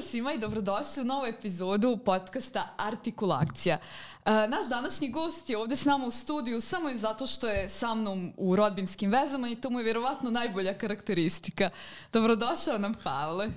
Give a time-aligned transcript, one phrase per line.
[0.00, 3.78] Pozdrav svima i dobrodošli u novu epizodu podcasta Artikulakcija.
[4.24, 7.68] E, naš današnji gost je ovde s nama u studiju samo i zato što je
[7.68, 11.70] sa mnom u rodbinskim vezama i to mu je vjerovatno najbolja karakteristika.
[12.12, 13.48] Dobrodošao nam, Pavle.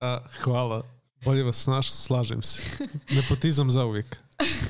[0.00, 0.82] A, hvala.
[1.24, 2.62] Bolje vas snaš, slažem se.
[3.10, 4.16] Nepotizam za uvijek.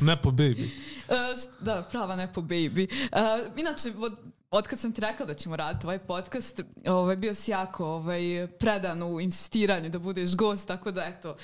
[0.00, 0.68] Nepo baby.
[1.08, 1.16] Uh,
[1.60, 2.88] da, prava Nepo baby.
[2.90, 4.16] Uh, inače, od,
[4.56, 8.48] od kad sam ti rekla da ćemo raditi ovaj podcast, ovaj, bio si jako ovaj,
[8.58, 11.36] predan u insistiranju da budeš gost, tako da eto,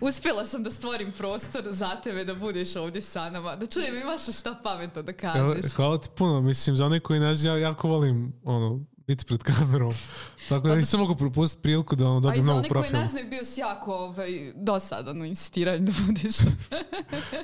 [0.00, 4.38] uspjela sam da stvorim prostor za tebe da budeš ovdje sa nama, da čujem imaš
[4.38, 5.44] šta pametno da kažeš.
[5.44, 9.42] Hvala, hvala ti puno, mislim, za one koji ne ja jako volim ono, biti pred
[9.42, 9.92] kamerom.
[10.48, 12.82] Tako da nisam mogu propustiti priliku da ono dobijem novu profilu.
[12.82, 15.92] A i za one koji ne znaju, bio si jako ovaj, dosadan u insistiranju da
[16.06, 16.36] budeš.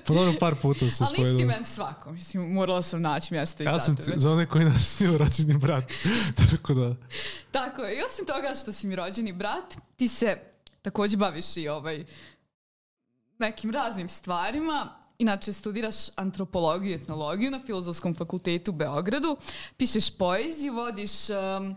[0.07, 1.25] pa dobro, par puta se spojilo.
[1.25, 4.13] Ali nisi men svako, mislim, morala sam naći mjesto i ja za sam tebe.
[4.17, 5.85] za one koji nas snio rođeni brat.
[6.51, 6.97] Tako da...
[7.51, 10.37] Tako je, i osim toga što si mi rođeni brat, ti se
[10.83, 12.05] također baviš i ovaj,
[13.39, 19.37] nekim raznim stvarima Inače, studiraš antropologiju i etnologiju na Filozofskom fakultetu u Beogradu,
[19.77, 21.77] pišeš poeziju, vodiš um,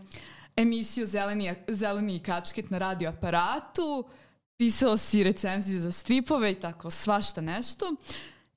[0.56, 4.04] emisiju Zeleni, Zeleni kačket na radioaparatu,
[4.56, 7.94] pisao si recenzije za stripove i tako svašta nešto.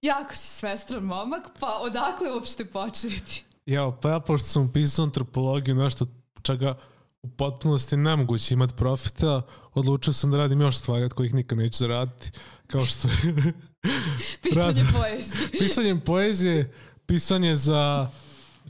[0.02, 3.44] Jako si svestran momak, pa odakle uopšte početi?
[3.66, 6.06] Ja, pa ja pošto sam pisao antropologiju, nešto
[6.42, 6.78] čega
[7.22, 9.42] u potpunosti nemoguće imati profita,
[9.74, 12.32] odlučio sam da radim još stvari od kojih nikad neću zaraditi,
[12.68, 13.54] kao što je
[14.44, 15.50] Pisanje poezije.
[15.60, 16.74] Pisanje poezije,
[17.06, 18.10] pisanje za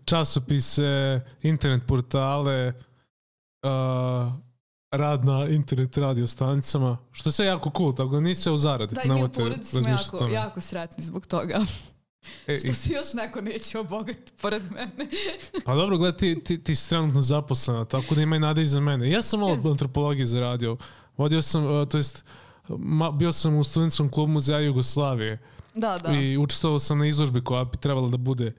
[0.06, 2.74] časopise, internet portale,
[3.64, 4.34] uh,
[4.92, 8.58] rad na internet radio stanicama, što je sve jako cool, tako da nisi sve u
[8.58, 8.96] zaradi.
[8.96, 11.60] Da, i mi u porodici smo jako, jako sretni zbog toga.
[12.48, 15.10] E, što se još neko neće obogati pored mene.
[15.66, 18.68] pa dobro, gledaj, ti, ti, ti si trenutno zaposlena, tako da ima i nade i
[18.68, 19.10] za mene.
[19.10, 19.72] Ja sam malo yes.
[19.72, 20.78] antropologije zaradio.
[21.18, 22.26] Vodio sam, uh, to jest,
[22.78, 25.40] ma, bio sam u studentskom klubu muzeja Jugoslavije.
[25.76, 26.12] Da, da.
[26.12, 28.54] I učestvovao sam na izložbi koja bi trebala da bude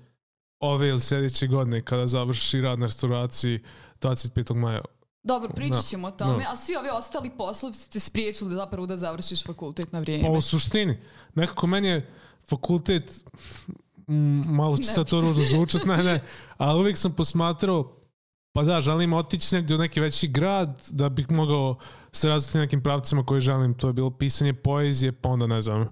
[0.60, 3.60] ove ili sljedeće godine kada završi rad na restauraciji
[4.00, 4.54] 25.
[4.54, 4.80] maja.
[5.22, 8.96] Dobro, pričat ćemo o tome, a svi ovi ostali poslovi su te spriječili zapravo da
[8.96, 10.24] završiš fakultet na vrijeme.
[10.24, 10.98] Pa u suštini,
[11.34, 12.10] nekako meni je
[12.48, 13.24] fakultet,
[14.46, 16.24] malo će sad to ružno zvučat, ne, ne,
[16.56, 17.99] ali uvijek sam posmatrao
[18.52, 21.76] pa da, želim otići negdje u neki veći grad da bih mogao
[22.12, 23.74] se razviti nekim pravcima koje želim.
[23.74, 25.88] To je bilo pisanje poezije, pa onda ne znam.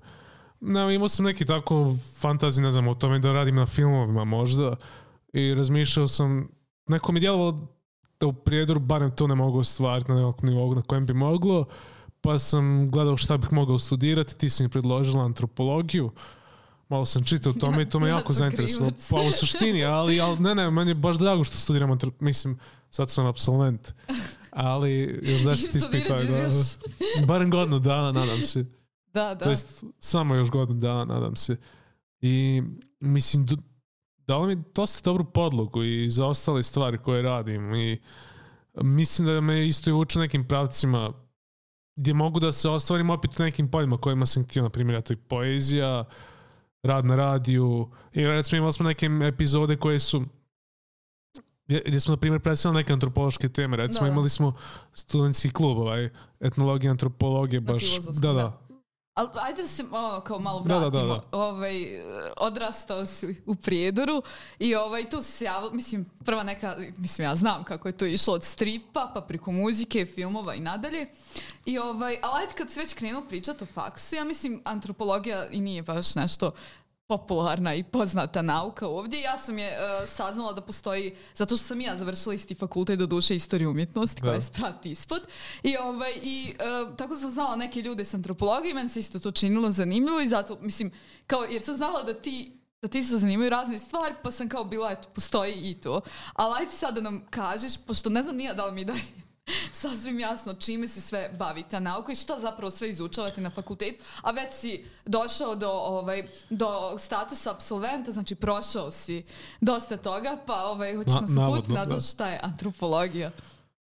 [0.60, 4.76] Ne, imao sam neki tako fantazij, ne znam, o tome da radim na filmovima možda.
[5.32, 6.48] I razmišljao sam,
[6.86, 7.68] neko mi djelovalo
[8.20, 11.64] da u prijedoru barem to ne mogu ostvariti na nekom nivou na kojem bi moglo.
[12.20, 16.10] Pa sam gledao šta bih mogao studirati, ti si mi predložila antropologiju
[16.88, 18.92] malo sam čitao o tome i to me ja jako zainteresovalo.
[19.10, 22.58] Pa u suštini, ali, ali ne, ne, meni je baš drago što studiram, mislim,
[22.90, 23.94] sad sam absolvent,
[24.50, 26.14] ali još deset ispita.
[26.14, 28.64] Da, barem godinu dana, nadam se.
[29.12, 29.44] Da, da.
[29.44, 31.56] To jest, samo još godinu dana, nadam se.
[32.20, 32.62] I,
[33.00, 33.46] mislim,
[34.26, 38.00] dalo mi dosta dobru podlogu i za ostale stvari koje radim i
[38.82, 41.12] mislim da me isto i uče nekim pravcima
[41.96, 45.12] gdje mogu da se ostvarim opet u nekim poljima kojima sam htio, na primjer, to
[45.12, 46.04] i poezija,
[46.82, 47.90] rad na radiju.
[48.12, 50.24] I recimo imali smo neke epizode koje su
[51.68, 53.76] gdje smo na primjer predstavili neke antropološke teme.
[53.76, 54.12] Recimo da, da.
[54.12, 54.54] imali smo
[54.92, 56.08] studentski klub ovaj,
[56.40, 57.84] etnologija, antropologije baš,
[58.22, 58.67] da, da,
[59.18, 60.90] Ali ajde da se ono, kao malo vratimo.
[60.90, 62.00] Da, da, da, Ovaj,
[62.36, 64.22] odrastao si u Prijedoru
[64.58, 68.34] i ovaj, tu se javilo, mislim, prva neka, mislim, ja znam kako je to išlo
[68.34, 71.06] od stripa, pa preko muzike, filmova i nadalje.
[71.64, 75.60] I ovaj, ali ajde kad se već krenuo pričati o faksu, ja mislim, antropologija i
[75.60, 76.50] nije baš nešto
[77.08, 79.20] popularna i poznata nauka ovdje.
[79.20, 83.06] Ja sam je uh, saznala da postoji, zato što sam ja završila isti fakultet do
[83.06, 85.22] duše istorije umjetnosti koja je sprati ispod.
[85.62, 89.18] I, ovaj, i uh, tako sam znala neke ljude s antropologije i meni se isto
[89.18, 90.92] to činilo zanimljivo i zato, mislim,
[91.26, 94.64] kao, jer sam znala da ti da ti se zanimaju razne stvari, pa sam kao
[94.64, 96.00] bila, eto, postoji i to.
[96.32, 99.00] Ali ajde sad da nam kažeš, pošto ne znam nija da li mi dalje
[99.72, 104.04] sasvim jasno čime se sve bavi ta nauka i šta zapravo sve izučavate na fakultetu,
[104.22, 109.24] a već si došao do, ovaj, do statusa absolventa, znači prošao si
[109.60, 112.00] dosta toga, pa ovaj, hoćeš Na- nas uputiti na to da.
[112.00, 113.30] šta je antropologija.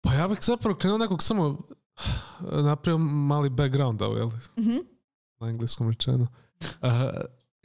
[0.01, 1.57] Pa ja bih zapravo krenuo nekog samo
[2.39, 4.29] napravio mali background, jel?
[4.59, 4.77] Mhm.
[5.39, 6.27] Na engleskom rečeno.
[6.61, 6.89] Uh,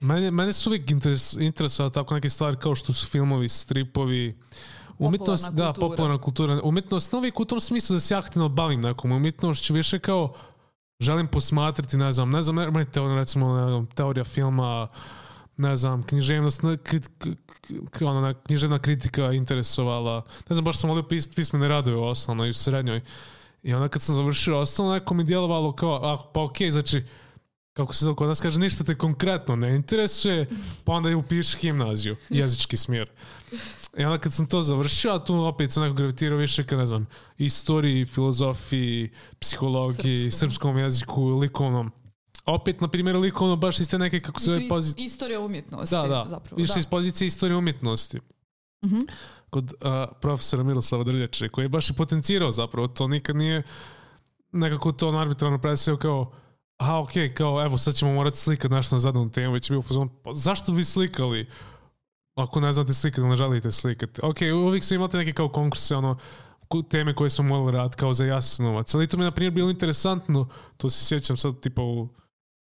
[0.01, 4.41] mene, mene su uvijek interes, interesovali tako neke stvari kao što su filmovi, stripovi,
[4.99, 5.89] umjetnost, Popularna da, kultura.
[5.89, 6.61] popularna kultura.
[6.63, 10.35] Umjetnost, ne uvijek u tom smislu da se aktivno bavim nekom umjetnošću, više kao
[11.01, 14.89] želim posmatrati, ne znam, ne znam, ne, teorija, recimo, ne znam, teorija filma,
[15.57, 17.11] ne znam, književnost, krit,
[18.01, 20.23] ne, književna kritika interesovala.
[20.49, 23.01] Ne znam, baš sam volio pis, pismene radove osnovno i u srednjoj.
[23.63, 27.05] I onda kad sam završio osnovno, neko mi djelovalo kao, a, pa okej, okay, znači,
[27.77, 30.49] kako se kod nas kaže, ništa te konkretno ne interesuje,
[30.85, 33.11] pa onda je upiši gimnaziju, jezički smjer.
[33.99, 36.87] I onda kad sam to završio, a tu opet sam neko gravitirao više ka, ne
[36.87, 37.07] znam,
[37.39, 41.91] istoriji, filozofiji, psihologiji, srpskom, srpskom jeziku, likovnom.
[42.45, 45.07] Opet, na primjer, likovno baš iste neke, kako se zove, pozicije...
[45.07, 46.61] Istorija umjetnosti, da, da, zapravo.
[46.61, 46.81] Više da.
[46.81, 48.19] iz pozicije istorije umjetnosti.
[48.85, 49.11] Mm -hmm.
[49.51, 53.63] Kod uh, profesora Miroslava Drljače, koji je baš i potencirao zapravo, to nikad nije
[54.53, 56.33] nekako to on arbitrarno predstavio kao
[56.79, 59.83] okej, okay, kao, evo, sad ćemo morati slikati nešto na zadanu temu, već je bio
[59.83, 61.47] fazon, pa zašto vi slikali?
[62.35, 64.21] Ako ne znate slikati, ne želite slikati.
[64.25, 64.37] Ok,
[64.67, 66.17] uvijek su imate neke kao konkurse, ono,
[66.91, 68.95] teme koje smo morali raditi, kao za Jasnovac.
[68.95, 72.09] Ali to mi je, na primjer, bilo interesantno, to se sjećam sad, tipa, u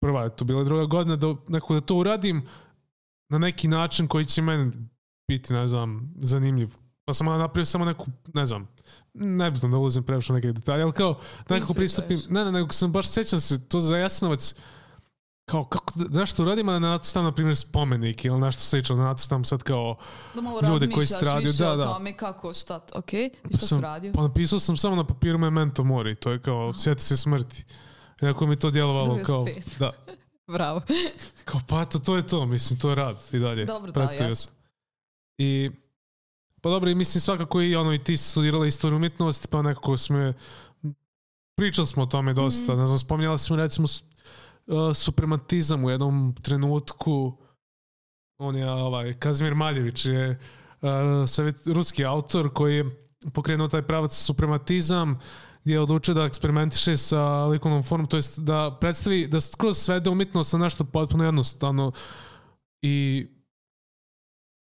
[0.01, 2.47] prva to bila druga godina, da, nekako da to uradim
[3.31, 4.73] na neki način koji će meni
[5.29, 6.77] biti, ne znam, zanimljiv.
[7.11, 8.69] Pa sam napravio samo neku, ne znam,
[9.15, 11.19] nebitno da ulazim previše neke detalje, ali kao
[11.49, 14.55] nekako pristupim, ne, ne, nego sam baš sećam se, to za Jasnovac,
[15.45, 19.45] kao kako, zašto uradim, a da nacrtam, na primjer, spomenik ili nešto slično, da nacrtam
[19.45, 19.97] sad kao
[20.35, 21.53] da malo ljude koji su radio.
[21.59, 21.91] Da, da.
[21.91, 24.13] o tome kako, šta, ok, i šta sam, su radio?
[24.13, 27.65] Pa napisao sam samo na papiru Memento Mori, to je kao, sjeti se smrti.
[28.23, 29.47] Iako mi to djelovalo kao,
[29.79, 29.93] da.
[30.57, 30.81] Bravo.
[31.45, 33.65] kao, pa to, to je to, mislim, to je rad i dalje.
[33.65, 34.53] Dobro, da, jasno.
[35.39, 35.71] I
[36.61, 39.97] Pa dobro, i mislim svakako i ono i ti si studirala istoriju umjetnosti, pa nekako
[39.97, 40.33] smo
[41.57, 42.75] pričali smo o tome dosta.
[42.75, 42.79] Mm.
[42.79, 43.89] Ne znam, spominjala smo recimo
[44.67, 47.37] uh, suprematizam u jednom trenutku.
[48.39, 50.89] On je ovaj, Kazimir Maljević je uh,
[51.29, 52.85] savjet, ruski autor koji je
[53.35, 55.19] pokrenuo taj pravac suprematizam
[55.63, 60.11] gdje je odlučio da eksperimentiše sa likovnom formom, to jest da predstavi, da skroz svede
[60.11, 61.93] umjetnost na nešto potpuno jednostavno
[62.83, 63.27] i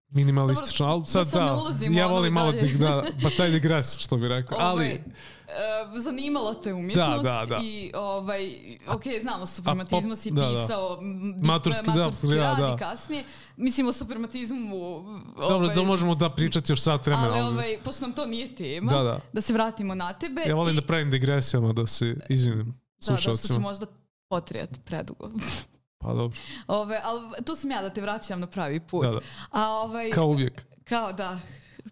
[0.09, 4.27] minimalistično, ali sad da, da ja volim malo dig, da, pa taj digres, što bi
[4.27, 4.85] rekao, ali...
[4.85, 7.61] Ovaj, uh, zanimalo te umjetnost da, da, da.
[7.63, 8.53] i ovaj,
[8.88, 11.47] ok, znamo, suprematizmu si da, pisao da.
[11.47, 12.75] maturski, maturski da, rad da.
[12.75, 13.23] i kasnije.
[13.57, 14.75] Mislim o suprematizmu...
[14.85, 17.33] Ovaj, Dobro, da možemo da pričati još sad vremena.
[17.33, 19.19] Ali, ovaj, pošto nam to nije tema, da, da.
[19.33, 20.41] da se vratimo na tebe.
[20.47, 20.81] Ja volim i...
[20.81, 23.31] da pravim digresijama, da se izvinim slušalcima.
[23.31, 23.85] Da, da, što će možda
[24.29, 25.29] potrijati predugo.
[26.00, 26.40] Pa dobro.
[26.68, 29.06] Ove, ali tu sam ja da te vraćam na pravi put.
[29.06, 29.19] Da, da.
[29.51, 30.66] A, ovaj, kao uvijek.
[30.84, 31.40] Kao da.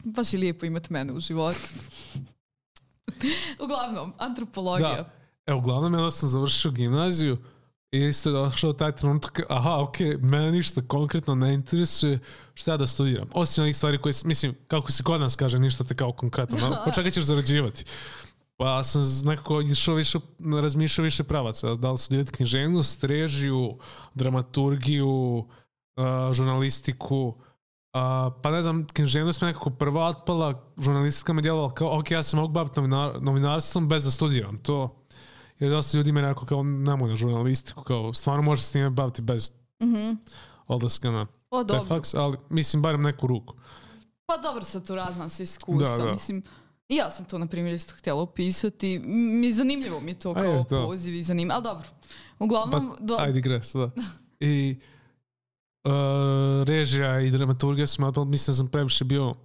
[0.03, 1.59] Baš je lijepo imati mene u životu.
[3.63, 4.95] uglavnom, antropologija.
[4.95, 5.09] Da.
[5.45, 7.37] E, uglavnom, ja sam završio gimnaziju
[7.91, 12.19] i isto je došao taj trenutak, aha, ok, mene ništa konkretno ne interesuje
[12.53, 13.29] šta da studiram.
[13.33, 16.57] Osim onih stvari koje, mislim, kako se kod nas kaže, ništa te kao konkretno.
[16.69, 17.85] No, počekaj ćeš zarađivati.
[18.57, 20.19] Pa sam nekako išao više,
[20.61, 21.75] razmišljao više pravaca.
[21.75, 23.77] Da li studirati književnost, režiju,
[24.13, 25.37] dramaturgiju,
[25.97, 27.27] uh, žurnalistiku.
[27.27, 32.23] Uh, pa ne znam, književnost me nekako prva otpala, žurnalistika me djelovala kao, ok, ja
[32.23, 35.03] se mogu baviti novinar, novinarstvom bez da studiram to.
[35.59, 39.21] Jer dosta ljudi me rekao kao, nemoj na žurnalistiku, kao, stvarno možeš s time baviti
[39.21, 39.51] bez
[39.83, 40.17] mm -hmm.
[40.67, 43.53] odlaska na o, faks, ali mislim, barem neku ruku.
[44.25, 45.97] Pa dobro, sad tu razna se iskustva.
[45.97, 46.11] Da, da.
[46.11, 46.43] Mislim,
[46.89, 48.99] I ja sam to, na primjer, isto htjela upisati.
[49.05, 51.55] Mi zanimljivo mi je to kao je, poziv i zanimljivo.
[51.55, 51.87] Ali dobro,
[52.39, 52.95] uglavnom...
[52.99, 53.15] Do...
[53.19, 53.89] Ajde, gres, da.
[54.39, 54.79] I
[55.83, 55.91] uh,
[56.67, 59.35] režija i dramaturgija sam, mislim da sam previše bio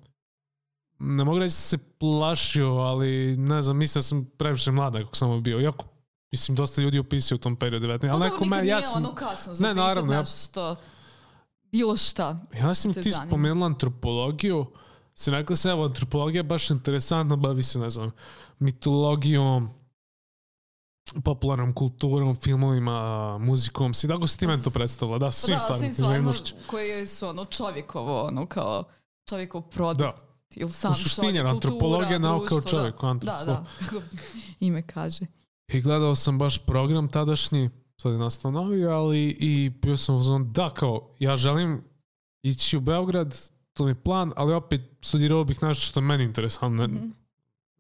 [1.03, 5.17] ne mogu reći da se plašio, ali ne znam, mislim da sam previše mlada kako
[5.17, 5.61] sam bio.
[5.61, 5.85] Iako,
[6.33, 8.11] mislim, dosta ljudi upisio u tom periodu 19.
[8.11, 9.05] Ali pa dobro, ja sam...
[9.05, 10.25] ono kasno za ne, naravno, ja...
[10.25, 10.77] što...
[11.73, 12.41] Bilo šta.
[12.61, 13.31] Ja sam ti zanima.
[13.31, 14.67] spomenula antropologiju,
[15.27, 18.11] rekla se, evo, antropologija baš interesantna, bavi se, ne znam,
[18.59, 19.69] mitologijom,
[21.25, 25.85] popularnom kulturom, filmovima, muzikom, si tako si ti meni to predstavila, da, svim da, stvarima,
[25.85, 26.33] svim stvarima
[26.67, 28.85] koje su ono čovjekovo, ono kao
[29.29, 30.19] čovjekov produkt.
[30.19, 30.33] Da.
[30.57, 33.07] Ili sam U suštini, čovjek, antropologija kultura, nauka o čovjeku.
[33.07, 33.65] Da, da, da,
[34.67, 35.27] ime kaže.
[35.69, 40.53] I gledao sam baš program tadašnji, sad je nastao novi, ali i bio sam uzman,
[40.53, 41.85] da, kao, ja želim
[42.43, 43.39] ići u Beograd,
[43.75, 46.87] to mi je plan, ali opet studirao bih nešto što je meni interesantno.
[46.87, 47.11] Mm -hmm.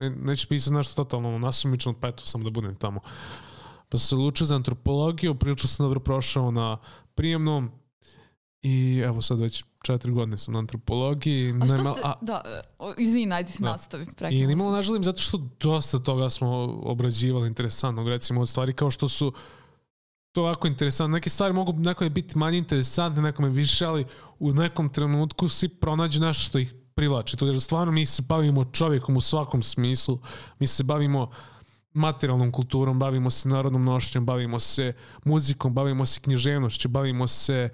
[0.00, 3.00] ne, neću pisati nešto totalno nasumično, pa eto, samo da budem tamo.
[3.88, 6.78] Pa sam se odlučio za antropologiju, prilično sam dobro prošao na
[7.14, 7.70] prijemnom
[8.62, 11.54] i evo sad već četiri godine sam na antropologiji.
[11.60, 12.42] A što ste, a, da,
[12.98, 13.70] izvini, ajde da.
[13.70, 14.06] nastavi.
[14.30, 16.48] I nimalo ne želim zato što dosta toga smo
[16.82, 19.32] obrađivali interesantnog, recimo od stvari kao što su
[20.32, 21.14] to jako interesantno.
[21.14, 24.06] Neke stvari mogu nekome biti manje interesantne, nekome više, ali
[24.38, 27.36] u nekom trenutku svi pronađu nešto što ih privlači.
[27.36, 30.18] To je stvarno mi se bavimo čovjekom u svakom smislu.
[30.58, 31.30] Mi se bavimo
[31.92, 34.92] materijalnom kulturom, bavimo se narodnom nošnjom, bavimo se
[35.24, 37.68] muzikom, bavimo se književnošću, bavimo se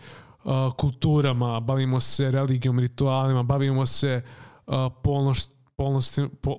[0.44, 4.22] uh, kulturama, bavimo se religijom, ritualima, bavimo se
[4.66, 6.58] uh, polnošt, polnosti, po,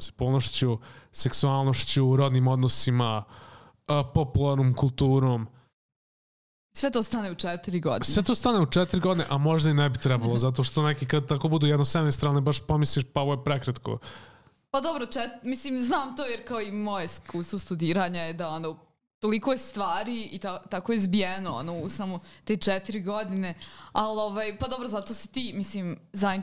[0.00, 0.78] se, polnošću,
[1.12, 3.24] seksualnošću, rodnim odnosima,
[3.98, 5.46] a, popularnom kulturom.
[6.76, 8.04] Sve to stane u četiri godine.
[8.04, 11.06] Sve to stane u četiri godine, a možda i ne bi trebalo, zato što neki
[11.06, 13.98] kad tako budu jednosemestralne, baš pomisliš pa ovo je prekratko.
[14.70, 18.76] Pa dobro, čet, mislim, znam to jer kao i moje iskustvo studiranja je da ono,
[19.20, 23.54] toliko je stvari i ta, tako je zbijeno ono, u samo te četiri godine,
[23.92, 26.42] ali ovaj, pa dobro, zato si ti, mislim, zain,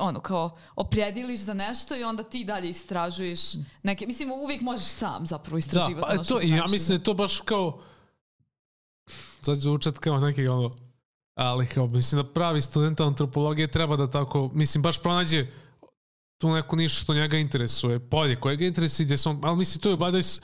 [0.00, 3.40] ono, kao oprediliš za nešto i onda ti dalje istražuješ
[3.82, 5.94] neke, mislim, uvijek možeš sam zapravo istraživati.
[5.96, 7.80] Da, pa ono to, i ja mislim da je to baš kao
[9.42, 10.70] sad ću učet kao neki ono
[11.34, 15.46] ali kao mislim da pravi student antropologije treba da tako, mislim baš pronađe
[16.40, 19.90] tu neku nišu što njega interesuje, polje koje ga interesuje, gdje sam, ali mislim to
[19.90, 20.40] je s-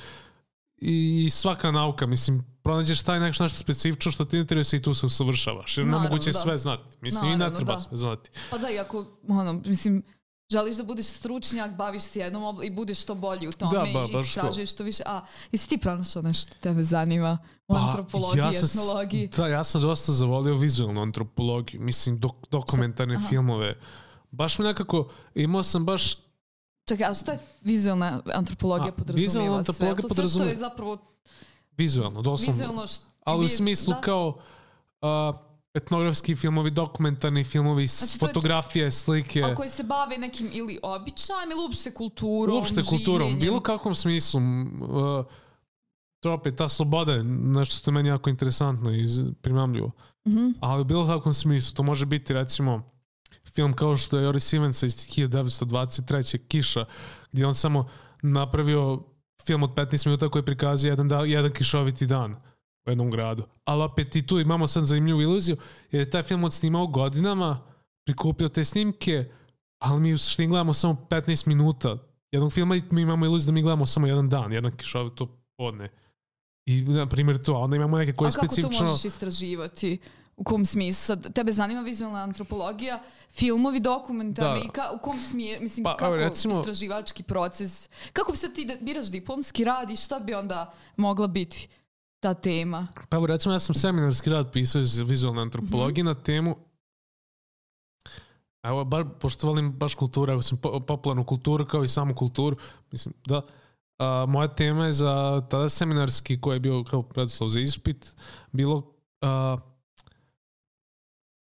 [0.76, 5.06] i svaka nauka, mislim pronađeš taj nešto, nešto specifično što ti interesuje i tu se
[5.06, 6.38] usavršavaš, jer Naravno, nemoguće da.
[6.38, 7.80] sve znati, mislim i ne Naravno, treba da.
[7.80, 8.30] sve znati.
[8.50, 10.02] Pa da, ako, ono, mislim,
[10.50, 13.84] želiš da budeš stručnjak, baviš se jednom obla i budeš što bolji u tome Da,
[13.92, 15.02] ba- i istražuješ što više.
[15.06, 15.20] A,
[15.52, 19.28] jesi ti pronašao nešto što tebe zanima u antropologiji, Pa, sam etnologiji?
[19.28, 23.26] Da, ja sam dosta zavolio vizualnu antropologiju, mislim dok, dokumentarne Aha.
[23.28, 23.74] filmove.
[24.30, 26.16] Baš mi nekako, imao sam baš
[26.88, 29.88] Čekaj, a šta je vizualna antropologija A, podrazumijeva vizualna sve?
[29.88, 31.15] antropologija To sve što je zapravo
[31.78, 32.52] vizualno, doslovno.
[32.52, 33.04] vizualno što...
[33.24, 34.00] ali u smislu da.
[34.00, 34.38] kao
[35.02, 35.32] a,
[35.74, 40.78] etnografski filmovi, dokumentarni filmovi, Znači, to je- fotografije, slike, A koji se bave nekim ili
[40.82, 43.40] običajem ili uopšte kulturom, uopšte kulturom, življenjem.
[43.40, 44.40] bilo kakvom smislu.
[44.40, 45.24] Uh,
[46.20, 49.06] to opet, ta sloboda je nešto što je meni jako interesantno i
[49.42, 49.90] primamljivo.
[50.28, 50.48] Mhm.
[50.60, 52.90] Ali u bilo kakvom smislu, to može biti recimo
[53.54, 56.38] film kao što je Joris Simensa iz 1923.
[56.38, 56.84] Kiša,
[57.32, 57.88] gdje on samo
[58.22, 59.02] napravio
[59.46, 62.36] film od 15 minuta koji prikazuje jedan, da, jedan kišoviti dan
[62.86, 63.42] u jednom gradu.
[63.64, 65.56] Ali opet i tu imamo sad zanimljivu iluziju,
[65.90, 67.60] jer je taj film odsnimao godinama,
[68.06, 69.24] prikupio te snimke,
[69.78, 71.98] ali mi u suštini gledamo samo 15 minuta
[72.32, 75.26] jednog filma i mi imamo iluziju da mi gledamo samo jedan dan, jedan kišovito
[75.56, 75.88] podne.
[76.66, 78.86] I, na primjer, to, a onda imamo neke koje A kako to specifično...
[78.86, 79.98] možeš istraživati?
[80.36, 81.02] U kom smislu?
[81.04, 84.72] Sad, tebe zanima vizualna antropologija, filmovi, dokumentarni, Da.
[84.72, 87.88] ka, u kom smije, mislim, Pa, kako recimo- istraživački proces?
[88.12, 91.68] Kako bi sad ti biraš diplomski rad i šta bi onda mogla biti
[92.20, 92.86] ta tema?
[93.08, 96.08] Pa evo recimo ja sam seminarski rad pisao iz vizualne antropologije Mhm.
[96.08, 96.56] na temu
[98.62, 102.56] Evo, bar, pošto volim baš kulturu, evo sam po, popularnu kulturu kao i samu kulturu,
[102.92, 103.42] mislim, da.
[103.98, 105.12] A, moja tema je za
[105.50, 108.16] tada seminarski koji je bio kao preduslov za ispit,
[108.52, 109.56] bilo a,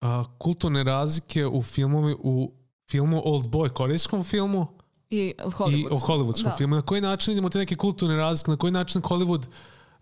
[0.04, 2.52] a, kulturne razlike u filmovi, u
[2.90, 4.68] filmu Old Boy, korejskom filmu,
[5.10, 5.80] I Hollywood.
[5.80, 6.56] i o hollywoodskom Da.
[6.58, 6.76] filmu.
[6.76, 9.46] Na koji način vidimo te neke kulturne razlike, na koji način Hollywood,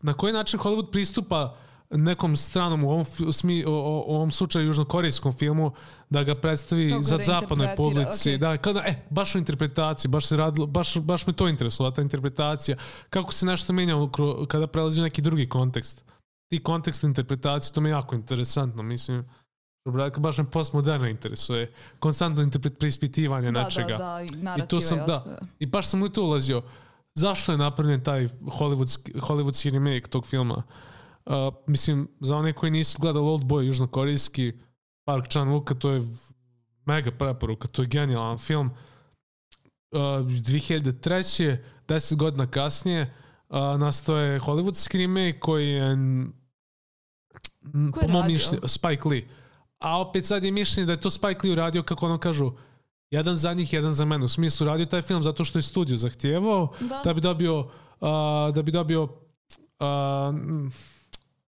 [0.01, 1.55] na koji način Hollywood pristupa
[1.89, 5.71] nekom stranom u ovom, smi, o, o, u ovom slučaju južnokorejskom filmu
[6.09, 8.29] da ga predstavi Kako za zapadnoj publici.
[8.29, 8.37] okej.
[8.37, 12.01] Da, kada, e, baš u interpretaciji, baš se radilo, baš, baš me to interesovalo, ta
[12.01, 12.77] interpretacija.
[13.09, 13.95] Kako se nešto menja
[14.47, 16.05] kada prelazi u neki drugi kontekst.
[16.47, 19.25] Ti kontekst interpretacije, to mi je jako interesantno, mislim.
[20.17, 21.67] Baš me postmoderno interesuje.
[21.99, 23.97] Konstantno interpret, preispitivanje da, nečega.
[23.97, 25.39] Da, da, i I narativa tu sam, i da.
[25.59, 26.61] I baš sam u to ulazio.
[27.15, 30.63] Zašto je napravljen taj hollywoodski, hollywoodski remake tog filma?
[31.25, 31.33] Uh,
[31.67, 34.53] mislim, za one koji nisu gledali Old Boy južnokorejski
[35.05, 36.01] Park Chan-wooka, to je
[36.85, 38.71] mega preporuka, to je genijalan film.
[39.91, 41.57] Uh, 2003.
[41.91, 43.13] 10 godina kasnije
[43.49, 45.95] uh, nastao je hollywoodski remake koji je
[47.91, 49.27] Ko je po mom mišljenju Spike Lee.
[49.81, 52.51] A opet sad je mišljenje da je to Spike Lee uradio, kako ono kažu,
[53.11, 54.25] jedan za njih, jedan za mene.
[54.25, 57.01] U smislu radio taj film zato što je studio zahtijevao Da.
[57.03, 57.67] da bi dobio uh,
[58.55, 59.09] da bi dobio uh,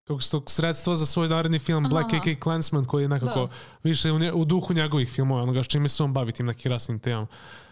[0.03, 2.13] kako se to, sredstva za svoj naredni film Aha, Black.
[2.13, 3.47] AK Klansman koji je nekako Da.
[3.83, 6.71] više u, nje, u duhu njegovih filmova, onoga s čime se on bavi tim nekim
[6.71, 7.27] rasnim temama.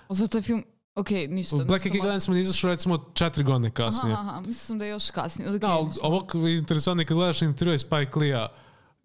[0.09, 0.63] Zato je film,
[0.95, 1.57] ok, ništa.
[1.57, 4.13] Black Klansman je izašao recimo četiri godine kasnije.
[4.13, 5.49] aha, aha, mislim da je još kasnije.
[5.49, 8.47] Okay, Da, ali ovo interesantno je kad gledaš intervjue Spike Lee-a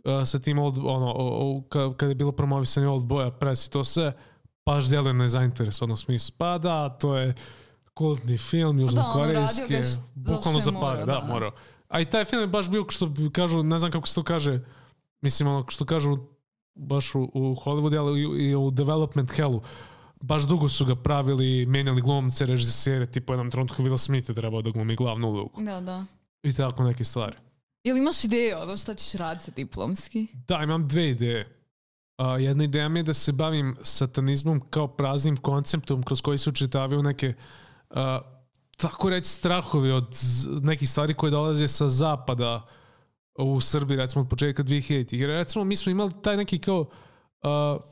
[0.04, 3.66] uh, sa tim old, ono, o, o, ka- kada je bilo promovisanje Old Boya, press
[3.66, 4.12] i to sve,
[4.66, 6.34] baš djeluje nezainteresovano smislu.
[6.38, 7.34] Pa da, to je
[7.94, 9.82] kultni film, južnokorejski, š-
[10.16, 11.26] zato bukvalno za pare, da, da.
[11.28, 11.50] morao.
[11.88, 14.60] A i taj film je baš bio, što kažu, ne znam kako se to kaže,
[15.20, 16.18] mislim, ono, što kažu
[16.74, 19.60] baš u, u Hollywoodu, ali i, i u development hellu,
[20.20, 24.34] baš dugo su ga pravili, menjali glumce, režisere, tipa u jednom trenutku Will Smith je
[24.34, 25.60] trebao da glumi glavnu ulogu.
[25.60, 26.04] Da, da.
[26.42, 27.36] I tako neke stvari.
[27.84, 30.26] Jel imaš ideju ono šta ćeš raditi sa diplomski?
[30.48, 31.56] Da, imam dve ideje.
[32.18, 36.50] Uh, jedna ideja mi je da se bavim satanizmom kao praznim konceptom kroz koji se
[36.50, 37.34] učitavaju neke
[37.90, 37.96] uh,
[38.76, 40.16] tako reći strahovi od
[40.62, 42.66] nekih stvari koje dolaze sa zapada
[43.38, 45.20] u Srbiji, recimo od početka 2000-ih.
[45.20, 46.88] Jer recimo mi smo imali taj neki kao uh,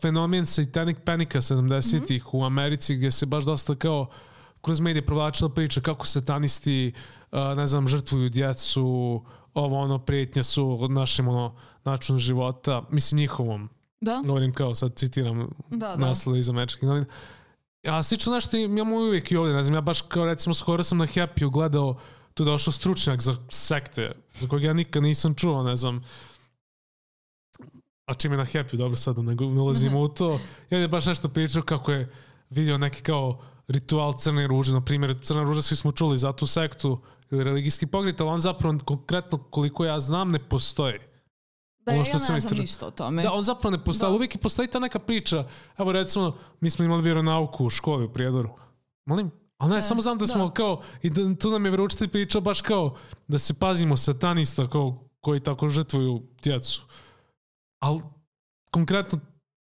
[0.02, 4.06] fenomen satanic panika 70-ih u Americi gdje se baš dosta kao
[4.60, 6.92] kroz medije provlačila priča kako satanisti,
[7.32, 9.24] uh, ne znam, žrtvuju djecu,
[9.60, 13.68] ovo ono, prijetnje su od našem ono, načinu života, mislim njihovom.
[14.00, 14.22] Da?
[14.26, 15.96] Govorim kao, sad citiram Da, da.
[15.96, 17.06] naslove iz američkih novina.
[17.86, 20.98] A slično nešto imamo uvijek i ovdje, ne znam, ja baš kao recimo skoro sam
[20.98, 21.98] na Happy gledao
[22.34, 26.04] tu došao stručnjak za sekte, za kojeg ja nikad nisam čuo, ne znam,
[28.06, 30.88] a čim je na Happy, dobro sad da ne, ulazimo u to, i on je
[30.88, 32.12] baš nešto pričao kako je
[32.50, 36.46] vidio neki kao ritual crne ruže, na primjer, crna ruža svi smo čuli za tu
[36.46, 37.00] sektu
[37.30, 40.98] ili religijski pokret, ali on zapravo konkretno koliko ja znam ne postoji.
[41.78, 42.62] Da, Ono ja što ne sam znam istražio.
[42.62, 43.22] ništa o tome.
[43.22, 44.16] Da, on zapravo ne postoji, Da.
[44.16, 45.44] uvijek i postoji ta neka priča.
[45.78, 48.50] Evo recimo, mi smo imali vjeronauku u školi u Prijedoru.
[49.04, 49.30] Molim?
[49.58, 50.54] Ali ne, E, samo znam da smo da.
[50.54, 52.96] kao, i da, tu nam je vjeroučitelj pričao baš kao
[53.28, 56.82] da se pazimo satanista kao, koji tako žrtvuju djecu.
[57.78, 58.02] Ali
[58.70, 59.18] konkretno,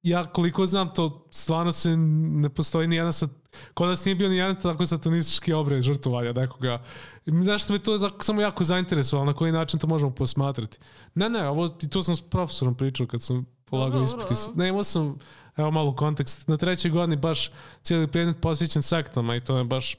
[0.04, 3.30] ja koliko znam to stvarno se ne postoji ni jedan sat,
[3.74, 6.82] kod nas nije bio ni jedan tako satanistički obred žrtvovanja nekoga.
[7.26, 10.78] I Nešto me to samo jako zainteresovalo na koji način to možemo posmatrati.
[11.14, 14.54] Ne, ne, ovo, i to sam s profesorom pričao kad sam polagao ispit.
[14.54, 15.18] Ne, imao sam,
[15.56, 17.50] evo malo kontekst, na trećoj godini baš
[17.82, 19.96] cijeli predmet posvećen sektama i to je baš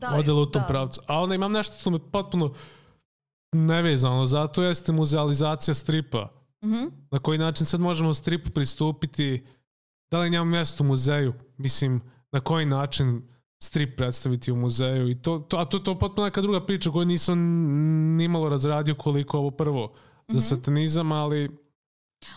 [0.00, 0.66] Da, odjelo u tom da.
[0.66, 1.00] pravcu.
[1.06, 2.54] A onda imam nešto što me potpuno
[3.52, 6.37] nevezano, zato jeste muzealizacija stripa.
[6.64, 6.84] Mhm.
[7.10, 9.44] Na koji način sad možemo stripu pristupiti,
[10.10, 12.00] da li njemu mjesto u muzeju, mislim,
[12.32, 13.22] na koji način
[13.62, 16.90] strip predstaviti u muzeju i to, to a to je to potpuno neka druga priča
[16.90, 17.38] koju nisam
[18.16, 19.94] nimalo razradio koliko ovo prvo
[20.28, 21.48] za satanizam, ali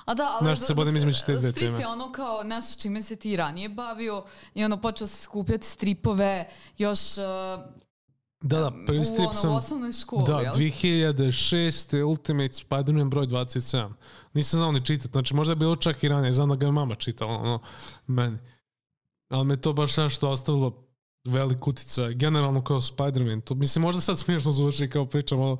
[0.06, 1.80] A da, ali Nešto se da- bodem između te dve Strip teme.
[1.80, 4.24] je ono kao nešto čime se ti ranije bavio
[4.54, 7.24] i ono počeo se skupljati stripove još uh,
[8.42, 9.52] da, da, prvi u, strip ono, sam...
[9.52, 10.54] u osnovnoj školi, Da, jel?
[10.54, 12.04] 2006.
[12.04, 13.90] Ultimate Spider-Man broj 27.
[14.34, 16.72] Nisam znao ni čitati, znači možda je bilo čak i ranije, znam da ga je
[16.72, 17.60] mama čitala, ono,
[18.08, 18.38] meni.
[19.30, 20.88] Ali me to baš nešto ostavilo
[21.26, 23.42] velik uticaj, generalno kao Spider-Man.
[23.42, 25.58] To, mislim, možda sad smiješno zvuči kao pričam ono,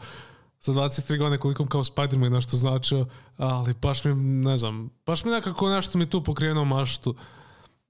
[0.60, 3.06] sa 23 godine koliko kao Spider-Man nešto značio,
[3.38, 7.16] ali baš mi, ne znam, baš mi nekako nešto mi tu pokrenuo maštu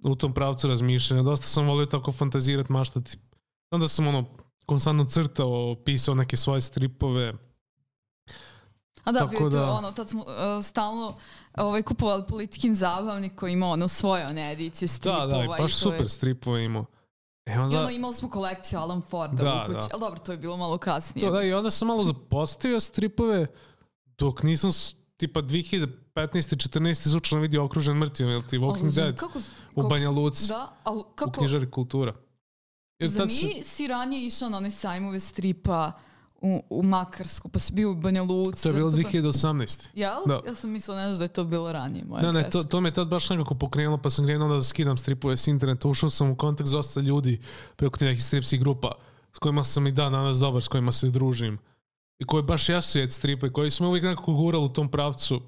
[0.04, 1.24] u tom pravcu razmišljanja.
[1.24, 3.18] Dosta sam volio tako fantazirati, maštati.
[3.72, 4.26] Onda sam ono,
[4.72, 7.34] konstantno crtao, pisao neke svoje stripove.
[9.04, 10.28] A da, Tako bio je to, da- ono, tad smo uh,
[10.64, 11.16] stalno
[11.56, 15.26] ovaj, kupovali politikin zabavnik koji ima ono svoje one edicije Da, stripova.
[15.28, 16.86] da, i baš je- super stripove imao.
[17.46, 19.88] E I onda, ono imali smo kolekciju Alan Forda Da, u kući, da.
[19.92, 21.28] ali dobro, to je bilo malo kasnije.
[21.28, 23.48] to, da, i onda sam malo zapostavio stripove
[24.18, 24.72] dok nisam
[25.18, 25.88] tipa 2015.
[26.16, 27.10] 14.
[27.10, 29.42] slučajno vidio okružen mrtvima, ili ti Walking Ali, Dead Kako, u
[29.76, 31.32] kako- Banja Luci, Da, ali u kako...
[31.32, 32.14] knjižari kultura.
[33.02, 35.92] Jer Zar tad se- nisi ranije išao na one sajmove stripa
[36.36, 38.64] u, u Makarsku, pa si bio u Banja Luci?
[38.64, 39.88] to je bilo zato- 2018.
[39.94, 40.12] Jel?
[40.26, 40.42] Da.
[40.48, 42.06] Ja sam mislila nešto da je to bilo ranije.
[42.06, 44.98] Moja Ne, ne, to, to me tad baš nekako pokrenulo, pa sam krenuo da skidam
[44.98, 45.88] stripove s interneta.
[45.88, 47.42] Ušao sam u kontakt s dosta ljudi
[47.76, 48.92] preko tih nekih stripskih grupa
[49.34, 51.58] s kojima sam i dan danas dobar, s kojima se družim.
[52.20, 55.42] I koji baš jesu jed stripe, koji smo uvijek nekako gurali u tom pravcu.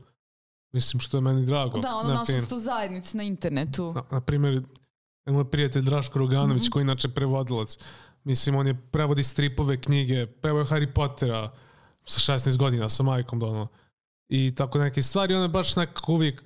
[0.72, 1.80] Mislim, što je meni drago.
[1.80, 3.94] Da, ono Na su tu zajednicu na internetu.
[3.94, 4.63] Na, na primjer,
[5.26, 6.72] moj prijatelj Draško Roganović, Mhm.
[6.72, 7.78] koji je inače prevodilac,
[8.24, 11.52] mislim, on je prevodi stripove, knjige, preveo je Harry Pottera
[12.06, 13.68] sa 16 godina sa majkom dono.
[14.30, 16.44] I tako neke stvari, on je baš nekako uvijek,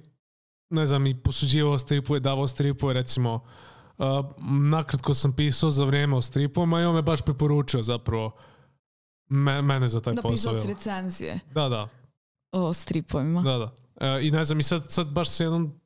[0.70, 3.44] ne znam, i posuđivao stripove, davao stripove, recimo,
[3.98, 4.06] uh,
[4.62, 8.32] nakratko sam pisao za vrijeme o stripovima i on me baš preporučio zapravo
[9.28, 10.32] me, mene za taj Da posao.
[10.34, 10.63] pisao jel?
[10.63, 11.88] s recenzije Da, da,
[12.52, 13.42] o stripovima.
[13.42, 13.74] da, da.
[14.08, 15.80] E, I ne znam, i sad, sad baš se jednom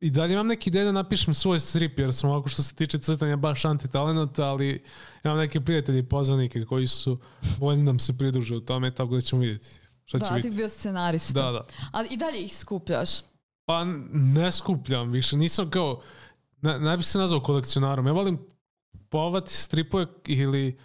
[0.00, 2.98] i dalje imam neki ideje da napišem svoj strip, jer sam ovako što se tiče
[2.98, 4.82] crtanja baš antitalenat, ali
[5.24, 7.18] imam neke prijatelje i poznanike koji su
[7.58, 9.68] voljni nam se pridruže u tome, tako da ćemo vidjeti
[10.04, 10.56] šta će Da, ti biti.
[10.56, 11.42] bio scenarista.
[11.42, 11.66] Da, da.
[11.92, 13.08] Ali i dalje ih skupljaš.
[13.66, 16.00] Pa ne skupljam više, nisam kao,
[16.62, 18.06] ne, ne bih se nazvao kolekcionarom.
[18.06, 18.38] Ja volim
[19.08, 20.78] povati stripove ili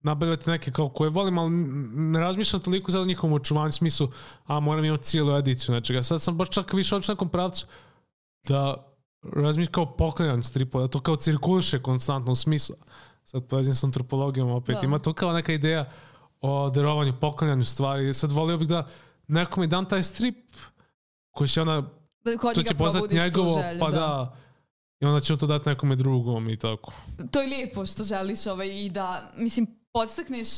[0.00, 1.50] nabavljati neke kao koje volim, ali
[2.10, 4.08] ne razmišljam toliko za njihovom očuvanju u smislu,
[4.44, 6.02] a moram imati cijelu ediciju nečega.
[6.02, 7.66] Sad sam baš čak više u nekom pravcu
[8.48, 8.88] da
[9.34, 12.76] razmišljam kao poklanjam stripova, da to kao cirkuliše konstantno u smislu.
[13.24, 14.76] Sad povezim s antropologijom opet.
[14.80, 14.84] Da.
[14.84, 15.90] Ima to kao neka ideja
[16.40, 18.14] o darovanju, poklanjanju stvari.
[18.14, 18.88] Sad volio bih da
[19.26, 20.36] nekome dam taj strip
[21.30, 21.82] koji će ona
[22.24, 24.36] Da kod to će tu njegovo, želju, pa da.
[25.00, 26.92] I onda će on to dati nekome drugom i tako.
[27.30, 30.48] To je lijepo što želiš ovaj, i da, mislim, podstakneš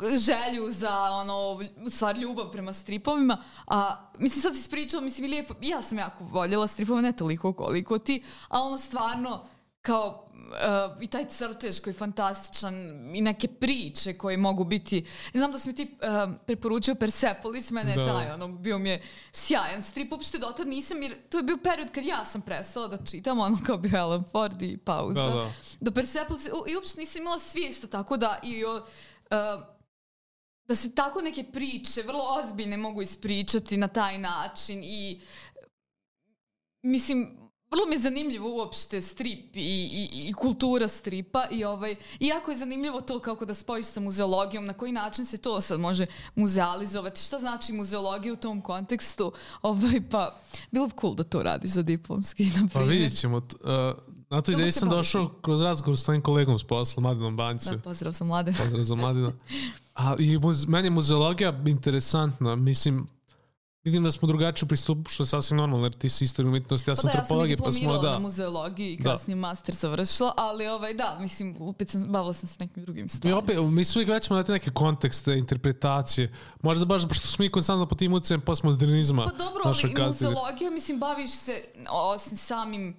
[0.00, 5.54] želju za ono, u stvari ljubav prema stripovima, a mislim sad si ispričala, mislim lijepo,
[5.60, 9.44] ja sam jako voljela stripove, ne toliko koliko ti, a ono stvarno
[9.82, 12.74] kao uh, i taj crtež koji je fantastičan
[13.16, 17.90] i neke priče koje mogu biti znam da si mi ti uh, preporučio Persepolis mene
[17.90, 18.04] je Da.
[18.06, 21.90] taj ono bio mi je sjajan strip uopšte dotad nisam jer to je bio period
[21.90, 25.52] kad ja sam prestala da čitam ono kao bio Alan Ford i pauza Da, da.
[25.80, 28.86] do Persepolis i uopšte nisam imala svijest tako da i o,
[30.68, 35.20] da se tako neke priče vrlo ozbiljne mogu ispričati na taj način i
[36.82, 42.26] mislim vrlo mi je zanimljivo uopšte strip i, i, i kultura stripa i ovaj, i
[42.26, 45.80] jako je zanimljivo to kako da spojiš sa muzeologijom, na koji način se to sad
[45.80, 49.32] može muzealizovati, šta znači muzeologija u tom kontekstu,
[49.62, 52.92] ovaj, pa bilo bi cool da to radiš za diplomski, na Pa primjer.
[52.92, 53.36] vidjet ćemo.
[53.36, 57.70] Uh, Kako ideji se sam došao kroz razgovor s tvojim kolegom s posla, Mladinom Banci.
[57.70, 58.52] Da, pozdrav za mlade.
[58.58, 59.32] Pozdrav za Mladina.
[59.94, 62.56] A i muz, meni je muzeologija interesantna.
[62.56, 63.06] Mislim,
[63.84, 66.94] vidim da smo drugačije pristupu, što je sasvim normalno, jer ti si istorija umjetnosti, ja
[66.94, 68.12] Pa sam da, ja sam i antropologija, pa smo da...
[68.12, 69.10] na muzeologiji i Da.
[69.10, 73.08] kasnije master završila, ali ovaj, da, mislim, opet sam, bavila sam se nekim drugim Mi
[73.08, 73.38] stvarima.
[73.38, 76.32] opet, mi se uvijek vraćamo na te neke kontekste, interpretacije.
[76.62, 80.98] Možda baš pošto smo mi konstantno po tim utjecajem postmodernizma Pa dobro, ali muzeologija, mislim,
[80.98, 82.96] baviš se osim samim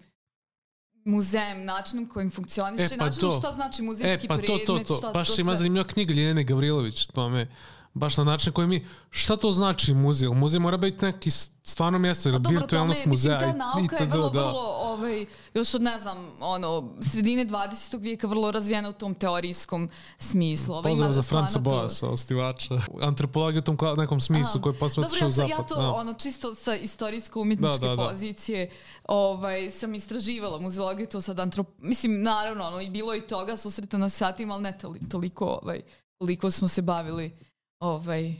[1.05, 3.37] muzejem, načinom kojim funkcioniše, E, pa načinom to.
[3.37, 4.95] šta znači E, muzejski pa to, predmet, to, to.
[4.95, 7.47] šta Baš to ima zanimljiva knjiga Ljeljene Gavrilović, to me
[7.95, 10.29] baš na način koji mi, šta to znači muzej?
[10.29, 11.29] Muzej mora biti neki
[11.63, 14.39] stvarno mjesto, jer virtualnost tome, muzeja Mislim, ta nauka je itd., vrlo, da.
[14.39, 17.99] vrlo, ovaj, još od, ne znam, ono, sredine 20.
[17.99, 20.75] vijeka vrlo razvijena u tom teorijskom smislu.
[20.75, 22.75] Ovaj, Pozdrav za Franca Boasa, osnivača.
[23.01, 24.79] Antropologija u tom nekom smislu koji je
[25.21, 25.49] ja, u zapad.
[25.49, 25.91] ja to da.
[25.91, 28.09] ono čisto sa istorijsko-umjetničke Da, da, da.
[28.09, 28.69] pozicije
[29.07, 31.67] ovaj, sam istraživala muzeologiju, to sad antrop...
[31.81, 35.81] Mislim, naravno, ono, i bilo i toga, susreta na satima, ali ne toli- toliko, ovaj,
[36.17, 37.44] toliko smo se bavili
[37.85, 38.35] ovaj,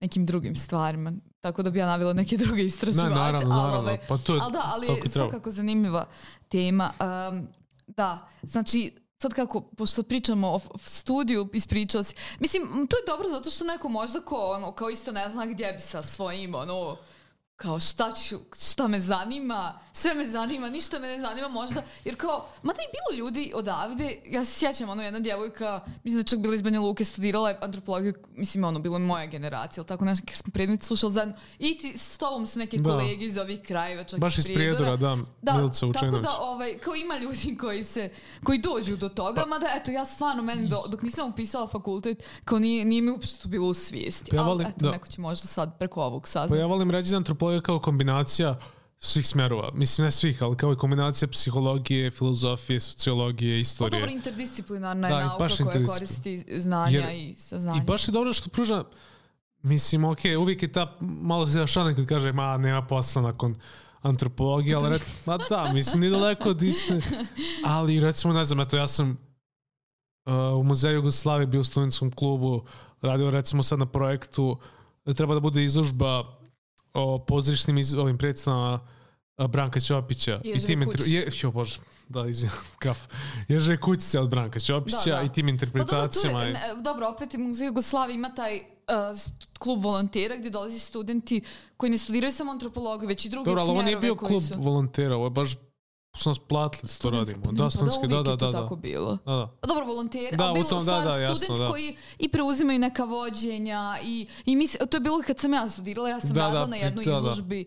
[0.00, 1.12] nekim drugim stvarima.
[1.40, 3.14] Tako da bi ja navila neke druge Ne, istraživače.
[3.14, 3.78] naravno, ali, naravno.
[3.78, 6.06] ovaj, Pa to je ali da, ali je svakako zanimljiva
[6.48, 6.92] tema.
[7.00, 7.48] Um,
[7.86, 12.14] da, znači, sad kako, pošto pričamo o studiju, ispričao si.
[12.40, 15.72] Mislim, to je dobro zato što neko možda ko, ono, kao isto ne zna gdje
[15.72, 16.96] bi sa svojim, ono,
[17.58, 22.16] kao šta ću, šta me zanima, sve me zanima, ništa me ne zanima možda, jer
[22.16, 26.38] kao, mada je bilo ljudi odavde, ja se sjećam, ono, jedna djevojka, mislim da čak
[26.38, 30.04] bila iz Banja Luke, studirala je antropologiju, mislim, ono, bilo je moja generacija, ali tako
[30.04, 32.90] nešto, kad smo predmet slušali zajedno, i ti, s tobom su neke Da.
[32.90, 34.96] kolege iz ovih krajeva, čak Baš iz Prijedora.
[34.96, 36.22] Prijedora, da, Milica tako Vučenović.
[36.22, 38.10] da, ovaj, kao ima ljudi koji se,
[38.44, 42.22] koji dođu do toga, Pa- mada eto, ja stvarno, meni do, dok nisam upisala fakultet,
[42.44, 44.30] kao nije, nije mi uopšte bilo u svijesti.
[44.30, 44.90] Pa ja ali volim- eto, da.
[44.90, 46.60] neko će možda sad preko ovog Pa saznati.
[46.60, 47.10] ja volim reći
[47.50, 48.58] je antropologija kao kombinacija
[48.98, 49.70] svih smjerova.
[49.74, 54.00] Mislim, ne svih, ali kao i kombinacija psihologije, filozofije, sociologije, Pa istorije.
[54.00, 57.82] dobro, interdisciplinarna je Da, nauka koja koristi znanja Jer- i saznanja.
[57.82, 58.84] I baš je dobro što pruža,
[59.62, 63.56] mislim, ok, uvijek je ta, malo se šalim kad kaže, ma, nema posla nakon
[64.02, 67.00] antropologije, ali red, ma da, mislim, nije daleko od istine.
[67.76, 69.10] Ali, recimo, ne znam, eto, ja sam
[70.26, 72.64] uh, u Muzeju Jugoslavije bio u studentskom klubu,
[73.00, 74.58] radio, recimo, sad na projektu,
[75.16, 76.37] treba da bude izložba
[76.94, 78.80] o pozorišnim iz, ovim predstavama
[79.48, 80.40] Branka Ćopića.
[80.44, 81.10] Ježeve tim intri- kućice.
[81.10, 82.98] je, jo, bože, da, izvijem, kaf.
[83.48, 85.22] Ježeve kućice od Branka Ćopića Da, da.
[85.22, 86.42] i tim Pa dobro, interpretacijama.
[86.42, 88.62] je, i- ne, dobro, opet u Muzeju Jugoslavije ima taj uh,
[89.58, 91.40] klub volontera gdje dolazi studenti
[91.76, 94.54] koji ne studiraju samo antropologiju, već i druge Dobro, ali nije smjerove bio klub su...
[94.56, 95.56] volontera, ovo je baš
[96.14, 97.44] su nas platili da to Studentski, radimo.
[97.46, 98.52] pa Da, pa studentski, da, da, da, da.
[98.52, 99.18] tako bilo.
[99.26, 99.46] Da, da.
[99.60, 101.68] Pa dobro, volonteri, Da, a u bilo tom, da, da, jasno, student da.
[101.68, 106.08] koji i preuzimaju neka vođenja i, i mis, to je bilo kad sam ja studirala,
[106.08, 107.16] ja sam Da, radila da, na jednoj da, da.
[107.18, 107.64] izložbi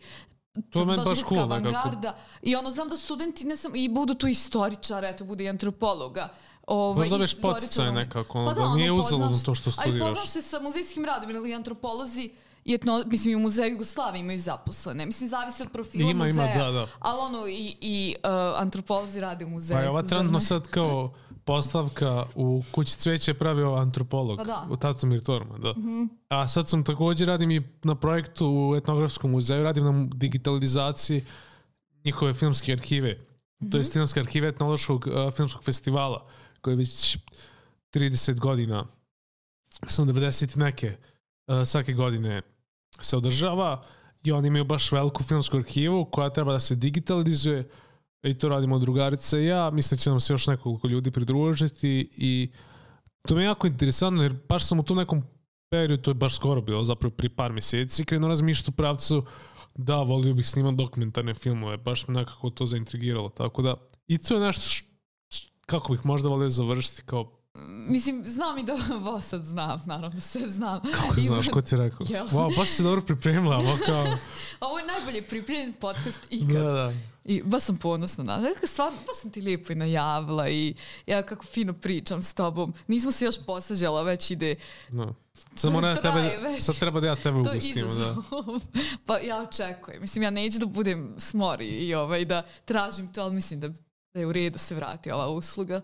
[0.70, 1.54] To je meni baš cool nekako.
[1.70, 2.16] avangarda.
[2.42, 6.30] I ono, znam da studenti ne sam, i budu tu istoričara, eto, bude i antropologa.
[6.68, 9.72] Ovaj, dobiješ istoričar, poticaj ono- nekako, ono, Pa da ono, nije uzaludno to što A
[9.72, 10.10] i studiraš.
[10.10, 12.32] poznaš se sa muzejskim radom ili antropolozi
[12.66, 15.06] i etno, mislim i u muzeju Jugoslavije imaju zaposlene.
[15.06, 16.66] Mislim, zavisi od profila Ima, ima, muzeja.
[16.66, 16.88] da, da.
[17.00, 19.78] Ali ono, i, i uh, antropolozi rade u muzeju.
[19.78, 21.14] Pa je ova trenutno sad kao
[21.46, 24.68] postavka u kući cveće pravio antropolog Pa da.
[24.70, 25.74] u Tatomir Torma, da.
[26.30, 31.26] A sad sam također radim i na projektu u etnografskom muzeju, radim na digitalizaciji
[32.06, 33.18] njihove filmske arhive.
[33.72, 36.28] To je filmske arhive etnološkog uh, filmskog festivala
[36.62, 37.18] koji je već
[37.94, 38.86] 30 godina
[39.88, 40.98] sam 90 i neke
[41.48, 42.42] uh, svake godine
[43.06, 43.84] se održava
[44.24, 47.70] i oni imaju baš veliku filmsku arhivu koja treba da se digitalizuje
[48.24, 49.70] i to radimo drugarice i ja.
[49.70, 52.52] Mislim da će nam se još nekoliko ljudi pridružiti i
[53.28, 55.24] to mi je jako interesantno jer baš sam u tom nekom
[55.72, 59.26] periodu, to je baš skoro bilo, zapravo prije par mjeseci, krenuo razmišljati u pravcu
[59.76, 63.76] da, volio bih snimati dokumentarne filmove, baš me nekako to zaintrigiralo, tako da
[64.08, 64.86] i to je nešto š-
[65.66, 67.41] kako bih možda volio završiti kao,
[67.88, 70.82] Mislim, znam i da ovo sad znam, naravno da sve znam.
[70.92, 72.08] kako Ima- znaš, ko ti je rekao?
[72.10, 72.28] Jel?
[72.28, 74.06] Wow, baš si dobro pripremila, ovo kao,
[74.70, 76.64] Ovo je najbolje pripremljen podcast da, ikad.
[76.64, 76.94] da.
[77.26, 81.24] I baš sam ponosna na dakle, stvarno, baš sam ti lijepo i najavila i ja
[81.24, 82.74] kako fino pričam s tobom.
[82.88, 84.56] Nismo se još posađala, već ide
[84.90, 85.16] No.
[85.64, 86.64] Ja Traje tebe, već.
[86.64, 87.86] sad treba da ja tebe ugustim.
[87.88, 88.16] Da.
[89.06, 90.02] pa ja očekujem.
[90.02, 93.68] Mislim, ja neću da budem smori i ovaj, da tražim to, ali mislim da,
[94.14, 95.82] da je u redu da se vrati ova usluga.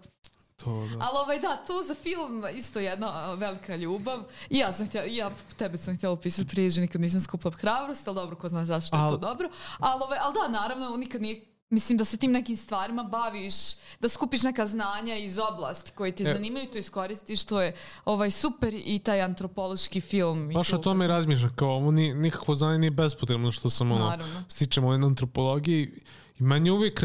[0.57, 0.97] To, da.
[0.99, 4.19] Ali ovaj, da, to za film isto jedna velika ljubav.
[4.49, 8.15] I ja sam htjela, ja tebe sam htjela upisati režiju, nikad nisam skupila hrabrost, ali
[8.15, 9.49] dobro, ko zna zašto je Al- to dobro.
[9.79, 13.53] Ali, ovaj, ali da, naravno, nikad nije Mislim da se tim nekim stvarima baviš,
[13.99, 16.33] da skupiš neka znanja iz oblasti koje te E.
[16.33, 20.49] zanimaju, to iskoristiš, to je ovaj super i taj antropološki film.
[20.53, 24.05] Baš o to tome razmišljam, kao ovo ni, nikakvo znanje nije bespotrebno što sam ono,
[24.05, 24.43] Naravno.
[24.47, 25.91] stičem o antropologiji
[26.39, 27.01] i manje uvijek,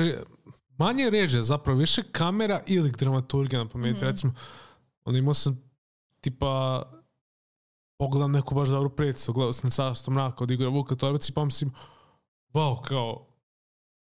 [0.79, 4.07] manje reže zapravo, više kamera ili dramaturgija na pameti, Mhm.
[4.07, 4.33] recimo,
[5.05, 5.63] ono imao sam
[6.21, 6.83] tipa
[7.99, 11.73] pogledam neku baš dobru predstavu, gledao sam Carstvo mraka od Igora Vuka Torbac i pomislim,
[12.53, 13.27] wow, kao,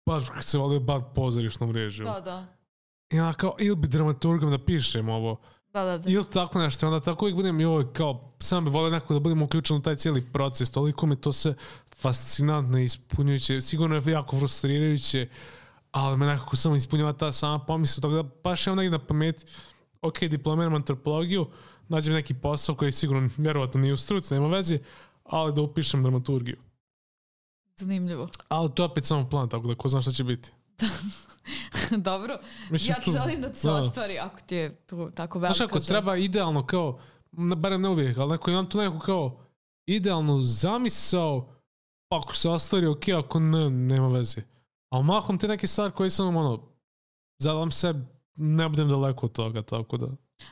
[0.05, 2.13] baš kad se volio baviti pozorišnom režijom.
[2.13, 2.45] Da, da.
[3.09, 5.39] I onda kao, ili bi dramaturgom da pišem ovo,
[5.73, 6.09] Da, da, da.
[6.09, 9.41] ili tako nešto, onda tako uvijek budem joj, kao, sam bi volio nekako da budem
[9.41, 11.55] uključen u taj cijeli proces, toliko mi to sve
[11.95, 15.29] fascinantno i ispunjujuće, sigurno je jako frustrirajuće,
[15.97, 19.45] ali me nekako samo ispunjava ta sama pomisla toga da baš imam negdje na pameti,
[20.01, 21.47] ok, diplomiram antropologiju,
[21.87, 24.79] nađem neki posao koji sigurno vjerovatno nije u struci, nema veze,
[25.23, 26.57] ali da upišem dramaturgiju.
[27.75, 28.29] Zanimljivo.
[28.47, 30.51] Ali to je opet samo plan, tako da ko zna šta će biti.
[31.99, 32.37] Dobro.
[32.69, 33.73] Mislim, ja tu- želim da se da.
[33.73, 35.87] ostvari ako ti je to tako velika Znaš ako želja.
[35.87, 36.99] treba idealno kao,
[37.31, 39.39] na- barem ne uvijek, ali neko imam tu neku kao
[39.85, 41.53] idealnu zamisao,
[42.07, 44.41] pa ako se ostvari ok, ako ne, nema veze.
[44.89, 46.63] Ali mahom te neke stvari koje sam ono,
[47.39, 47.93] zadam se,
[48.35, 50.07] ne budem daleko od toga, tako da.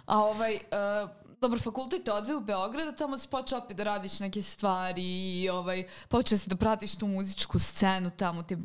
[0.06, 1.10] A ovaj, uh,
[1.41, 5.04] dobro, fakultet te odve u Beograd, a tamo si počeo opet da radiš neke stvari
[5.41, 8.58] i ovaj, počeo si da pratiš tu muzičku scenu tamo, te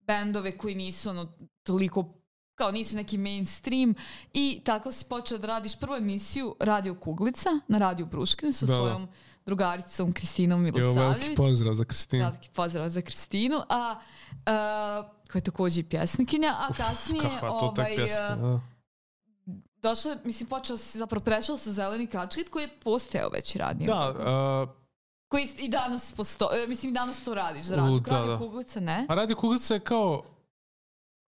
[0.00, 1.32] bendove koji nisu ono
[1.62, 2.04] toliko
[2.54, 3.94] kao nisu neki mainstream
[4.32, 8.72] i tako si počeo da radiš prvu emisiju Radio Kuglica na Radio Bruškinu sa Da,
[8.72, 8.78] da.
[8.78, 9.08] svojom
[9.46, 11.36] drugaricom Kristinom Evo veliki Milosavljević.
[11.36, 12.24] pozdrav za Kristinu.
[12.24, 14.42] Veliki pozdrav za Kristinu, a uh,
[15.32, 18.60] koja je takođe i pjesnikinja, a kasnije Kakva je to ovaj, pjesma,
[19.82, 19.88] da.
[19.88, 23.86] je, mislim, počeo si, zapravo prešao sa Zeleni kačkit koji je postojao već ranije.
[23.86, 24.82] Da, uh,
[25.28, 28.10] Koji i danas postoji, mislim, i danas to radiš za razliku.
[28.10, 28.38] da, Radio da.
[28.38, 29.06] Kuglica, ne?
[29.08, 30.22] a radi kuglica je kao,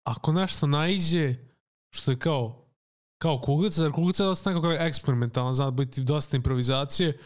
[0.03, 1.35] ako nešto naiđe,
[1.89, 2.65] što je kao,
[3.17, 7.19] kao kuglica, jer kuglica je dosta nekako eksperimentalna, zna biti dosta improvizacije,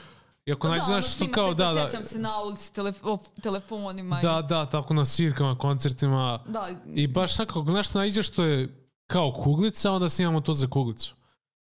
[0.46, 3.02] i ako Pa nađe ono nešto kao, da, da, Sjećam se na ulici telef
[3.42, 4.20] telefonima.
[4.22, 6.40] Da, da, tako na svirkama, koncertima.
[6.48, 10.68] I, da, I baš nekako nešto naiđe što je kao kuglica, onda snimamo to za
[10.68, 11.16] kuglicu.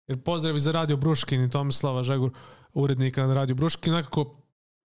[0.07, 2.31] Jer pozdravi za Radio Bruškin i Tomislava Žegur,
[2.75, 4.35] urednika na Radio Bruškin, nekako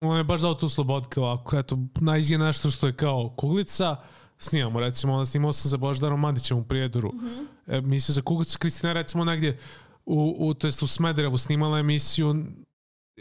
[0.02, 3.96] on je baš dao tu slobodu kao ako eto, naiđe nešto što je kao kuglica,
[4.38, 7.12] snimamo recimo, onda snimao sam sa Boždarom Mandićem u Prijedoru.
[7.16, 7.46] Mhm.
[7.68, 9.60] Emisiju za kuglicu, Kristina recimo negdje
[10.06, 12.46] u, u, to jest u Smederevu snimala emisiju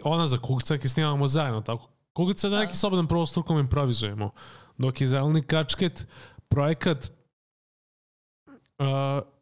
[0.04, 1.88] ona za kuglica, ki snimamo zajedno tako.
[2.18, 4.30] Je da neki slobodan prostor u kojem improvizujemo.
[4.78, 6.06] Dok je zeleni kačket
[6.48, 7.12] projekat
[8.78, 8.86] uh,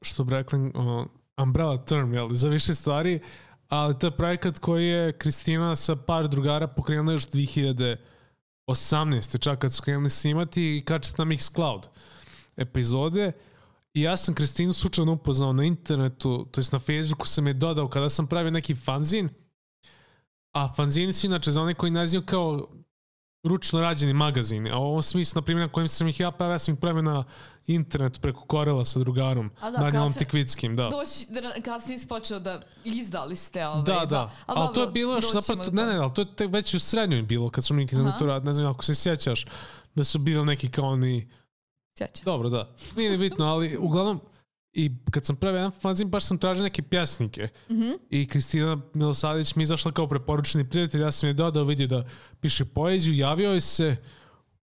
[0.03, 0.73] što bi rekli uh,
[1.43, 3.21] umbrella term, jel, za više stvari,
[3.69, 7.97] ali to je projekat koji je Kristina sa par drugara pokrenula još 2018.
[9.41, 11.83] čak kad su krenuli snimati i kačet na Mixcloud
[12.57, 13.33] epizode
[13.95, 17.89] i ja sam Kristinu slučajno upoznao na internetu, to jest na Facebooku sam je dodao
[17.89, 19.29] kada sam pravio neki fanzin,
[20.53, 22.69] a fanzini su inače za one koji nazivu kao
[23.43, 26.53] ručno rađeni magazini, a u ovom smislu, na primjer, na kojim sam ih ja pravio,
[26.55, 27.25] ja sam ih pravio na
[27.67, 30.89] internetu preko Korela sa drugarom, A da, Danielom Tikvickim, da.
[30.89, 34.31] Doći, da, kasnije si počeo da izdali ste ovaj, Da, da.
[34.47, 37.23] Ali, to je bilo još zapravo, ne, ne, ali to je tek već u srednjoj
[37.23, 39.47] bilo, kad smo mi krenuli to rad, ne znam ako se sjećaš,
[39.95, 41.31] da su bili neki kao oni,
[41.99, 42.25] Sjećam.
[42.25, 44.21] dobro, da, nije ni bitno, ali uglavnom,
[44.73, 47.49] i kad sam pravio jedan fanzin, baš sam tražio neke pjesnike.
[47.71, 47.91] Mhm.
[48.11, 52.05] I Kristina Milosavljević mi je izašla kao preporučeni prijatelj, ja sam je dodao, vidio da
[52.41, 53.97] piše poeziju, javio je se,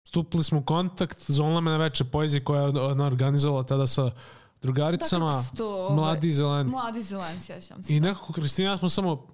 [0.04, 4.04] stupili smo u kontakt, zvonila me na veče poezije koja je ona organizovala tada sa
[4.04, 4.12] Da,
[4.62, 6.68] drugaricama, kako se to, ovaj, Mladi zelen.
[6.68, 7.96] Mladi zelen, sjećam se.
[7.96, 9.28] I nekako Kristina ja smo samo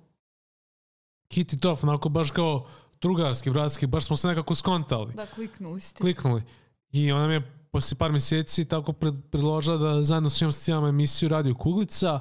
[1.33, 2.67] hit it off, onako baš kao
[3.01, 6.01] drugarski, bratski, baš smo se nekako skontali, Da, kliknuli ste.
[6.01, 6.43] kliknuli.
[6.91, 10.87] I ona mi je poslije par mjeseci tako pred, predložila da zajedno s njom snimamo
[10.87, 12.19] emisiju Radio Kuglica,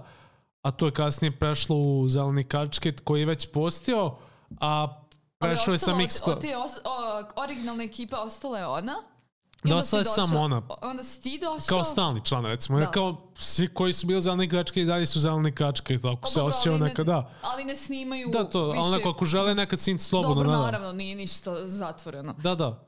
[0.62, 4.14] a to je kasnije prešlo u Zeleni kačket koji je već postio,
[4.60, 4.88] a
[5.38, 6.32] Ali prešao je sa Mixcloud.
[6.32, 8.94] Od, te os, o, originalne ekipe ostala je ona.
[9.64, 10.62] I Da, ostala je samo ona.
[10.82, 11.66] Onda si ti došao.
[11.68, 12.78] Kao stalni član, recimo.
[12.78, 12.92] Jer Da.
[12.92, 16.42] kao svi koji su bili zeleni kačke i dalje su zeleni kačke, tako Pa se
[16.42, 17.30] osjećao ali ne- nekad, da.
[17.42, 18.90] Ali ne snimaju Da, to, ali više...
[18.96, 20.62] neko ako žele nekad sin slobodno, Dobro, da, da.
[20.62, 22.34] naravno, nije ništa zatvoreno.
[22.42, 22.84] Da, da.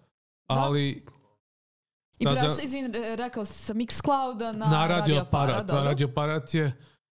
[0.47, 1.05] Ali
[2.21, 5.51] I Da, prešla, izvin, re- rekao si sa Mixclouda na, na radio radio aparat.
[5.55, 5.71] aparat.
[5.73, 6.73] A radio aparat je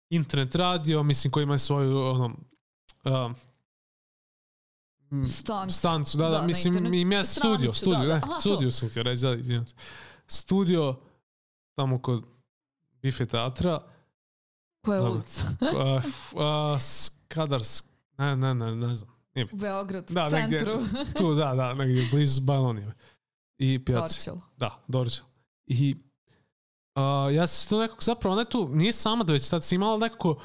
[0.10, 2.26] internet radio, mislim koji ima svoju ono,
[3.06, 3.32] uh,
[5.12, 5.76] m, Stancu.
[5.76, 8.14] stancu, da, da, Da, mislim internet- ima studio, studio, da, da.
[8.14, 8.40] ne, Aha, to.
[8.42, 9.76] studio sam htio reći, da, izvinjam se.
[10.28, 10.96] Studio
[11.76, 12.24] tamo kod
[12.94, 13.80] Bife teatra,
[14.82, 15.14] Koja je Dobro.
[15.14, 15.42] ulica?
[15.62, 16.42] uh, f- uh,
[16.82, 17.84] Skadars,
[18.18, 19.50] ne, ne, ne, ne znam, nije U.
[19.54, 20.80] Beogradu, Da, u negdje- centru.
[21.18, 22.94] Tu, da, da, negdje blizu Banonije.
[23.58, 24.16] I pijaci.
[24.16, 24.36] Dorčel.
[24.58, 25.26] Da, Dorčel.
[25.68, 25.96] I
[26.96, 27.02] uh,
[27.34, 30.42] ja se tu nekako, zapravo ona tu nije sama da već tad si imala nekako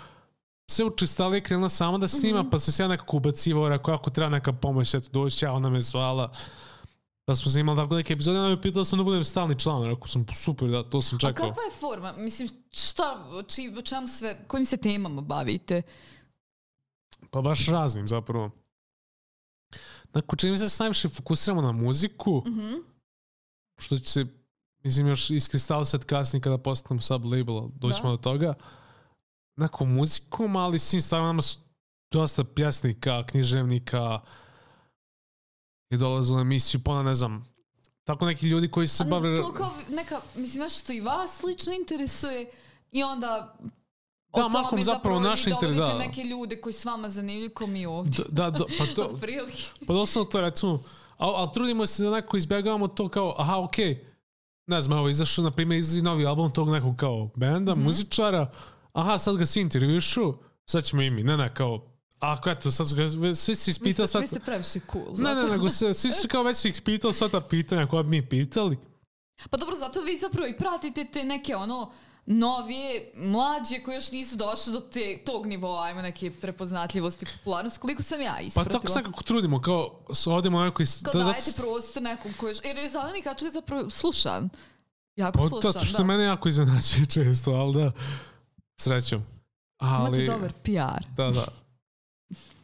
[0.70, 2.50] sve učestalije je krenula sama da snima, Mhm.
[2.50, 5.70] pa sam se ja nekako ubacivao, rekao ako treba neka pomoć, eto doći, ja, ona
[5.70, 6.32] me zvala.
[7.24, 9.84] Pa smo se imali tako neke epizode, ona me pitala sam da budem stalni član,
[9.84, 11.46] rekao sam super, da, to sam A čekao.
[11.46, 12.12] kakva je forma?
[12.14, 13.04] Mislim, šta,
[13.44, 15.82] či, o čemu sve, kojim se temama bavite?
[17.30, 18.50] Pa baš raznim zapravo.
[20.04, 22.74] Dakle, čini mi se da se najviše fokusiramo na muziku, Mhm.
[23.80, 24.26] Što će se,
[24.82, 28.16] mislim, još iskristalisati kasnije kada postanemo sub-label, doćemo Da.
[28.16, 28.54] do toga.
[29.56, 31.58] Nekom muzikom, ali svim stvarima nama su
[32.10, 34.20] dosta pjesnika, književnika
[35.90, 37.44] je dolazilo u emisiju, pa ne znam,
[38.04, 39.36] tako neki ljudi koji se bave...
[39.36, 42.50] to kao neka, mislim, nešto što i vas lično interesuje
[42.90, 43.56] i onda
[44.36, 45.98] Da, mahom zapravo i naš interes, da.
[45.98, 48.24] neke ljude koji s vama zanimljuju kao mi ovdje.
[48.28, 49.18] Da, da, pa to.
[49.86, 50.82] Pa doslovno to recimo,
[51.20, 54.04] ali al trudimo se da nekako izbjegavamo to kao, aha, okej,
[54.66, 57.83] ne znam, evo, izašao, na primjer, izlazi novi album tog nekog kao benda, Mhm.
[57.83, 58.50] muzičara,
[58.92, 60.35] aha, sad ga svi intervjušu,
[60.66, 61.87] sad ćemo i mi, ne, ne, kao,
[62.18, 65.04] ako eto, sad ga, svi su ispitali sva vi ste previše cool.
[65.16, 68.28] ne, ne, nego se, svi su kao već ispitali sva ta pitanja koja bi mi
[68.28, 68.78] pitali.
[69.50, 71.92] Pa dobro, zato vi zapravo i pratite te neke ono
[72.26, 78.02] novije, mlađe koji još nisu došli do te, tog nivoa, ajmo neke prepoznatljivosti, popularnosti, koliko
[78.02, 78.72] sam ja Pa ispratila.
[78.80, 79.90] tako se nekako trudimo, kao,
[80.26, 81.02] odemo neko iz...
[81.02, 82.59] Kao to je zato- dajete prostor nekom koji još...
[82.64, 84.48] Jer je zeleni kačak zapravo slušan.
[85.16, 86.04] Jako Pa slušan, zato što da.
[86.04, 87.92] mene jako iznenađuje često, ali da,
[88.80, 89.22] srećom.
[89.78, 91.06] Ali, Imate dobar PR.
[91.16, 91.44] Da, da.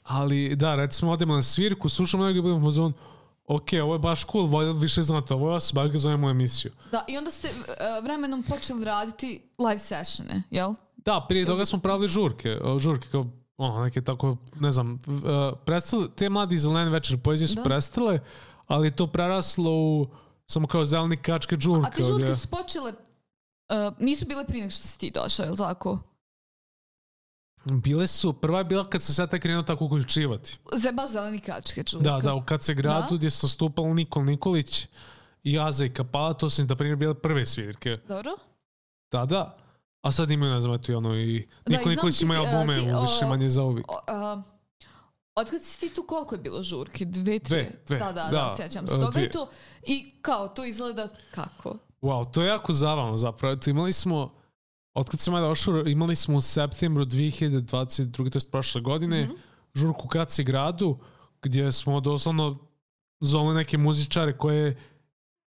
[0.03, 2.93] Ali, da, recimo, odemo na svirku, slušamo negdje budemo u fazonu,
[3.47, 6.73] ok, ovo je baš cool, voljel više znate, ovo ja se bar ga zovemo emisiju.
[6.93, 7.65] Da, i onda ste uh,
[8.05, 10.75] vremenom počeli raditi live sessione, jel?
[10.97, 14.99] Da, prije toga smo pravili žurke, o, žurke kao, ono, neke tako, ne znam, uh,
[15.65, 17.63] prestale, te mladi zelene večer poezije su Da.
[17.63, 18.21] prestale,
[18.67, 20.07] ali je to preraslo u
[20.47, 21.87] samo kao zeleni kačke žurke.
[21.87, 22.93] A te žurke gdje- su počele...
[23.69, 25.99] Uh, nisu bile prije nego što si ti došao, jel tako?
[27.71, 30.59] Bile su, prva je bila kad se sad tek krenuo tako uključivati.
[30.73, 32.11] Za baš zeleni kačke žurka.
[32.11, 33.17] Da, da, u kad se gradu Da.
[33.17, 34.87] gdje su nastupali Nikol Nikolić
[35.45, 37.99] i Aza i Kapala, to su, na primjer, bile prve svirke.
[38.09, 38.31] Dobro?
[39.09, 39.57] tada,
[40.03, 42.41] a sad imaju, ne znam, eto i ono i Da, Niko i Nikolić ima si,
[42.41, 43.87] albume ti, u više manje za uvijek.
[45.35, 47.05] Otkad si ti tu, koliko je bilo žurke?
[47.05, 47.57] Dve, tri?
[47.57, 49.27] Dve, dve, Da, da, da, da, sjećam se e, toga dvije.
[49.27, 49.49] i to.
[49.87, 51.77] I kao, to izgleda kako?
[52.03, 53.53] Wow, to je jako zabavno zapravo.
[53.55, 54.35] Eto, imali smo,
[54.97, 58.31] otkad sam ja došao, imali smo u septembru 2022.
[58.31, 59.33] to je prošle godine, Mhm.
[59.75, 60.99] žurku Kaci gradu,
[61.43, 62.59] gdje smo doslovno
[63.21, 64.77] zoveli neke muzičare koje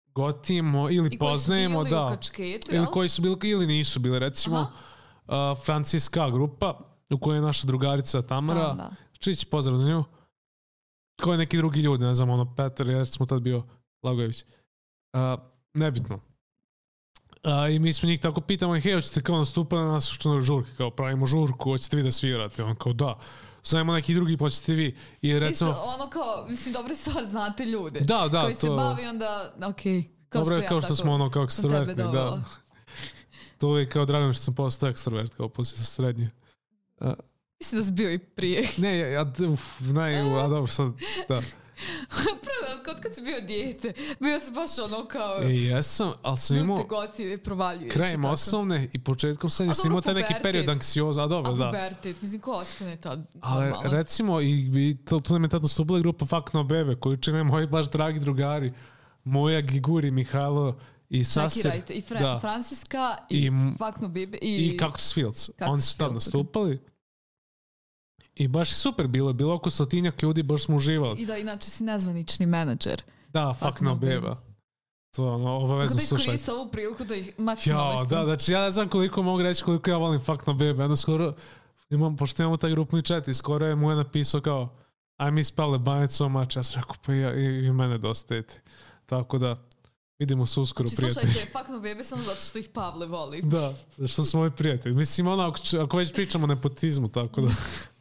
[0.07, 2.09] gotimo ili I koji su poznajemo, bili u da.
[2.09, 4.57] kačketu, Ili koji su bili ili nisu bili, recimo
[5.27, 5.53] Aha.
[5.53, 6.79] uh, Francijska grupa
[7.11, 8.91] u kojoj je naša drugarica Tamara, Da, da.
[9.19, 10.05] Čić, pozdrav za nju.
[11.23, 13.63] Ko je neki drugi ljudi, ne znam, ono, Petar, jer smo tad bio
[14.03, 14.45] Lagojević.
[15.13, 15.21] Uh,
[15.75, 16.21] nebitno.
[17.47, 20.43] Uh, I mi smo njih tako pitamo, hej, hoćete kao nastupati na nas što na
[20.43, 22.65] žurke, kao pravimo žurku, hoćete vi da svirate?
[22.65, 23.19] On kao da.
[23.65, 24.97] Zovemo neki drugi, pa vi.
[25.23, 28.01] I recimo, Isto, ono kao, mislim, dobro stvar, znate ljude.
[28.01, 30.05] da, da, koji se to, bavi onda, okej.
[30.29, 32.43] kao dobro što ja kao što tako smo ono kao ekstrovertni, da.
[33.59, 36.31] To je kao drago što sam postao ekstrovert, kao poslije srednje.
[37.61, 38.69] Mislim da si bio i prije.
[38.79, 40.93] Ne, ja, ja uf, naj, a dobro, sad,
[41.29, 41.43] da.
[42.47, 45.43] Prvo, kod kad si bio dijete, bio si baš ono kao...
[45.43, 47.87] E, jesam, ali sam imao, Ljute gotive provaljuješ.
[47.87, 48.33] i krajem tako.
[48.33, 51.67] osnovne i početkom srednje A sam imao taj neki period anksioza, a dobro, A da.
[51.67, 54.53] pubertet, mislim, ko ostane tad Ali recimo, i,
[54.91, 57.91] i to, tu nam je tad nastupila grupa Fuck No Bebe, koju čine moji baš
[57.91, 58.73] dragi drugari,
[59.25, 60.77] Moja, Giguri, Mihajlo
[61.09, 61.83] i Saser.
[61.89, 62.39] I Fra da.
[62.39, 64.67] Francuska, i, I, Fuck No Baby, i...
[64.67, 65.47] i Cactus Fields.
[65.47, 66.79] Cactus Oni su tad nastupali.
[68.37, 69.33] I baš super bilo.
[69.33, 71.21] Bilo oko stotinjak ljudi, baš smo uživali.
[71.21, 73.03] I da, inače si nezvanični menadžer.
[73.29, 74.43] Da, Fuck No Beba.
[75.11, 76.23] To ono, Kako obavezno da slušajte.
[76.23, 79.65] iskoriste ovu priliku da ih maksimalno Ja, da, znači ja ne znam koliko mogu reći
[79.65, 80.81] koliko ja volim Fuck No Baby.
[80.81, 81.33] Jedno skoro,
[81.91, 84.69] imam, pošto imamo taj grupni chat i skoro je mu je napisao kao
[85.21, 86.57] I miss Pale Banec so much.
[86.57, 88.55] Ja sam rekao, pa ja, i, i mene dosta eti.
[89.07, 89.57] Tako da,
[90.19, 91.33] vidimo se uskoro Znači, prijatelji.
[91.33, 93.43] slušajte, Fuck No Baby samo zato što ih Pavle voli.
[93.43, 93.75] Da,
[94.09, 94.95] što su moji prijatelji.
[94.95, 97.49] Mislim, ono, ako, ako već pričamo o nepotizmu, tako da.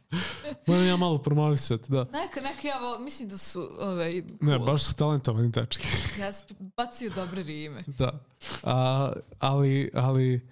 [0.66, 2.04] Moram ja malo promovisati, da.
[2.04, 5.86] Neka, neka ja vol, mislim da su ovaj, Ne, baš su talentovani dečki.
[6.20, 7.84] Ja sam bacio dobre rime.
[7.86, 8.20] da.
[8.62, 10.48] A, ali, ali,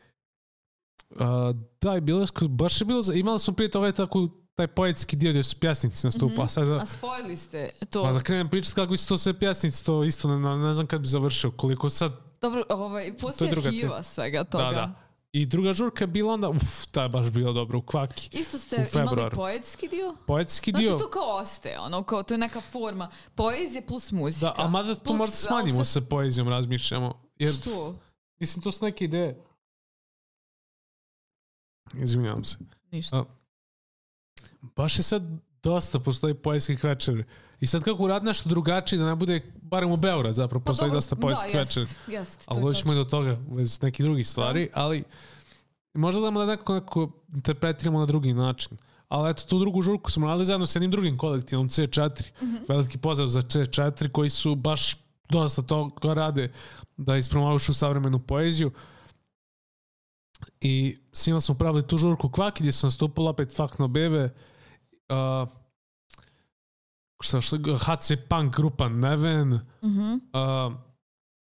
[1.21, 5.31] a, da, je bilo, baš je bilo, imali smo prije toga tako, taj poetski dio
[5.31, 6.45] gdje su pjesnici nastupa.
[6.45, 8.03] Mm Sad, da, A spojili ste to.
[8.03, 11.01] pa da krenem pričati kako su to sve pjesnici, to isto ne, ne znam kad
[11.01, 14.65] bi završio, koliko sad Dobro, ovaj, postoji druga arhiva svega toga.
[14.65, 15.04] Da, da.
[15.35, 18.29] I druga žurka je bila onda, uf, ta je baš bila dobra u kvaki.
[18.33, 20.17] Isto ste imali poetski dio?
[20.27, 23.11] Poetski Znači dio, to kao ostaje, ono, kao, to je neka forma.
[23.35, 24.47] Poezije plus muzika.
[24.47, 27.23] da, a mada to možda smanjimo sad- sa poezijom, razmišljamo.
[27.39, 27.99] Jer, Što?
[28.41, 29.45] mislim, to su neke ideje.
[31.95, 32.59] Izvinjavam se.
[32.91, 33.17] Ništa.
[33.17, 33.25] A,
[34.63, 35.23] baš je sad
[35.63, 37.25] dosta postoji poetskih večeri.
[37.61, 40.91] I sad kako urad nešto drugačije da ne bude, barem u Beograd zapravo postoji Pa
[40.91, 41.87] dobro, dosta poetskih da, večeri.
[41.87, 45.05] jest, jest, Ali doćemo i do toga bez nekih drugih stvari, ali
[45.95, 48.77] možda da da nekako, nekako interpretiramo na drugi način.
[49.09, 52.25] Ali eto, tu drugu žurku smo radili zajedno sa jednim drugim kolektivom, C4.
[52.43, 52.57] Mhm.
[52.69, 54.97] Veliki pozdrav za C4 koji su baš
[55.29, 56.53] dosta toga rade
[56.97, 58.71] da ispromovišu savremenu poeziju.
[60.61, 64.25] I s njima smo pravili tu žurku Kvaki gdje su nastupili opet Fakno Bebe,
[65.09, 65.49] uh,
[67.21, 69.49] šta, šta, HC Punk grupa Neven,
[69.83, 70.13] Mhm.
[70.13, 70.75] uh,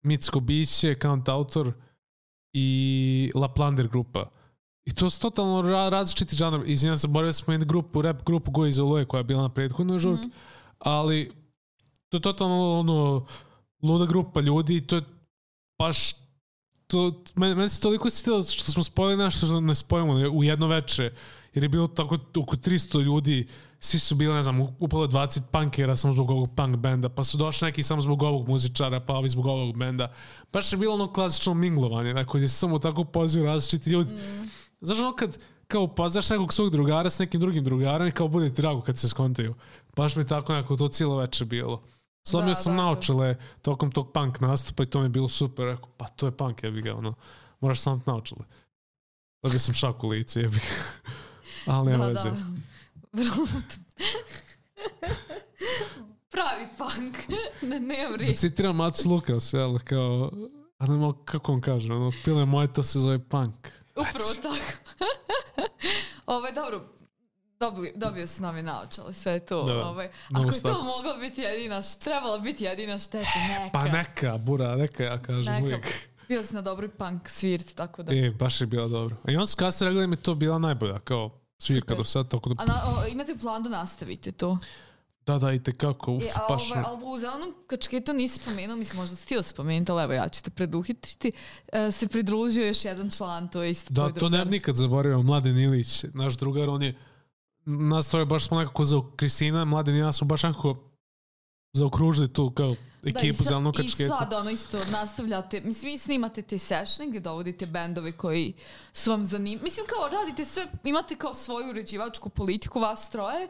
[0.03, 1.74] Mitsko Biće, Count Autor
[2.53, 2.68] i
[3.36, 4.30] La Plander grupa.
[4.86, 6.60] I to su totalno ra različiti žanr.
[6.66, 9.49] Izvinjam se, borio smo jednu grupu, rap grupu Go iz Oluje koja je bila na
[9.49, 10.32] prethodnoj žurki, Mhm.
[10.80, 11.32] ali
[12.10, 13.26] to je totalno ono,
[13.84, 15.01] luda grupa ljudi i to je
[15.80, 16.14] baš
[16.88, 20.68] to, meni, meni se toliko svidjelo što smo spojili nešto što ne spojimo u jedno
[20.68, 21.14] veče,
[21.53, 23.47] jer je bilo tako oko 300 ljudi,
[23.80, 27.38] svi su bili, ne znam, upalo 20 punkera samo zbog ovog punk benda, pa su
[27.38, 30.11] došli neki samo zbog ovog muzičara, pa ovi zbog ovog benda.
[30.53, 34.13] Baš je bilo ono klasično minglovanje, dakle, gdje se samo tako pozivu različiti ljudi.
[34.13, 34.49] Mm.
[34.82, 38.53] Znaš ono kad kao upoznaš nekog svog drugara s nekim drugim drugarom i kao bude
[38.53, 39.55] ti drago kad se skontaju.
[39.95, 41.84] Baš mi tako nekako to cijelo večer bilo.
[42.28, 42.84] Slomio Da, sam da, da.
[42.84, 45.65] naočale tokom tog punk nastupa i to mi je bilo super.
[45.65, 47.13] Rekao, pa to je punk, jebi ga, ono.
[47.59, 48.41] Moraš sam naočale.
[49.43, 51.11] Dobio sam šak u lice, jebi ga.
[51.73, 52.30] Ali nema Da, veze.
[52.30, 52.36] da.
[53.14, 53.47] Vrlo-
[56.30, 57.18] Pravi punk.
[57.62, 58.38] ne, nemam Da riječ.
[58.38, 60.32] citiram Mats Lukas, jel, kao,
[60.78, 63.68] a ne mogu, kako on kaže, ono, pile moje, to se zove punk.
[63.91, 64.95] Upravo tako.
[66.28, 66.84] ovaj, dobro,
[67.60, 69.64] dobio, dobio si novi naočale, sve je to.
[69.64, 70.10] Da, ovaj.
[70.30, 73.70] Ako je to mogla biti jedina, trebala biti jedina šteta, neka.
[73.74, 75.64] Pa neka, bura, neka, ja kažem Neka.
[75.66, 76.08] uvijek.
[76.28, 78.14] Bio si na dobroj punk svirti, tako da...
[78.16, 79.16] E, baš je bilo dobro.
[79.28, 81.97] I on su kasnije rekli da mi je to bila najbolja, kao svirka Super.
[81.97, 84.58] do sad, tako da, A na, o, imate u planu da nastavite to?
[85.28, 88.76] da, da, i tekako, uf, E, a baš, ovaj, ali u zelenom kačketu nisi spomenuo,
[88.76, 91.32] mislim možda si htio spomenuti, ali evo ja ću te preduhitriti,
[91.74, 94.47] e, se pridružio još jedan član, to je isto da, to ne drugar.
[94.47, 96.93] nikad zaboravio, Mladen Ilić, naš drugar, on je,
[97.66, 100.78] nas troje baš smo nekako za Kristina, Mladen i ja smo baš nekako
[101.78, 104.15] zaokružili tu kao Da, i ekipu sad- zelenog I kačketa.
[104.15, 108.53] sad ono isto nastavljate, mislim vi snimate te sessione gdje dovodite bendove koji
[108.93, 109.63] su vam zanimljivi.
[109.63, 113.47] Mislim kao radite sve, imate kao svoju uređivačku politiku vas troje,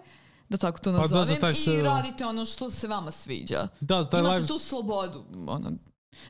[0.49, 3.11] da tako to Pa da, nazovem, za taj se- i radite ono što se vama
[3.11, 3.67] sviđa.
[3.79, 5.71] Da, taj imate live, tu slobodu, ono,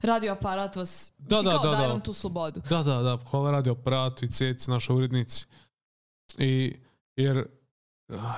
[0.02, 1.94] radio aparat vas, Da, mislim da, kao da, daje da.
[1.94, 2.62] vam tu slobodu.
[2.62, 5.46] Da, da, da, hvala radio aparatu i ceci, naša urednici.
[6.38, 6.76] I,
[7.16, 7.46] jer,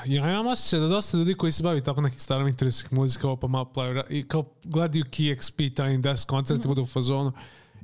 [0.05, 3.35] ja imam osjećaj da dosta ljudi koji se bavi tako nekim starim interesih muzika, ovo
[3.35, 7.31] pa malo plaju, i kao gledaju KXP, Tiny Desk koncerti, budu u fazonu.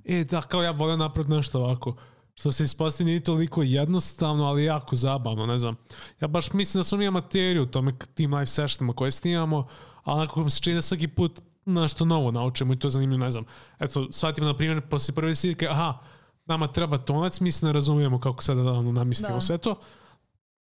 [0.06, 1.96] E, da, kao ja volim napraviti nešto ovako.
[2.36, 5.76] Što se ispostavi nije toliko jednostavno, ali jako zabavno, ne znam.
[6.22, 9.68] Ja baš mislim da smo mi amateriju u tome tim live sessionima koje snimamo,
[10.04, 13.26] ali onako mi se čini da svaki put nešto novo naučimo i to je zanimljivo,
[13.26, 13.46] ne znam.
[13.80, 15.98] Eto, shvatimo, na primjer, posle prve svirke, aha,
[16.46, 19.42] nama treba tonac, mi se ne razumijemo kako sada da ono, namistimo Da.
[19.42, 19.76] sve to.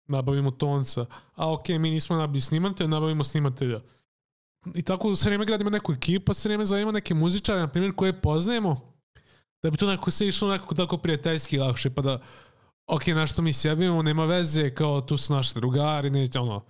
[0.07, 1.07] Nabavimo tonca.
[1.35, 3.81] A ok, mi nismo nabavili snimatelja, nabavimo snimatelja.
[4.75, 8.21] I tako sve vrijeme gradimo neku ekipu, sve vrijeme zovemo neke muzičare, na primjer, koje
[8.21, 8.95] poznajemo,
[9.63, 12.21] da bi to nekako sve išlo nekako tako prijateljski lakše, pa da
[12.87, 16.61] ok, nešto mi sjebimo, nema veze, kao tu su naši drugari, neće, ono,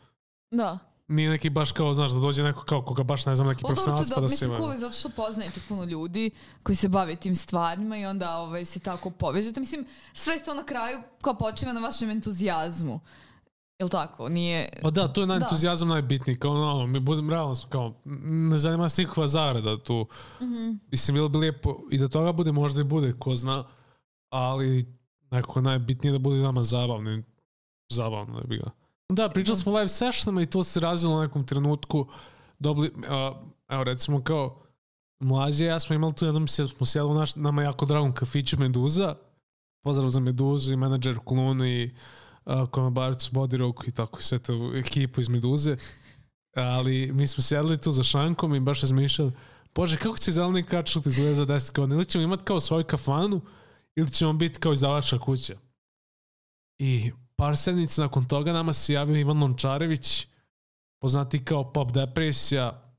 [0.51, 0.79] Da.
[1.09, 4.09] Nije neki baš kao, znaš, da dođe neko kao koga baš ne znam, neki profesionalac
[4.09, 6.31] je pa da, da se mislim, cool je zato što poznajete puno ljudi
[6.63, 9.61] koji se bave tim stvarima i onda ovaj, se tako povežete.
[9.61, 13.01] Mislim, sve to na kraju kao počiva na vašem entuzijazmu.
[13.79, 14.29] Jel tako?
[14.29, 14.69] Nije...
[14.83, 15.45] Pa da, to je na Da.
[15.45, 20.07] entuzijazam najbitniji, kao ono, mi budem realno, kao, ne zanima nas nikakva zarada tu.
[20.43, 20.71] Mhm.
[20.91, 23.65] Mislim, bilo bi lijepo i da toga bude, možda i bude, ko zna,
[24.31, 24.87] ali
[25.31, 27.23] nekako najbitnije da bude nama zabavno,
[27.91, 28.71] zabavno da bi ga.
[29.09, 32.07] Da, pričali smo o live sessionama i to se razvilo u nekom trenutku,
[32.59, 34.63] dobili, a, evo recimo kao,
[35.21, 38.59] mlađe, ja smo imali tu jednom, sje- smo sjeli u naš, nama jako dragom kafiću
[38.59, 39.15] Meduza,
[39.83, 41.91] pozdrav za Meduzu i menadžer Kulunu i
[42.45, 45.77] uh, konobarcu Bodiroku i tako i sve to ekipu iz Meduze.
[46.57, 49.33] Ali mi smo sjedli tu za šankom i baš razmišljali,
[49.75, 51.95] bože, kako će zeleni kačlati izgleda za 10 godina?
[51.95, 53.41] Ili ćemo imati kao svoju kafanu,
[53.97, 55.55] ili ćemo biti kao izdavača kuća.
[56.79, 60.27] I par sedmica nakon toga nama se javio Ivan Lončarević,
[61.01, 62.95] poznati kao Pop Depresija,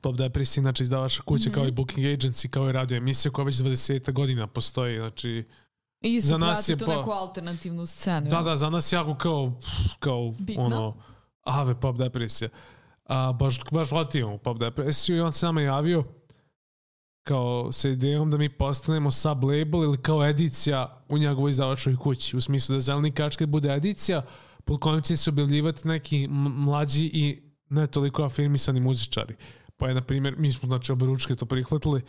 [0.00, 1.54] Pop Depresija, znači izdavača kuća, mm -hmm.
[1.54, 5.44] kao i Booking Agency, kao i radio emisija koja već 20 godina postoji, znači
[6.00, 8.30] I za nas je pa, neku alternativnu scenu.
[8.30, 9.52] Da, da, za nas jako kao,
[9.98, 10.64] kao Bitno.
[10.64, 10.96] ono,
[11.42, 12.50] ave pop depresija.
[13.04, 16.04] A, baš, baš vlatimo pop depresiju i on se nama javio
[17.22, 22.36] kao sa idejom da mi postanemo sub-label ili kao edicija u njegovoj izdavačoj kući.
[22.36, 24.22] U smislu da Zeleni kačke bude edicija
[24.64, 29.36] pod kojom će se objavljivati neki mlađi i ne toliko afirmisani muzičari.
[29.76, 32.02] Pa je, na primjer, mi smo znači oberučke to prihvatili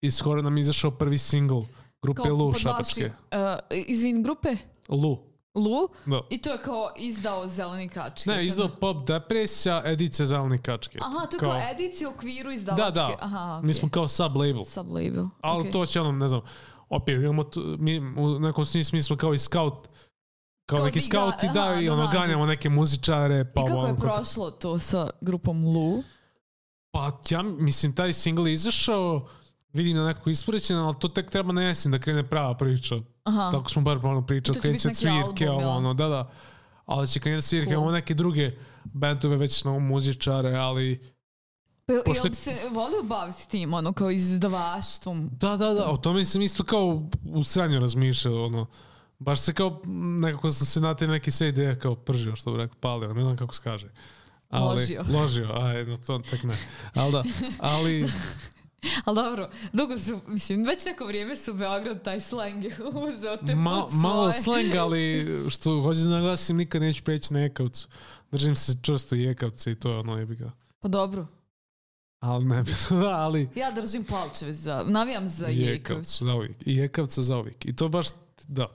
[0.00, 1.64] i skoro nam izašao prvi single
[2.02, 3.04] grupe kao, Lu Šapačke.
[3.04, 4.56] Uh, izvin, grupe?
[4.88, 5.31] Lu.
[5.54, 5.88] Lu?
[6.06, 6.20] Da.
[6.30, 8.30] I to je kao izdao Zeleni kačke.
[8.30, 10.98] Ne, izdao Pop Depresija, edicija Zeleni kačke.
[11.02, 12.84] Aha, to je kao, kao edicija u okviru izdavačke.
[12.84, 13.16] Da, da.
[13.20, 13.66] Aha, okay.
[13.66, 14.64] Mi smo kao sub-label.
[14.64, 15.72] Sub-label, Ali okay.
[15.72, 16.40] to će ono, ne znam,
[16.88, 19.88] opet imamo, tu, mi u nekom smislu kao i scout
[20.66, 23.44] kao, kao neki skauti, da, aha, i ono, ganjamo neke muzičare.
[23.54, 26.02] Pa I kako je prošlo to sa grupom Lu?
[26.90, 29.28] Pa ja, mislim, taj single izašao,
[29.72, 32.94] vidim na nekog isporećena, ali to tek treba na jesen da krene prava priča.
[33.24, 33.50] Aha.
[33.50, 36.30] Tako smo bar ono pričali, kreće cvirke, album, ovo, ono, da, da.
[36.86, 37.82] Ali će krenuti cvirke, cool.
[37.82, 38.50] ovo neke druge
[38.84, 41.12] bendove, već na muzičare, ali...
[41.86, 42.26] Pa, Pošto...
[42.26, 45.30] Jel se volio baviti tim, ono, kao izdavaštvom?
[45.32, 48.66] Da, da, da, o tome sam isto kao u sranju razmišljao, ono.
[49.18, 49.80] Baš se kao,
[50.20, 53.22] nekako sam se na te neke sve ideje kao pržio, što bi rekao, palio, ne
[53.22, 53.88] znam kako se kaže.
[54.50, 55.04] Ali, ložio.
[55.12, 56.56] Ložio, aj, no to tek ne.
[56.94, 57.24] Ali da,
[57.58, 58.06] ali
[59.04, 62.64] Ali dobro, dugo su, mislim, već neko vrijeme su Beograd taj slang
[63.08, 67.88] uzeo te Ma, Malo slang, ali što hoću da naglasim, nikad neću preći na Ekavcu.
[68.32, 70.50] Držim se često i Ekavca i to je ono jebiga.
[70.80, 71.26] Pa dobro.
[72.20, 73.48] Ali ne, da, ali...
[73.54, 76.24] Ja držim palčeve za, navijam za Jekavcu.
[76.24, 76.56] Za uvijek.
[76.66, 77.66] I Jekavca za uvijek.
[77.66, 78.06] I to baš,
[78.48, 78.68] da.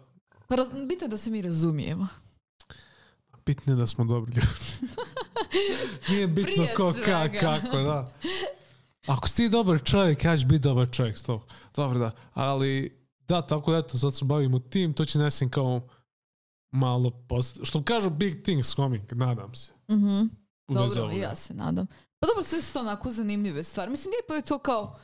[0.48, 0.56] Pa
[0.88, 2.08] bitno je da se mi razumijemo.
[3.46, 4.94] Bitno je da smo dobri ljudi.
[6.10, 8.14] Nije bitno Prije ko, ka, kako, da.
[9.08, 11.48] Ako si ti dobar čovjek, ja ću biti dobar čovjek s tobom.
[11.76, 12.12] Dobro, da.
[12.34, 15.88] Ali, da, tako da, eto, sad se bavimo tim, to će nesen kao
[16.72, 17.60] malo post...
[17.64, 19.72] Što kažu big things coming, nadam se.
[19.92, 20.22] Mhm.
[20.68, 21.88] Dobro, ja se nadam.
[22.20, 23.92] Pa dobro, sve su to onako zanimljive stvari.
[23.92, 25.00] Mislim, lijepo je to kao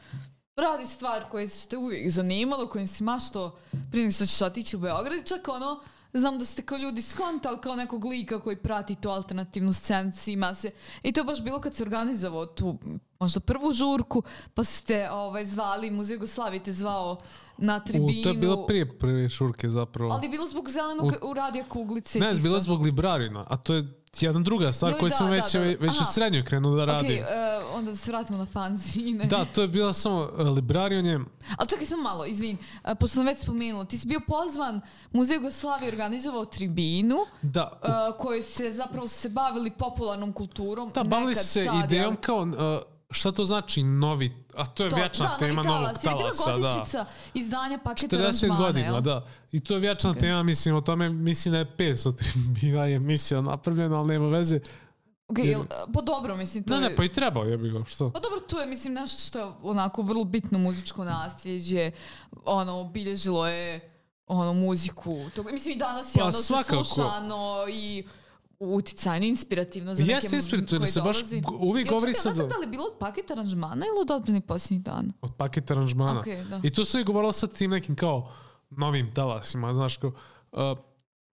[0.55, 3.57] radiš stvar koje su te uvijek zanimalo, kojim si mašto
[3.91, 5.81] prije što ćeš otići u Beograd, čak ono,
[6.13, 10.53] znam da ste kao ljudi skontali kao nekog lika koji prati tu alternativnu scenu, ima
[10.53, 10.71] se.
[11.03, 12.77] I to je baš bilo kad se organizovao tu
[13.19, 17.17] možda prvu žurku, pa ste ovaj, zvali Muzej Jugoslavije, te zvao
[17.57, 18.19] na tribinu.
[18.19, 20.11] U, to je bilo prije prve žurke zapravo.
[20.11, 22.19] Ali je bilo zbog zelenog u, u radija kuglice.
[22.19, 25.59] Ne, bilo zbog Librarina, a to je jedna druga stvar koju da, sam već, da,
[25.59, 25.65] da.
[25.65, 27.23] već u srednjoj krenuo da radim.
[27.23, 27.27] Ok,
[27.69, 29.25] uh, onda da se vratimo na fanzine.
[29.33, 31.19] Da, to je bila samo uh, Librarion je...
[31.57, 35.35] Ali čekaj samo malo, izvin, uh, pošto sam već spomenula, ti si bio pozvan, Muzej
[35.35, 37.79] Jugoslavije organizovao tribinu, da.
[37.83, 40.91] Uh, koji se zapravo se bavili popularnom kulturom.
[40.95, 42.41] Da, bavili se sad, idejom kao...
[42.41, 46.51] Uh, šta to znači novi, a to je to, vječna da, tema novog talasa.
[46.51, 47.05] Je godišica da.
[47.33, 49.01] izdanja paketa 40 godina, jel?
[49.01, 49.25] da.
[49.51, 50.19] I to je vječna okay.
[50.19, 52.23] tema, mislim, o tome mislim da je 500
[52.61, 54.59] bila je emisija napravljena, ali nema veze.
[55.27, 55.59] Ok, Jer...
[55.93, 56.89] pa dobro, mislim, to ne, je...
[56.89, 58.11] Ne, pa i treba, ja bih go, što?
[58.11, 61.91] Pa dobro, to je, mislim, nešto što je onako vrlo bitno muzičko nasljeđe,
[62.45, 63.93] ono, obilježilo je
[64.27, 65.29] ono, muziku.
[65.35, 66.83] To, mislim, i danas je pa, ono svakako.
[66.83, 68.03] slušano i
[68.63, 71.17] uticajno, inspirativno za Jeste inspirativno, se baš
[71.59, 72.37] uvijek govori sad...
[72.37, 75.13] Ja da li bilo od paket aranžmana ili od odbrani posljednjih dana?
[75.21, 76.21] Od paket aranžmana.
[76.21, 76.59] Okay, da.
[76.63, 78.31] I tu se je govorilo sad tim nekim kao
[78.69, 80.11] novim talasima, znaš, kao,
[80.51, 80.77] uh,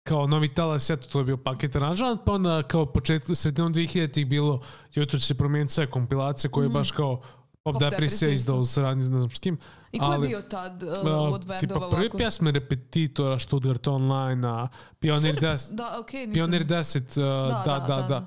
[0.03, 4.27] kao novi talas, eto, to je bio paket aranžman, pa onda kao početku, sredinom 2000-ih
[4.27, 4.63] bilo,
[4.95, 6.75] jutro će se promijeniti sve kompilacije koje mm -hmm.
[6.75, 7.23] baš kao
[7.63, 9.59] Pop, Pop Depresija izdao u saradnji, ne znam s kim.
[9.93, 10.91] I ko je bio tad uh,
[11.33, 11.61] od bendova?
[11.61, 12.17] Tipa prvi ovako?
[12.17, 15.75] pjesme Repetitora, Stuttgart Online, a Pionir 10.
[15.75, 16.33] Da, okay, nisam...
[16.33, 18.27] Pionir 10, uh, da, da, da, da, da.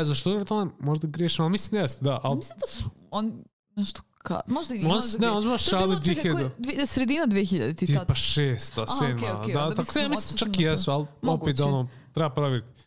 [0.00, 2.20] E, za Stuttgart Online možda griješim, ali mislim da jeste, da.
[2.22, 2.36] Ali...
[2.36, 3.44] Mislim da su on
[3.76, 6.86] nešto ka, možda i možda ne, on baš šali 2000.
[6.86, 8.06] Sredina 2000 ti tad.
[8.06, 9.20] Tipa šesta, sedma.
[9.20, 12.82] Okay, okay, da, tako da ja mislim čak i jesu, ali opet ono, treba provjeriti.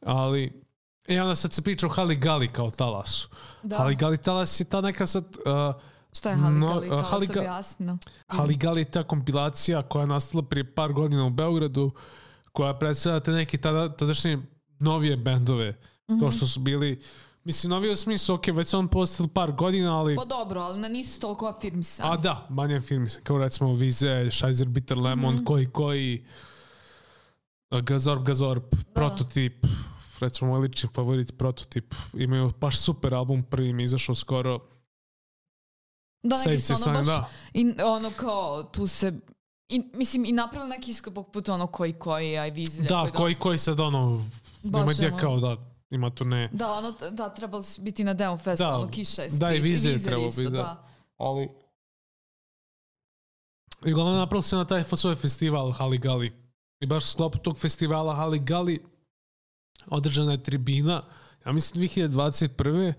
[0.00, 0.63] Ali,
[1.08, 3.28] I onda sad se priča o Haligali kao talasu.
[3.62, 3.76] Da.
[3.76, 5.24] Haligali talas je ta neka sad...
[5.24, 5.82] Uh,
[6.12, 7.98] Šta je Haligali no, uh, Haliga, objasnino?
[8.26, 11.90] Haligali je ta kompilacija koja je nastala prije par godina u Beogradu,
[12.52, 14.38] koja predstavlja te neke tada, tadašnje
[14.78, 16.20] novije bendove, mm -hmm.
[16.20, 17.02] kao što su bili...
[17.44, 20.16] Mislim, novi u smislu, ok, već on postali par godina, ali...
[20.16, 22.10] Pa dobro, ali na nisu toliko afirmisani.
[22.12, 25.44] A da, manje afirmisani, kao recimo Vize, Scheiser, Bitter Lemon, mm -hmm.
[25.44, 26.24] koji koji...
[27.82, 28.62] Gazorb Gazorb,
[28.94, 29.66] prototip,
[30.20, 34.60] recimo moj lični favorit prototip, imaju baš super album, prvi mi izašao skoro.
[36.22, 37.28] Da, neki su ono baš, da.
[37.52, 39.12] i ono kao, tu se,
[39.68, 42.88] i, mislim, i napravili neki iskop poput ono koji koji, aj vizilja.
[42.88, 44.24] Da, koji, koji sad ono,
[44.62, 45.56] Baš ima gdje ono- kao da,
[45.90, 46.48] ima turne.
[46.52, 49.60] Da, ono, da, trebalo su biti na Demo festivalu, Da, ono, Kiša je da, i
[49.60, 50.86] Vizir trebalo isto, biti, da.
[51.16, 51.48] Ali...
[53.86, 56.32] I uglavnom napravili se na taj svoj festival Haligali.
[56.80, 58.93] I baš u sklopu tog festivala Haligali
[59.86, 61.02] održana je tribina,
[61.46, 62.92] ja mislim 2021.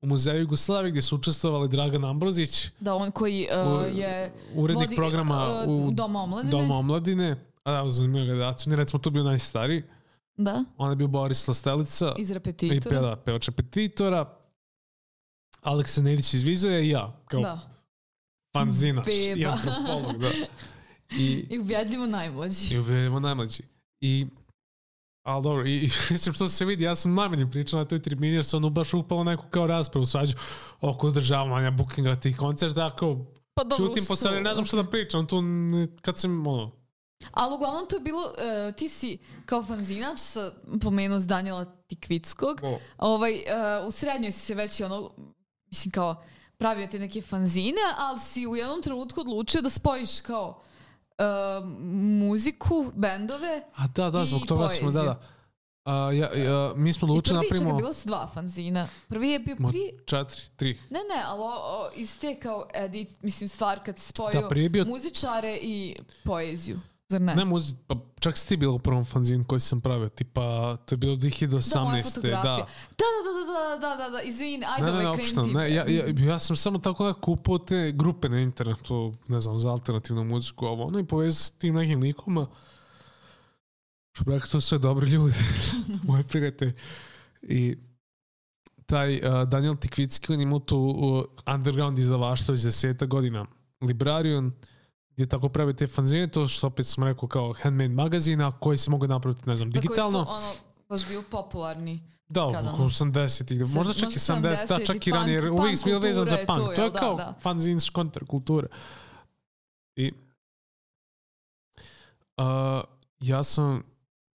[0.00, 3.48] u muzeju Jugoslavije gdje su učestvovali Dragan Ambrozić, Da, on koji
[3.90, 6.50] uh, je urednik vodi, programa uh, u Doma omladine.
[6.50, 7.36] Doma omladine.
[7.64, 8.70] A da, zanimljiva generaciju.
[8.70, 9.82] On je recimo tu bio najstariji.
[10.36, 12.12] Da, On je bio Boris Lostelica.
[12.18, 12.80] iz I repetitora.
[13.00, 14.36] pe, da, pevač repetitora.
[15.62, 17.60] Aleksa Nedić iz Vizaja i ja, kao Da.
[18.52, 19.52] fanzinač i Beba.
[19.52, 20.30] antropolog, da.
[21.18, 22.74] I, I ubjedljivo najmlađi.
[22.74, 23.62] i ubedimo najmlađi.
[24.00, 24.26] I,
[25.26, 28.44] ali dobro, i, mislim što se vidi, ja sam najmanje pričao na toj tribini, jer
[28.44, 30.36] se ono baš upalo neku kao raspravu svađu
[30.80, 33.16] oko održavanja bookinga tih koncerta, ako
[33.54, 35.42] Pa dobro, čutim po su- strani, ne znam što da pričam, tu
[36.00, 36.70] kad sam, ono,
[37.30, 40.52] Ali uglavnom to je bilo, uh, ti si kao fanzinač sa
[40.82, 45.10] pomenuo s Danijela Tikvickog, o, ovaj, uh, u srednjoj si se već ono,
[45.66, 46.22] mislim kao,
[46.58, 50.62] pravio te neke fanzine, ali si u jednom trenutku odlučio da spojiš kao
[51.18, 51.68] uh,
[52.20, 53.62] muziku, bendove.
[53.74, 55.04] a da, da, I zbog toga smo, da, poeziju.
[55.04, 55.20] da.
[55.84, 58.88] A, ja, ja, mi smo I odlučili prvi, čekaj, napravimo bilo su dva fanzina.
[59.08, 60.78] Prvi je bio prvi, četiri, tri.
[60.90, 64.84] ne, ne, ali o, o, iz te kao edit, mislim stvar kad spojio Da, bio-
[64.84, 66.80] muzičare i poeziju.
[67.08, 67.34] Zar ne?
[67.34, 70.94] Ne, muzi, pa čak si ti bila u prvom fanzinu koji sam pravio, tipa, to
[70.94, 72.22] je bilo 2018.
[72.22, 72.40] Da, Da.
[72.42, 75.74] Da, da, da, da, da, da, da, da, izvini, ajde Ne, ne, ne, ovaj ne,
[75.74, 79.70] ja, ja, ja sam samo tako nekako kupao te grupe na internetu, ne znam, za
[79.70, 82.46] alternativnu muziku, ovo ono, i povezao s tim nekim likoma.
[84.12, 85.34] Što bi rekao, to sve dobri ljudi,
[86.08, 86.74] moje prijatelje.
[87.42, 87.76] I
[88.86, 93.46] taj uh, Daniel Tikvicki, on imao tu uh, underground izdavaštvo iz deseta godina,
[93.80, 94.52] Librarion,
[95.16, 98.90] gdje tako pravi te fanzine, to što opet sam rekao kao handmade magazina, koji se
[98.90, 100.24] mogu napraviti, ne znam, Da, koji digitalno.
[100.24, 100.52] su, ono,
[100.88, 102.02] baš bio popularni.
[102.28, 102.72] Da, oko ono?
[102.88, 105.98] 80-ih, Se- možda čak i možda 70, da, 70-ih, čak i ranije, jer uvijek smo
[105.98, 106.58] vezan za je punk.
[106.58, 107.34] To je da, kao da.
[107.42, 108.68] fanzins kontrakulture.
[109.96, 110.12] I
[112.36, 112.44] uh,
[113.20, 113.82] ja sam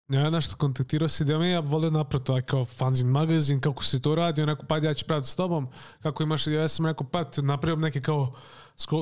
[0.10, 4.16] ja nešto kontaktirao se da ja volio napraviti ovaj kao fanzin magazin, kako se to
[4.16, 5.68] radi, onako pa ja ću praviti s tobom,
[6.00, 8.34] kako imaš, ja sam rekao pa napravio neke kao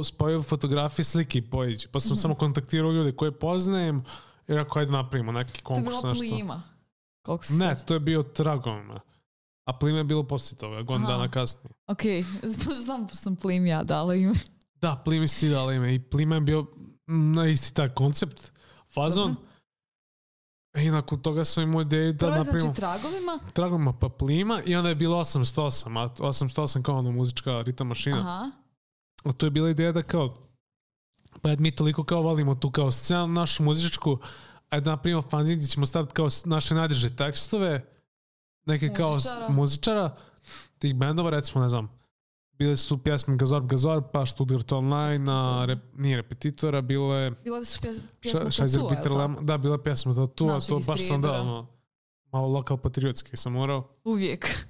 [0.03, 1.87] spojio fotografije, slike i pojeđe.
[1.87, 4.03] Pa sam samo kontaktirao ljude koje poznajem
[4.47, 6.03] i rekao ajde napravimo neki To je konkurs.
[6.03, 6.35] nešto.
[6.35, 6.61] plima.
[7.21, 8.91] Koliko se Ne, to je bio Tragom.
[9.65, 11.17] A plime je bilo poslije toga, godinu Aha.
[11.17, 11.71] dana kasnije.
[11.87, 12.01] Ok,
[12.85, 14.33] znam pošto sam plim ja dala ime.
[14.75, 16.61] Da, plimi si dala ime i plima je bio
[17.07, 18.51] mm, na isti taj koncept,
[18.93, 19.35] fazon.
[20.77, 23.39] I nakon toga sam imao ideju da Prvo napravimo znači tragovima.
[23.53, 28.17] Tragoma pa plima i onda je bilo 808, a 808 kao ono muzička ritam mašina.
[28.19, 28.49] Aha.
[29.23, 30.37] A to je bila ideja da kao,
[31.41, 34.17] pa mi toliko kao volimo tu kao scenu našu muzičku,
[34.69, 37.85] ajde da napravimo fanzin gdje ćemo staviti kao naše najdrže tekstove,
[38.65, 39.49] neke kao Muzičara.
[39.49, 40.15] muzičara,
[40.79, 41.99] tih bendova, recimo, ne znam,
[42.53, 47.63] bile su pjesme Gazorb Gazorb, pa Stuttgart Online, a rep, nije repetitora, bilo je Bila
[47.63, 49.11] su pjes, pjesma Ša- Tattoo, Peter?
[49.11, 51.41] Lem, da, bila je pjesma Tattoo, a to baš sam Prijedora.
[51.41, 51.67] ono,
[52.31, 53.89] malo lokal patriotski sam morao.
[54.03, 54.68] Uvijek.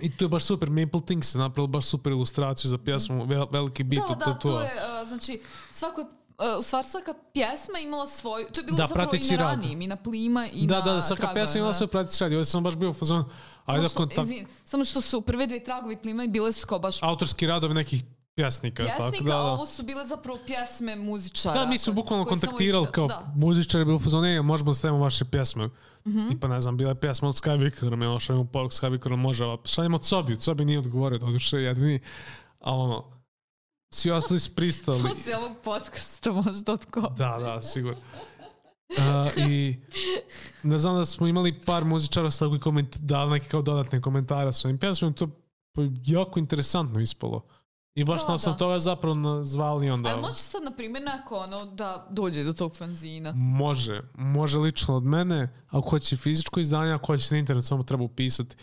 [0.00, 3.46] I tu je baš super, Maple Things je napravila baš super ilustraciju za pjesmu, vel,
[3.50, 4.70] veliki bit Da, od da, to je,
[5.02, 5.40] uh, znači,
[5.70, 9.30] svako je uh, u stvari svaka pjesma imala svoju, to je bilo Da, zapravo i
[9.30, 9.50] na rad.
[9.50, 11.76] ranijim, i na plima i Da, na da, da, svaka tragovima, pjesma imala da.
[11.76, 12.34] svoj pratić radi.
[12.34, 13.24] Ovdje sam baš bio u fazonu,
[13.64, 17.02] ajde tak, izvin, samo što su prve dve tragovi plima i bile su kao baš
[17.02, 18.04] autorski radovi nekih
[18.42, 18.82] pjesnika.
[18.84, 19.52] pjesnika, tako, da, a da.
[19.52, 21.54] ovo su bile zapravo pjesme muzičara.
[21.54, 23.32] Da, mi smo bukvalno kontaktirali ih- kao Da.
[23.36, 25.68] muzičari, bilo u fazonu, ej, možemo da stavimo vaše pjesme.
[26.06, 26.28] Mhm.
[26.28, 29.44] Tipa, ne znam, bila je pjesma od Sky Victora, mi šaljemo poruku Sky Victora, može,
[29.44, 32.00] a šaljemo od Sobi, od Sobi nije odgovorio, doduše, jedini,
[32.60, 33.04] ali ono,
[33.94, 35.02] svi ostali su pristali.
[35.08, 37.00] Poslije ovog podcasta možda od ko.
[37.00, 37.98] Da, da, sigurno.
[38.90, 38.96] Uh,
[39.48, 39.76] I
[40.62, 44.52] ne znam da smo imali par muzičara sa koji koment, dali neke kao dodatne komentare
[44.52, 45.28] s ovim pjesmom, to
[46.06, 47.42] jako interesantno ispalo.
[47.94, 48.58] I baš Da, da, sam da.
[48.58, 50.08] toga zapravo nazvali onda.
[50.08, 53.32] Ali može sad, na primjer, neko ono da dođe do tog fanzina.
[53.32, 58.04] Može, može lično od mene, ako hoće fizičko izdanje, ako hoće na internet, samo treba
[58.04, 58.56] upisati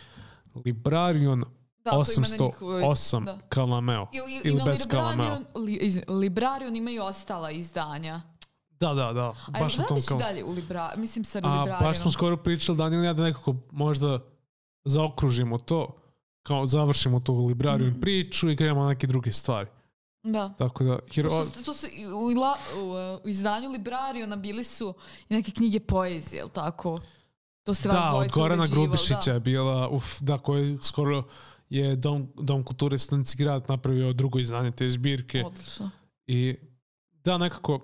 [0.55, 1.43] Librarion
[1.79, 3.37] Da, to ima na njihovoj- 808 da.
[3.49, 4.07] Kalameo.
[4.13, 5.37] Ili, Ili ili bez Kalameo.
[5.55, 8.21] Li, Librarion imaju ostala izdanja.
[8.71, 9.25] Da, da, da.
[9.47, 10.17] A Baš tom radiš i kao...
[10.17, 11.79] dalje u Libra, mislim sa A Librarionom?
[11.81, 14.19] baš smo skoro pričali, Daniel i ja, da nekako možda
[14.85, 15.95] zaokružimo to,
[16.49, 17.99] kao završimo tu Librarion Mhm.
[17.99, 19.69] priču i krenemo na neke druge stvari.
[20.23, 20.49] Da.
[20.49, 21.85] Tako da, jer, To su, to su
[22.15, 24.93] u, ila- u, u izdanju Librariona bili su
[25.29, 26.99] i neke knjige poezije, jel tako?
[27.63, 29.31] To ste vas da, od Gorana ubeđivali, Grubišića da.
[29.31, 31.23] je bila, uf, da, koji skoro
[31.69, 35.43] je Dom, Dom kulture Studentski grad napravio drugo izdanje te zbirke.
[35.45, 35.89] Odlično.
[36.27, 36.55] I
[37.15, 37.79] da, nekako,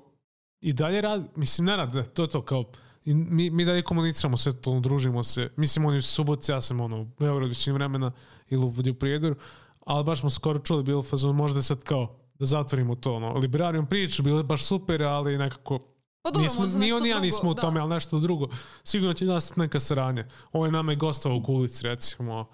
[0.61, 2.63] i dalje rad, mislim, ne rad, to je to kao,
[3.05, 5.49] i mi, mi dalje komuniciramo sve to, družimo se.
[5.57, 8.11] Mislim, oni u suboci, ja sam ono, u Beogradu većini vremena
[8.47, 9.35] ili u, u Prijedoru,
[9.79, 13.85] ali baš smo skoro čuli, bilo fazon, možda sad kao, da zatvorimo to, ono, Liberarium
[13.85, 15.79] priču, bilo je baš super, ali nekako,
[16.21, 17.61] Pa dobro, nismo, možda ni on ja drugo, nismo u da.
[17.61, 18.47] tome, ali nešto drugo.
[18.83, 20.25] Sigurno će nastati neka sranja.
[20.51, 22.45] Ovo je nama i gostava u kulici, recimo,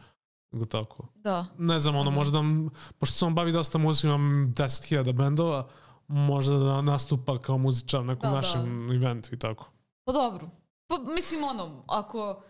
[0.52, 1.08] ili tako.
[1.16, 1.46] Da.
[1.58, 2.18] Ne znam, ono, Aha.
[2.18, 2.70] možda, m-
[3.00, 5.68] pošto se on bavi dosta muzikom, imam 10.000 bendova,
[6.08, 8.36] možda da nastupa kao muzičar na nekom Da, da.
[8.36, 9.70] našem eventu i tako.
[10.06, 10.50] Pa dobro.
[10.88, 12.42] Pa mislim ono, ako...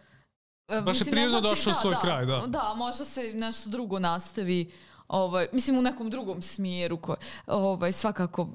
[0.72, 2.44] e, Baš je mislim, ne prirodno znači- došao u svoj kraj, da.
[2.48, 4.72] Da, možda se nešto drugo nastavi,
[5.08, 7.16] ovaj, mislim u nekom drugom smjeru, ko,
[7.48, 8.50] ovaj, svakako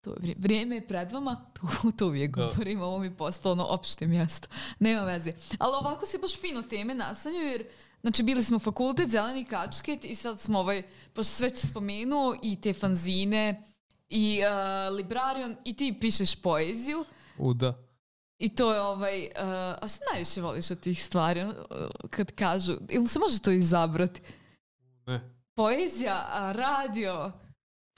[0.00, 2.44] to je vri- vrijeme je pred vama, to, to uvijek Da.
[2.44, 4.48] govorim, ovo mi je postalo ono opšte mjesto,
[4.78, 5.32] nema veze.
[5.58, 7.64] Ali ovako se baš fino teme nasanju, jer
[8.02, 12.72] Znači, bili smo fakultet, zeleni kačket i sad smo, ovaj, pošto sve spomenuo, i te
[12.72, 13.62] fanzine,
[14.08, 17.04] i uh, Librarion, i ti pišeš poeziju.
[17.38, 17.89] U, da.
[18.40, 19.22] I to je ovaj...
[19.22, 19.30] Uh,
[19.80, 21.44] a šta najviše voliš od tih stvari?
[21.44, 21.52] uh,
[22.10, 22.72] kad kažu...
[22.88, 24.20] Ili se može to izabrati?
[25.06, 25.20] Ne.
[25.54, 27.32] Poezija, a, radio...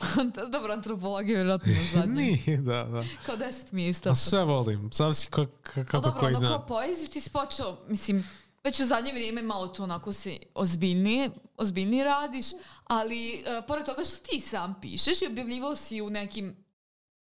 [0.53, 2.15] Dobro, antropologija je vjerojatno na zadnjem.
[2.15, 3.05] Nije, da, da.
[3.27, 4.11] Kao deset mjesta.
[4.11, 4.91] A sve volim.
[4.93, 6.59] Zavisi ka, ka, A kako dobro, koji ono dan.
[6.59, 8.29] kao poeziju ti si počeo, mislim,
[8.65, 12.47] već u zadnje vrijeme malo to onako se ozbiljnije, ozbiljnije radiš,
[12.85, 16.57] ali uh, pored toga što ti sam pišeš i objavljivao si u nekim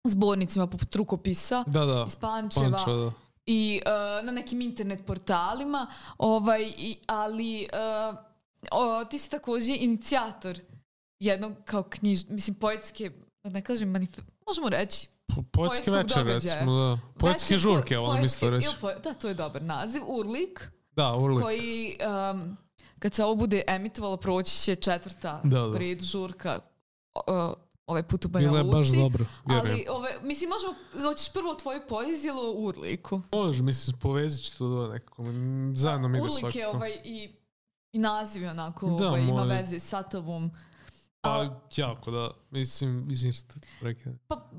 [0.06, 2.04] zbornicima poput rukopisa Da, da.
[2.08, 3.12] iz Pančeva, Pančeva, da.
[3.45, 5.88] i uh, na nekim internet portalima,
[6.18, 7.68] ovaj, i, ali
[8.12, 8.18] uh,
[8.72, 10.60] o, ti si također inicijator
[11.20, 13.12] jednog kao knjiž, mislim poetske,
[13.43, 15.08] da ne kažem manif- možemo reći.
[15.28, 15.52] Po- Poetski
[15.86, 17.00] poetskog večer, recimo, da.
[17.16, 18.82] Poetske Večer žurke, po- mislio poetske- reći.
[18.82, 20.02] po- Da, to je dobar naziv.
[20.08, 21.41] Urlik, Da, urli.
[21.41, 21.95] koji
[22.32, 22.58] um,
[23.00, 25.78] kad se ovo bude emitovalo proći će četvrta Da, da.
[25.78, 26.60] redu žurka
[27.16, 27.54] o-
[27.90, 28.98] ovaj put u Banja Bilo je baš Luci.
[28.98, 29.74] dobro, vjerujem.
[29.74, 30.74] Ali, ove, mislim, možemo,
[31.04, 33.22] hoćeš prvo tvoju poeziju ili Urliku?
[33.34, 35.24] Može, mislim, povezit ću to nekako.
[35.76, 36.60] Zajedno mi ide Urlik svakako.
[36.60, 37.30] je ovaj i,
[37.92, 39.56] i naziv je onako, Da, ovaj, ima može.
[39.56, 40.52] veze sa tobom.
[41.22, 42.32] Pa, A- jako, da.
[42.52, 44.14] Mislim, mislim što rekao.
[44.28, 44.50] Pa,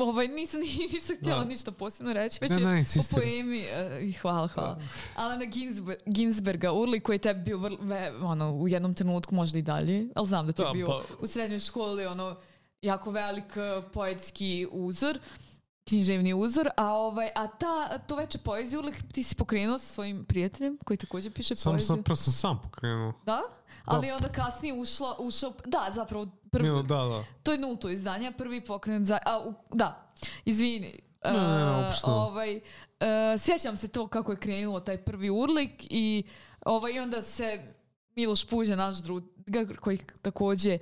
[0.00, 0.60] ovaj, nisam,
[0.92, 1.44] nisam htjela Da.
[1.44, 3.64] ništa posebno reći, već Ne, je ne, o poemi,
[4.00, 4.80] i hvala, hvala.
[5.14, 7.78] Alana Ginsber, Ginsberga, Urli, koji je tebi bio vrlo,
[8.22, 11.02] ono, u jednom trenutku možda i dalje, ali znam da ti je Da, bio pa-
[11.20, 12.36] u srednjoj školi ono,
[12.84, 15.18] jako velik e, poetski uzor,
[15.88, 20.24] književni uzor, a, ovaj, a ta, to veče poeziju Urlik ti si pokrenuo sa svojim
[20.24, 21.86] prijateljem koji također piše Sam poeziju.
[21.86, 23.12] sam, prvo sam sam pokrenuo.
[23.26, 23.40] Da?
[23.84, 27.24] Ali onda kasnije ušla, ušao, da, zapravo, prvi, Milo, da, da.
[27.42, 29.18] to je nulto izdanje, prvi pokrenut za...
[29.26, 30.12] A, u, da,
[30.44, 31.00] izvini.
[31.24, 32.60] Ne, ne, ne, E, uopšte ovaj, e,
[33.38, 36.24] sjećam se to kako je krenulo taj prvi urlik i,
[36.64, 37.74] ovaj, i onda se
[38.16, 39.24] Miloš Puđa, naš drug,
[39.80, 40.78] koji također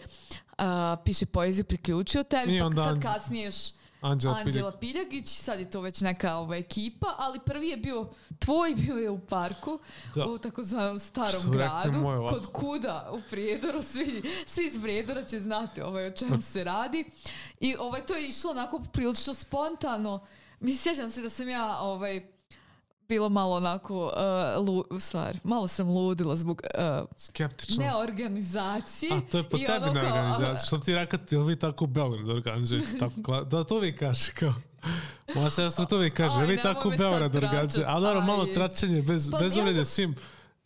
[0.63, 3.57] a, piše poeziju, priključio tebi, I pa sad kasnije još
[4.01, 4.81] Anđela Anđela Piljak.
[4.81, 8.09] Piljagić, sad je to već neka ova ekipa, ali prvi je bio
[8.39, 9.79] tvoj, bio je u parku,
[10.15, 10.27] Da.
[10.27, 16.07] u takozvanom starom gradu, kod kuda u Prijedoru, svi, svi iz Prijedora će znati ovaj,
[16.07, 17.05] o čemu se radi.
[17.61, 20.27] I ovaj, to je išlo onako prilično spontano.
[20.61, 22.27] Mislim, sjećam se da sam ja ovaj,
[23.13, 27.85] bilo malo onako, uh, lu, u stvari, malo sam ludila zbog uh, Skeptično.
[27.85, 29.13] neorganizacije.
[29.13, 30.67] A to je po tebi ono kao, organizaciji.
[30.67, 32.99] Što ti rekao, jel vi tako u Beogradu organizujete?
[32.99, 34.55] Tako, da, to vi kaže kao.
[35.35, 37.91] Moja sestra to vi kaže, Aj, vi tako u Beogradu organizujete?
[37.91, 40.15] A dobro, malo tračenje, bez, Pa bez ja uvrede sam- svim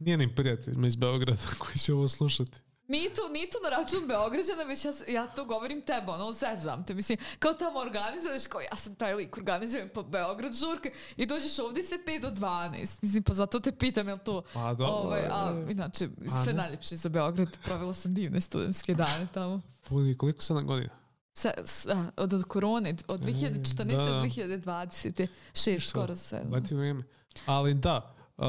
[0.00, 2.58] njenim prijateljima iz Beograda koji će ovo slušati.
[2.88, 6.84] Nije to, nije to na račun Beograđana, već ja, ja to govorim tebe, ono, zezam
[6.84, 6.94] te.
[6.94, 11.58] Mislim, kao tamo organizuješ, kao ja sam taj lik, organizujem po Beograd žurke i dođeš
[11.58, 12.98] ovdje se 5 do 12.
[13.02, 14.42] Mislim, pa zato te pitam, jel to...
[14.54, 15.72] Pa dobro, Ovaj, a, e.
[15.72, 17.48] inače, A sve najljepše za Beograd.
[17.64, 19.60] Provela sam divne studentske dane tamo.
[19.80, 20.90] Puni, koliko sam na godina?
[21.34, 23.84] Sa, s- a, od, od korone, od 2014.
[23.86, 24.20] da, do da.
[24.20, 25.26] 2020.
[25.54, 26.52] Šest, skoro sedam.
[26.52, 27.02] Leti vrijeme.
[27.46, 28.44] Ali da, uh,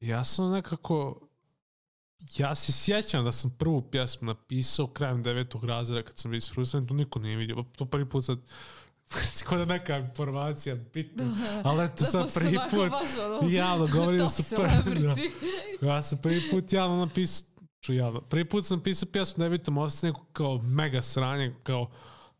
[0.00, 1.23] ja sam nekako,
[2.36, 6.86] ja se sjećam da sam prvu pjesmu napisao krajem devetog razreda kad sam bio isfrustriran,
[6.86, 7.64] to niko nije vidio.
[7.76, 8.38] To prvi put sad,
[9.48, 11.24] kod da neka informacija bitna,
[11.64, 12.92] ali eto sad prvi put
[13.50, 14.44] javno govorio sam
[14.84, 15.16] prvi, da.
[15.86, 17.48] Ja sam prvi put javno napisao,
[17.80, 21.90] ču javno, prvi put sam pisao pjesmu na devetom osnovu neku kao mega sranje, kao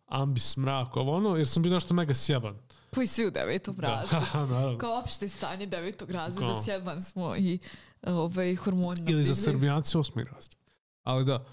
[0.07, 2.59] ambis mrak, ovo ono, jer sam bio nešto mega sjeban.
[2.95, 4.24] Koji svi u devetom razredu.
[4.32, 4.78] Da, naravno.
[4.78, 6.62] Kao opšte stanje devetog razreda, Kao.
[6.62, 7.59] sjeban smo i
[8.07, 9.00] ovaj, hormoni.
[9.00, 9.34] na Ili za.
[9.34, 10.59] Srbijanci osmi razred.
[11.02, 11.44] Ali da,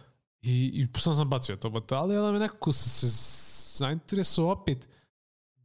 [0.42, 3.08] I, i sam sam bacio to batali, ali me nekako se, se
[3.78, 4.88] zainteresuo opet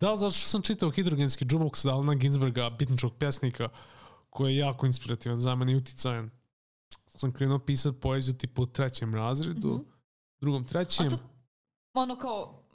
[0.00, 3.68] da li zato što sam čitao hidrogenski džuboks Alana Ginsberga, bitničkog pjesnika,
[4.30, 6.30] koji je jako inspirativan za mene i uticajan.
[7.06, 9.84] Sam krenuo pisati poeziju tipu u trećem razredu, mm -hmm.
[10.40, 11.06] drugom, trećem.
[11.06, 11.18] A to,
[11.94, 12.65] ono kao,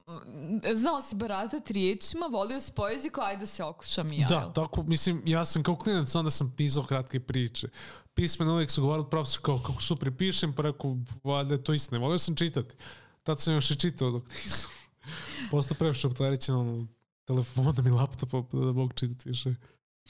[0.76, 4.28] znao si baratati riječima, volio si poeziju, ajde da se okušam i ja.
[4.28, 7.68] Da, tako, mislim, ja sam kao klinac, onda sam pisao kratke priče.
[8.14, 12.00] Pismeno uvijek su govorili profesor kao kako super pišem, pa rekao, valjda je to istine.
[12.00, 12.76] Volio sam čitati.
[13.24, 14.70] Tad sam još i čitao dok nisam.
[15.52, 16.88] Postao previše opterećen ono,
[17.26, 19.56] telefonom i laptopom da mogu čitati više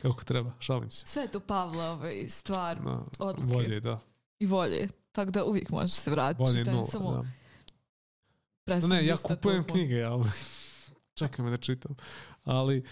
[0.01, 1.05] kako treba, šalim se.
[1.05, 3.53] Sve je to Pavla ovaj, stvar Da, odluke.
[3.53, 3.99] volje, da.
[4.39, 4.89] I volje.
[5.11, 6.57] Tako da uvijek možeš se vratiti.
[6.57, 7.23] Čitaj, nula, samo da.
[8.73, 10.29] No, prestani ne, ja listati kupujem knjige, ali
[11.19, 11.95] čekaj me da čitam.
[12.43, 12.83] Ali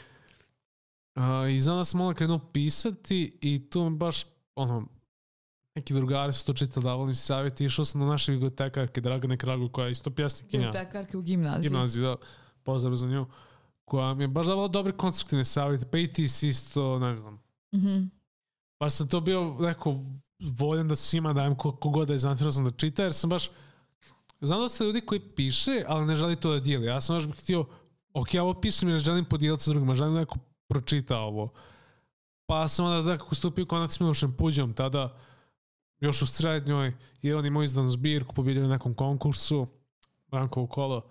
[1.15, 4.23] a, i za nas sam onda krenuo pisati i tu baš
[4.55, 4.87] ono,
[5.75, 9.69] neki drugari su to čitali, davali mi savjeti, išao sam do naše bibliotekarke Dragane Kragu,
[9.69, 10.65] koja je isto pjesnikinja.
[10.65, 11.69] Bibliotekarke u gimnaziji.
[11.69, 12.15] gimnaziji, da,
[12.63, 13.25] pozdrav za nju,
[13.85, 17.41] koja mi je baš davala dobre konstruktivne savjete, pa i ti si isto, ne znam,
[17.75, 18.03] Mhm.
[18.79, 19.95] baš sam to bio neko
[20.39, 23.49] voljan da svima dajem ko- kogod da je zainteresovan da čita, jer sam baš,
[24.41, 26.87] znam ste ljudi koji piše, ali ne želi to da dijeli.
[26.87, 27.65] Ja sam baš bih htio,
[28.13, 30.37] ok, ja ovo pišem ne želim podijeliti sa drugima, želim da neko
[30.67, 31.53] pročita ovo.
[32.45, 35.17] Pa sam onda da kako stupio u kontakt s Milošem Puđom, tada
[35.99, 39.67] još u srednjoj, jer on imao izdanu zbirku, pobjedio na nekom konkursu,
[40.27, 41.09] Brankovo kolo,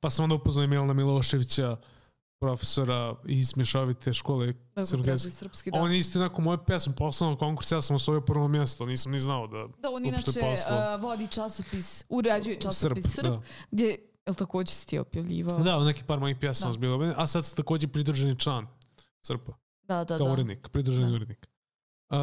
[0.00, 1.76] pa sam onda upoznao Milana Miloševića,
[2.40, 5.80] profesora iz mješovite škole Dobro, srpske pređi srpski, da.
[5.80, 9.12] on je isto onako moju pesmu poslao na konkurs, ja sam osvojio prvo mjesto, nisam
[9.12, 9.66] ni znao da...
[9.78, 13.40] Da, on inače uh, vodi časopis, uređuje časopis Srp, da.
[13.70, 15.58] gdje, jel također si ti objavljivao?
[15.58, 16.78] Da, neki par mojih pjesama Da.
[16.78, 18.66] bilo, a sad sam također pridruženi član
[19.20, 20.18] Srpa, da, da.
[20.18, 20.32] kao da.
[20.32, 21.16] urednik, pridruženi Da.
[21.16, 21.48] urednik.
[22.10, 22.16] Uh,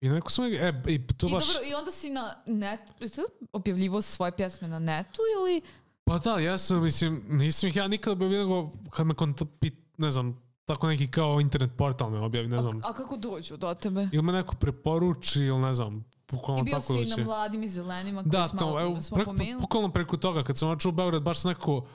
[0.00, 1.46] I neko sam, e, i to I baš...
[1.46, 3.20] dobro, i onda si na net, jesi
[3.52, 5.62] objavljivao svoje pjesme na netu ili...
[6.08, 9.50] Pa da, ja sam, mislim, nisam ih ja nikada objavio, nego kad me kontakt,
[9.96, 13.56] ne znam, tako neki kao internet portal me objavi, ne znam, A, a kako dođu
[13.56, 14.08] do tebe?
[14.12, 17.10] ili me neko preporuči, ili ne znam, bukvalno I bio tako si doći.
[17.10, 19.60] na mladim i zelenima koji Da, smo, to, evo, smo preko, pomenuli.
[19.60, 21.86] bukvalno preko toga, kad sam očeo u Beograd, baš sam nekako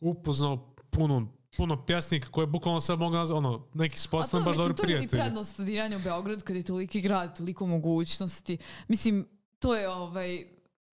[0.00, 0.56] upoznao
[0.90, 4.74] puno, puno pjesnika koje bukvalno sad mogu nazvati, ono, neki A to, baš mislim, dobri
[4.74, 5.08] to je i prijatelji.
[5.10, 8.58] prednost studiranja u Beogradu kad je toliki grad, toliko mogućnosti.
[8.88, 10.44] Mislim, to je ovaj,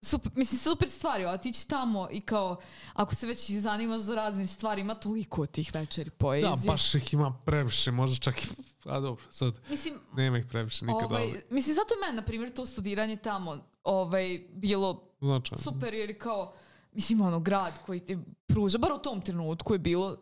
[0.02, 2.62] super, mislim, super stvari, otići tamo i kao,
[2.93, 6.50] ako se već zanimaš za razne stvari, ima toliko tih večeri poezije.
[6.50, 8.47] Da, baš ih ima previše, možda čak i,
[8.86, 12.22] a dobro, sad, Mislim, nema ih previše nikada, ovaj, ali mislim, zato je meni, na
[12.22, 15.64] primjer, to studiranje tamo ovaj, bilo značajno.
[15.64, 16.54] super jer kao,
[16.91, 20.18] mislim, ono, grad koji ti pruža, bar u tom trenutku je bilo,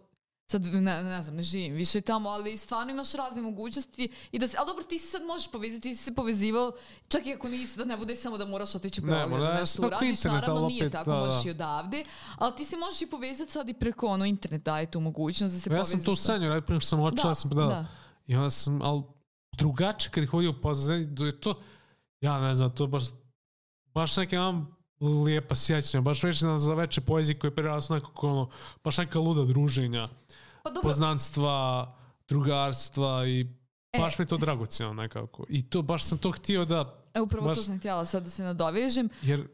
[0.48, 4.48] sad ne, ne znam, ne živim više tamo, ali stvarno imaš razne mogućnosti i da
[4.48, 6.72] se, ali dobro, ti se sad možeš povezati, ti si se povezivao,
[7.08, 9.44] čak i ako nisi, da ne bude samo da moraš otići u Ne, Beograd, mora,
[9.44, 11.48] da ja nešto preko uradiš, interneta, naravno ali nije opet, tako, da, možeš da.
[11.48, 12.04] i odavde,
[12.36, 15.60] ali ti se možeš i povezati sad i preko ono, internet daje tu mogućnost da
[15.60, 15.92] se ja povežeš.
[15.92, 17.86] sam to sa- sanjao, najprije što sam očeo, Da, ja sam, da, da.
[18.28, 19.04] I onda sam, ali
[19.52, 21.62] drugačije kad ih hodio upoznati, da je to,
[22.22, 23.04] ja ne znam, to baš,
[23.94, 24.78] baš neke imam
[25.26, 28.50] lijepa sjećanja, baš već za veće poezije koje prerastu nekako ono,
[28.84, 30.08] baš neka luda druženja,
[30.68, 31.86] Pa dobro, poznanstva,
[32.30, 33.48] drugarstva i
[33.94, 34.00] E.
[34.00, 35.46] baš mi je to dragocjeno nekako.
[35.50, 38.30] I to, baš sam to htio da, evo upravo baš- to sam htjela sad da
[38.30, 39.10] se nadovežem.
[39.22, 39.48] jer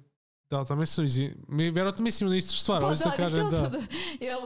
[0.49, 1.36] da, tamo sam izvi...
[1.47, 3.70] Mi vjerojatno mislimo na istu stvar, Pa ali da, da, da, kažem da.
[3.70, 3.82] da,
[4.22, 4.39] jel,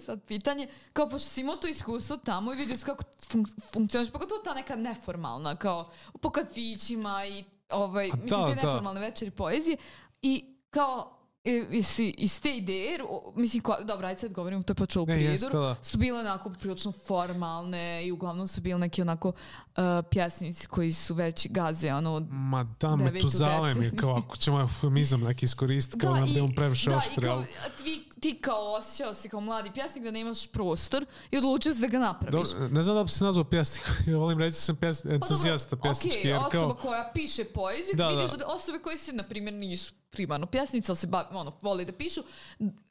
[0.00, 4.40] sad pitanje, kao pošto si imao to iskustvo tamo i vidio kako fun funkcioniš, pogotovo
[4.40, 5.90] ta neka neformalna, kao
[6.20, 8.66] po kafićima i ovaj, A mislim da, te da.
[8.66, 9.76] neformalne večeri poezije
[10.22, 12.98] i kao e, jesi iz te ideje,
[13.36, 15.76] mislim, ko, dobro, ajde sad govorim, to je počelo u jeste, Prijedoru, da.
[15.82, 21.14] su bile onako prilično formalne i uglavnom su bili neki onako uh, pjesnici koji su
[21.14, 25.98] već gaze, ono, Ma da, me tu zalem je kao ako ćemo eufemizam neki iskoristiti,
[25.98, 27.44] kao da, da on previše da, oštri, i kao, ali...
[27.66, 31.80] a ti, ti kao osjećao si kao mladi pjesnik da nemaš prostor i odlučio si
[31.80, 32.50] da ga napraviš.
[32.50, 35.08] Dobro, ne znam da bi se nazvao pjesnik, ja volim reći da sam pjes, Pa
[35.08, 36.82] dobro, entuzijasta pjesnički, okej, jer osoba kao...
[36.82, 38.36] koja piše poeziju, Da, vidiš da.
[38.36, 38.46] da.
[38.46, 42.20] osobe koje se, na primjer, nisu primarno pjesnice, ali se ba, ono, vole da pišu,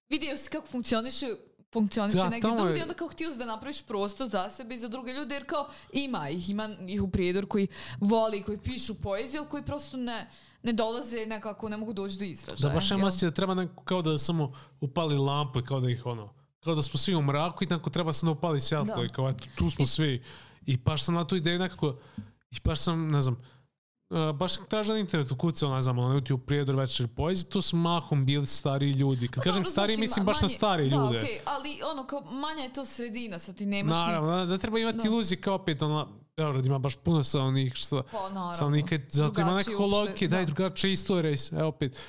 [0.09, 1.27] vidio si kako funkcioniše
[1.71, 4.79] funkcioniše Da, negdje tamo je- drugdje, onda kao htio da napraviš prostor za sebe i
[4.79, 7.67] za druge ljude, jer kao ima ih, ima ih u prijedor koji
[7.99, 10.29] voli, koji pišu poeziju, ali koji prosto ne,
[10.63, 12.69] ne dolaze nekako, ne mogu doći do izražaja.
[12.69, 13.05] Da, baš jel?
[13.05, 16.75] osjećaj da treba neko kao da samo upali lampu i kao da ih ono, kao
[16.75, 19.03] da smo svi u mraku i tako treba samo da upali svjetlo Da.
[19.03, 20.23] i kao eto, tu smo svi.
[20.63, 21.99] I baš sam na tu ideju nekako,
[22.51, 23.37] i baš sam, ne znam,
[24.33, 27.75] baš sam tražio na internetu kucao, ne znam, na YouTube prijedor večer poezije, tu su
[27.75, 29.27] mahom bili stari ljudi.
[29.27, 31.17] Kad kažem Dobro, stari, znaš, mislim baš na manje- stari da, ljude.
[31.17, 34.01] okej, ali ono kao manja je to sredina, sad ti nemaš ni...
[34.01, 35.03] Naravno, da, da treba imati Da.
[35.05, 36.07] iluzije kao opet, ono,
[36.37, 40.45] Beograd ima baš puno stanovnih, što Pa stanovnika, zato ima uopšte, logike, daj da.
[40.45, 41.99] drugačije istorije, evo opet,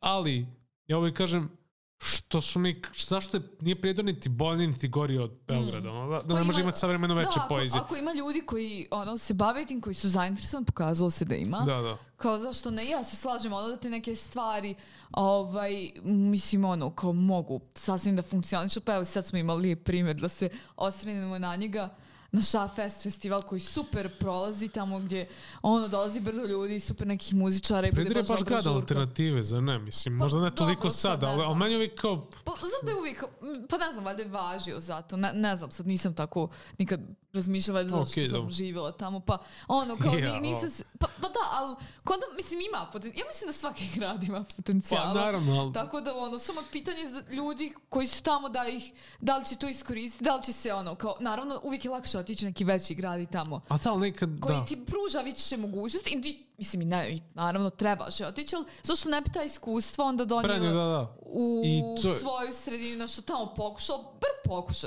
[0.00, 0.46] Ali,
[0.86, 1.50] ja ovaj kažem,
[1.98, 6.16] što su mi, zašto je, nije prijedor niti bolji niti gori od Beograda, ono, da,
[6.16, 7.80] da Pa ne ima- može imati savremeno veće da, ako, poezije.
[7.80, 11.58] ako ima ljudi koji ono, se bave tim, koji su zainteresovani, pokazalo se da ima.
[11.58, 11.96] Da, da.
[12.16, 14.74] Kao zašto ne, ja se slažem, ono da te neke stvari,
[15.10, 20.28] ovaj, mislim, ono, kao mogu sasvim da funkcionišu, pa evo sad smo imali primjer da
[20.28, 21.94] se osvrnemo na njega,
[22.32, 25.28] na Šafest festival koji super prolazi tamo gdje
[25.62, 29.78] ono dolazi brdo ljudi, super nekih muzičara i bude baš baš grad alternative, zar ne?
[29.78, 32.80] Mislim, možda ne dobro, toliko sad sad, ali, ali meni je uvijek kao, Pa znam
[32.84, 33.24] da je uvijek,
[33.68, 36.48] pa ne znam, valjda je važio zato, ne, ne znam, sad nisam tako
[36.78, 37.00] nikad
[37.32, 38.50] razmišljala zato što Okej, sam dobro.
[38.50, 42.86] živjela tamo, pa ono, kao ni, nisam, se- pa, pa da, ali konda, mislim, ima
[42.92, 45.14] potencijal, ja mislim da svaki grad ima potencijala.
[45.14, 48.68] pa naravno, ali, Tako da ono, samo je pitanje za ljudi koji su tamo da
[48.68, 48.84] ih,
[49.20, 52.15] da li će to iskoristiti, da li će se ono, kao, naravno uvijek je lakše
[52.16, 54.64] otići u neki veći grad i tamo a da, ali nekad, koji da.
[54.64, 58.64] ti pruža više mogućnosti i ti, mislim, i ne, i naravno trebaš je otići, ali
[58.82, 61.16] zašto ne bi ta iskustva onda donijela da, da.
[61.22, 64.30] u I to svoju sredinu nešto tamo pokušao, bar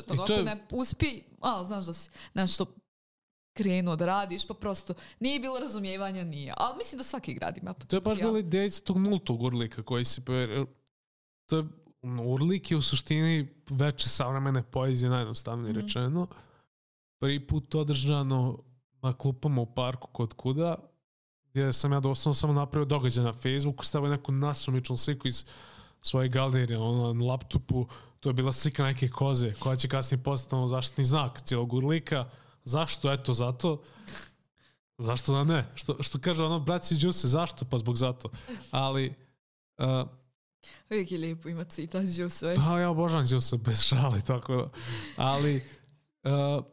[0.09, 2.65] ono, to ako je- ne uspije, a, znaš da si nešto
[3.53, 6.53] krenuo da radiš, pa prosto nije bilo razumijevanja, nije.
[6.57, 8.29] Ali mislim da svaki grad ima To je baš potencijal.
[8.29, 10.65] bila ideja tog nultog urlika koji se pover...
[11.45, 11.65] To je,
[12.23, 15.79] urlik je u suštini veće savremene poezije, najjednostavnije Mhm.
[15.79, 16.27] rečeno.
[17.19, 18.63] Prvi put održano
[19.01, 20.75] na klupama u parku kod kuda,
[21.49, 25.45] gdje sam ja doslovno samo napravio događaj na Facebooku, stavio neku nasumičnu sliku iz
[26.01, 27.87] svoje galerije ono, na laptopu,
[28.19, 32.29] to je bila slika neke koze, koja će kasnije postati ono zaštitni znak cijelog urlika.
[32.63, 33.13] Zašto?
[33.13, 33.81] Eto, zato.
[34.97, 35.65] Zašto da ne?
[35.75, 37.65] Što, što kaže ono, braci džuse, zašto?
[37.65, 38.29] Pa zbog zato.
[38.71, 39.13] Ali,
[39.77, 40.07] uh,
[40.89, 42.55] Uvijek je lijepo imati citat sve.
[42.55, 44.69] da, ja obožavam džuse bez šali, tako da.
[45.15, 45.55] Ali,
[46.23, 46.65] uh,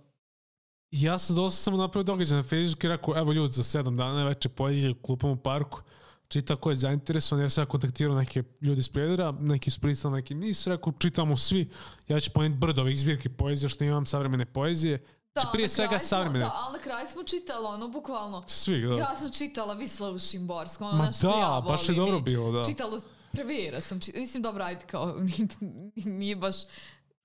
[1.02, 4.24] ja sam dosta samo napravio događaj na Facebooku i rekao, evo ljudi, za sedam dana
[4.24, 5.80] veće poezije u klupom u parku,
[6.28, 10.14] čita ko je zainteresovan, jer sam ja kontaktirao neke ljudi iz Prijedora, neki su pristali,
[10.14, 11.70] neki nisu, rekao, čitamo svi,
[12.08, 16.44] ja ću ponijeti brdo ovih zbirki poezije, što imam savremene poezije, Znači, prije svega savremene.
[16.44, 18.94] Da, ali na kraju smo čitali ono, bukvalno, svi, da.
[18.94, 22.52] ja sam čitala Vislavu Šimborsku, ono Ma nešto da, ja baš je volim dobro bilo,
[22.52, 22.64] da.
[22.64, 23.00] Čitala,
[23.32, 25.16] prevera sam čitala, mislim dobro, ajde kao,
[26.20, 26.56] nije baš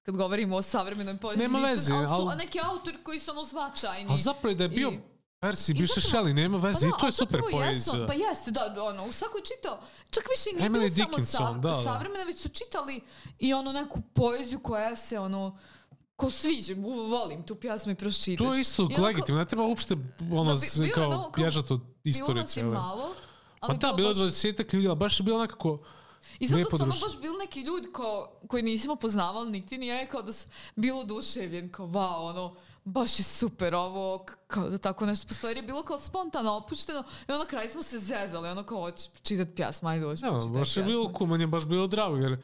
[0.03, 1.41] kad govorimo o savremenoj poeziji.
[1.41, 4.13] Nema veze, ali su ali- neki autori koji su ono značajni.
[4.13, 4.99] A zapravo i da je bio I-
[5.41, 8.07] Percy, I biše Shelley, nema Pa veze, i da, to je super zapravo jesu, poezija.
[8.07, 9.79] Pa jeste, da, ono, u svakoj čitao,
[10.11, 11.83] čak više i nije Emily bilo samo Dickinson, sa, da, da.
[11.83, 13.01] savremena, već su čitali
[13.39, 15.57] i ono neku poeziju koja se ono,
[16.15, 16.73] ko sviđa,
[17.09, 18.37] volim tu pjesmu i pročitati.
[18.39, 19.95] To je isto I legitimno, ne treba uopšte
[20.31, 23.13] ono, Da, bi- je kao, kao- bježati od Bilo istorije nas je malo,
[23.59, 25.79] Pa ali da, bilo je baš- 20 ljudi, ali baš je bilo nekako...
[26.39, 29.87] I zato lijepo su ono baš bili neki ljudi ko, koji nismo poznavali niti ni
[29.87, 34.77] ja, kao da su bilo oduševljen, kao wow, ono, baš je super ovo, kao da
[34.77, 35.55] tako nešto postoji.
[35.55, 39.09] Je bilo kao spontano opušteno i onda na kraju smo se zezali, ono kao hoćeš
[39.09, 41.17] pročitati pjesmu, ajde hoćeš Ja, baš je bilo pjesmu.
[41.17, 42.37] cool, meni je baš bilo drago, jer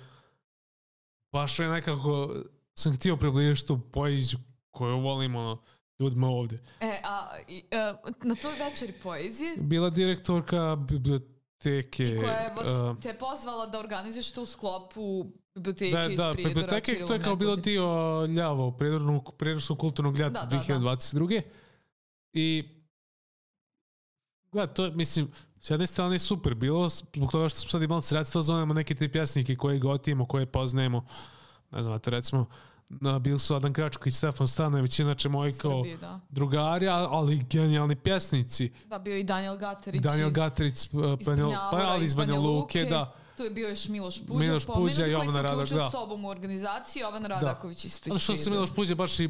[1.31, 2.33] baš je nekako
[2.73, 4.39] sam htio približiti tu poeziju
[4.71, 5.61] koju volim ono,
[5.99, 6.63] ljudima ovdje.
[6.79, 10.75] E, a i, e, na toj večeri poezije Bila direktorka
[11.63, 12.03] biblioteke...
[12.03, 16.17] i koja je vas, uh, te pozvala da organizuješ to u sklopu biblioteke da, iz
[16.17, 20.57] da, Prijedora, biblioteke, Ćirilo to je kao bilo dio ljavo, prirodnog, prirodnog kulturnog ljata Da,
[20.57, 20.79] da, da.
[20.79, 21.41] 2022.
[22.33, 22.69] I
[24.51, 25.31] gled, to je, mislim,
[25.61, 28.95] s jedne strane je super bilo, zbog toga što smo sad imali sredstva, zovemo neke
[28.95, 31.05] te pjesnike koje gotimo, koje poznajemo.
[31.71, 32.45] Ne znam, eto recimo,
[32.89, 36.19] na, bili su Adam Kračko i Stefan Stanojević, inače moji kao Srbije, da.
[36.29, 38.71] drugari, ali genijalni pjesnici.
[38.85, 40.85] Da, bio i Daniel Gaterić Daniel iz, Gatrić,
[41.19, 43.13] iz Banjel, pa ali iz Banja Luke, da.
[43.37, 45.89] Tu je bio još Miloš Puđa, Miloš Puđa, koji Jovana se Radak, da.
[45.89, 48.49] s tobom u organizaciju, Jovan Radaković isto Zato iz što se.
[48.49, 49.29] Miloš Puđa baš i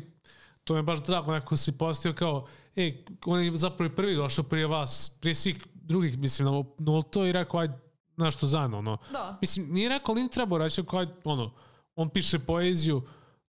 [0.64, 4.16] to mi je baš drago, nekako si postio kao, e, on je zapravo i prvi
[4.16, 7.74] došao prije vas, prije svih drugih, mislim, na nulto i rekao, ajde,
[8.18, 8.98] nešto zajedno, ono.
[9.12, 11.54] Da, Mislim, nije rekao, ali nije trebao reći, kao, ajde, ono,
[11.96, 13.02] on piše poeziju,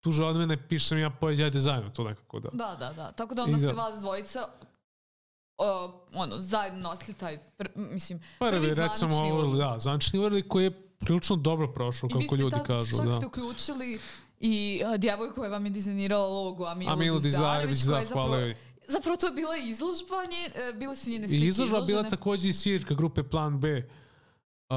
[0.03, 2.49] tuže od mene, pišem ja poeziju, ajde zajedno, to nekako, da.
[2.53, 3.13] da, da, da.
[3.13, 3.73] Tako da onda I se da.
[3.73, 4.49] vas dvojica
[5.59, 9.59] o, ono, zajedno nosili taj, pr, mislim, Prvi, recimo, zvanični urlik.
[9.61, 13.13] da, zvančni urlik koji je prilično dobro prošao, kako ljudi tad kažu, čak da.
[13.13, 13.99] ste uključili
[14.41, 18.43] i a, djevojku koja vam je dizajnirala logo Amilu, Amilu Dizdarević, koja da, zapravo, hvala
[18.43, 18.57] joj.
[18.89, 22.51] zapravo to je bila izložba, nje, e, bile su njene slike I izložba bila također
[22.51, 23.83] i svirka grupe Plan B.
[24.71, 24.77] Uh,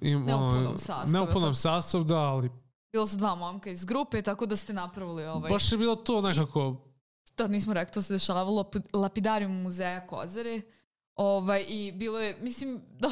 [0.00, 1.54] im, Ne u ono, sastavu, Ne u jel punom tako?
[1.54, 2.50] sastavu, da, ali
[2.94, 5.50] Bilo su dva momka iz grupe, tako da ste napravili ovaj...
[5.50, 6.76] baš je bilo to nekako...
[7.34, 10.60] to nismo rekli, to se dešavalo u lap- lapidarium muzeja Kozare.
[11.16, 13.08] Ovaj, I bilo je, mislim, da,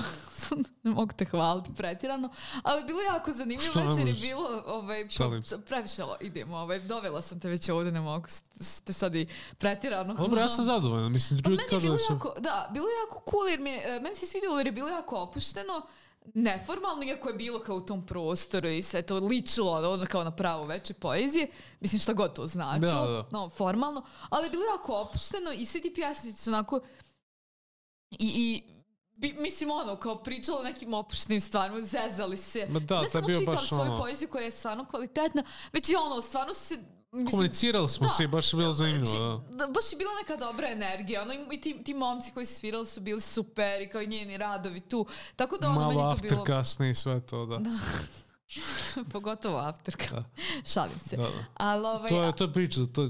[0.83, 2.28] ne mogu te hvaliti pretirano,
[2.62, 7.22] ali bilo je jako zanimljivo Što večer je bilo, ovaj, pro- previše idemo, ovaj, dovela
[7.22, 8.26] sam te već ovdje, ne mogu,
[8.61, 9.26] ste sad i
[9.59, 10.14] pretirano.
[10.14, 11.12] Dobro, ja sam zadovoljan.
[11.12, 12.12] Mislim, Pa ljudi je kažu da su...
[12.12, 13.70] jako, da, bilo je jako cool jer mi
[14.03, 15.83] meni se svidjelo jer je bilo jako opušteno,
[16.27, 20.31] neformalno, iako je bilo kao u tom prostoru i sve to ličilo ono kao na
[20.31, 21.51] pravo veće poezije,
[21.81, 23.25] mislim šta god to značilo, Da, da.
[23.31, 26.81] no, formalno, ali je bilo jako opušteno i svi ti pjesnici su onako
[28.11, 28.62] i, i
[29.12, 32.66] bi, mislim ono, kao pričalo o nekim opuštenim stvarima, zezali se.
[32.66, 35.43] Ma da, ne samo čitali baš svoju ono- poeziju koja je stvarno kvalitetna,
[35.73, 36.79] već i ono, stvarno su se
[37.12, 38.08] Mislim, Komunicirali smo da.
[38.08, 39.06] se i baš je bilo zanimljivo.
[39.06, 39.56] Znači, Da.
[39.56, 41.22] da, baš je bila neka dobra energija.
[41.22, 44.36] Ono, i ti, ti momci koji su svirali su bili super i kao i njeni
[44.36, 45.06] radovi tu.
[45.36, 46.44] Tako da ono, meni Malo je to bilo...
[46.44, 47.60] kasnije i sve to, da.
[49.12, 50.14] Pogotovo afterka.
[50.14, 50.24] Da.
[50.64, 51.16] Šalim se.
[51.16, 51.44] Da, da.
[51.54, 53.08] Ali, ovaj, To je, to je priča, to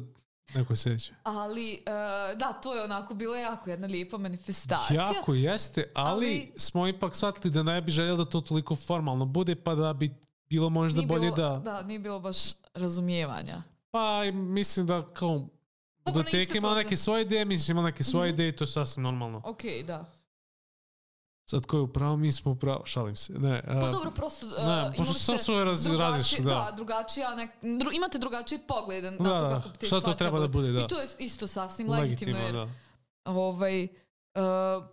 [0.54, 1.14] neko seća.
[1.22, 1.80] ali e,
[2.36, 5.02] da, to je onako bilo jako jedna lijepa manifestacija.
[5.02, 9.24] Jako jeste, ali, Ali- smo ipak shvatili da ne bi željeli da to toliko formalno
[9.26, 10.14] bude, pa da bi
[10.48, 11.58] bilo možda Nije bolje bilo, da...
[11.58, 12.36] Da, nije bilo baš
[12.74, 13.62] razumijevanja.
[13.92, 15.48] Pa mislim da kao
[16.06, 18.34] biblioteka ima neke svoje ideje, mislim ima neke svoje Mhm.
[18.34, 19.42] ideje i to je sasvim normalno.
[19.44, 20.04] Ok, da.
[21.44, 23.32] Sad ko je upravo, mi smo upravo, šalim se.
[23.32, 24.46] Ne, Pa dobro, prosto...
[24.46, 26.50] uh, ne, pošto sam svoje raz, razišli, da.
[26.50, 30.14] Da, drugačija, nek, dru, imate drugačiji pogled na Da, to da, kako te šta to
[30.14, 30.80] treba da bude, da.
[30.80, 32.68] I to je isto sasvim legitimno, jer da.
[33.26, 34.84] ovaj, uh,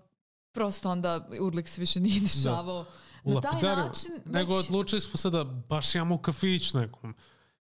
[0.52, 2.86] prosto onda Urlik se više nije dešavao
[3.24, 4.12] U na taj lapidariju, način.
[4.26, 7.16] Nego već- odlučili smo sada baš imamo kafić nekom.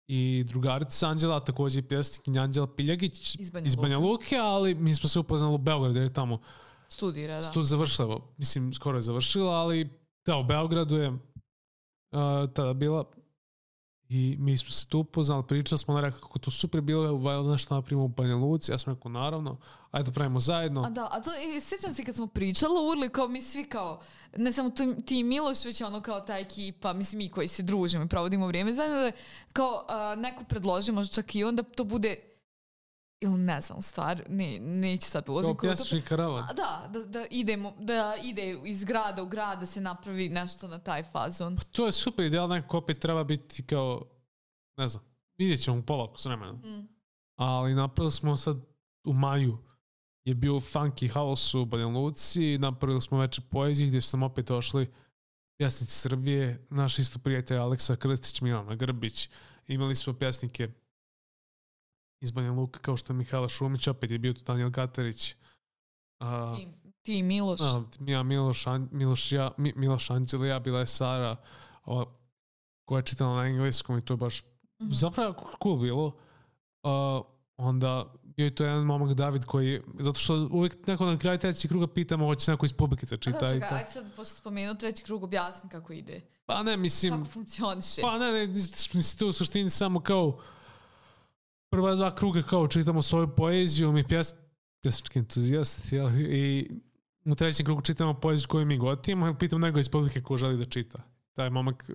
[0.07, 4.09] I drugarica Anđela, takođe i pjesnikinja Anđela Piljagić Iz Banja iz Banja Luke.
[4.09, 6.41] Luke, ali mi smo se upoznali u Beogradu, jer je tamo
[6.89, 7.43] studira, da.
[7.43, 9.91] studij završila, mislim, skoro je završila, ali
[10.27, 11.19] da, u Beogradu je uh,
[12.55, 13.05] tada bila
[14.15, 17.53] i mi smo se tu upoznali, pričali smo, ona rekla kako to super bilo, evo,
[17.53, 19.57] nešto napravimo u Banja Luci, ja sam rekao, naravno,
[19.91, 20.83] ajde da pravimo zajedno.
[20.83, 23.65] A da, a to, i sjećam se kad smo pričali o Urli, kao mi svi
[23.65, 24.01] kao,
[24.37, 28.05] ne samo ti, ti Miloš, već ono kao ta ekipa, mislim mi koji se družimo
[28.05, 29.13] i provodimo vrijeme zajedno, da
[29.53, 32.17] kao a, neko predloži, možda čak i onda to bude,
[33.25, 35.57] ili ne znam, stvar, ne, neću sad ulazim.
[35.57, 36.47] Kao pjesnični karavan.
[36.57, 40.79] Da, da, da, idemo, da ide iz grada u grad, da se napravi nešto na
[40.79, 41.59] taj fazon.
[41.71, 44.03] To je super ideal, nekako opet treba biti kao,
[44.77, 45.03] ne znam,
[45.39, 46.57] vidjet ćemo polako s vremenom.
[46.57, 46.89] Mm.
[47.37, 48.57] Ali napravili smo sad
[49.05, 49.59] u maju
[50.25, 54.47] je bio Funky House u Banja Luci, napravili smo večer poezije gdje su nam opet
[54.47, 54.93] došli
[55.57, 59.29] pjesnici Srbije, naš isto prijatelj Aleksa Krstić, Milana Grbić,
[59.67, 60.69] imali smo pjesnike
[62.25, 65.35] iz Banja Luka kao što je Mihajla Šumić, opet je bio tu Daniel Gatarić,
[66.21, 66.69] a, Ti,
[67.03, 67.61] ti Miloš.
[67.61, 71.37] a, ja Miloš, An, Miloš, ja, Mi, Miloš Anđeli, ja bila je Sara,
[71.85, 72.05] ova,
[72.85, 74.43] koja je čitala na engleskom i to je baš
[74.81, 74.93] Mhm.
[74.93, 76.07] zapravo cool bilo.
[76.07, 77.25] Uh,
[77.57, 81.69] onda bio je to jedan momak David koji, zato što uvijek neko na kraju trećeg
[81.71, 83.41] kruga pitamo hoće neko iz publike da čita.
[83.41, 86.21] da, čekaj, ajde sad, pošto spomenu treći krug, objasni kako ide.
[86.47, 88.01] Pa ne, mislim, Kako funkcioniše.
[88.03, 90.39] pa ne, ne, mislim to u suštini samo kao
[91.75, 94.35] prva dva kruga kao čitamo svoju poeziju, mi pjes,
[94.83, 96.71] pjesnički entuzijast, jel, i
[97.25, 100.65] u trećem krugu čitamo poeziju koju mi gotimo, pitam nego iz publike ko želi da
[100.65, 101.03] čita.
[101.33, 101.91] Taj momak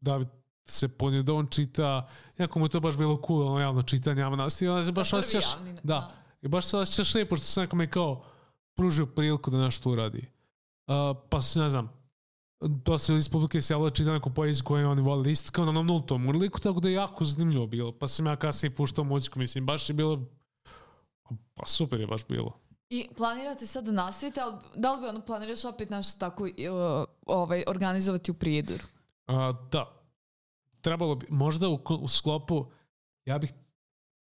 [0.00, 0.28] David
[0.64, 2.08] se ponio da on čita,
[2.38, 5.10] jako mu je to baš bilo cool, ono javno čitanje, javno nastavi, onda se baš
[5.10, 6.12] prvi osjećaš, javni, da,
[6.42, 8.24] I baš se osjećaš lijepo što se nekome kao
[8.74, 10.26] pružio priliku da nešto uradi.
[10.86, 10.94] Uh,
[11.30, 11.92] pa se, ne znam,
[12.60, 15.70] dosta iz publike se javilo da čita neku poeziju koju oni volili isto kao na
[15.70, 17.92] onom nultom urliku, tako da je jako zanimljivo bilo.
[17.92, 20.26] Pa sam ja kasnije puštao muziku, mislim, baš je bilo
[21.54, 22.60] pa super je baš bilo.
[22.88, 26.50] I planirate sad da nastavite, ali da li bi ono planiraš opet nešto tako uh,
[27.26, 28.84] ovaj, organizovati u Prijedoru?
[29.26, 30.00] A, da.
[30.80, 32.70] Trebalo bi, možda u, u sklopu,
[33.24, 33.52] ja bih,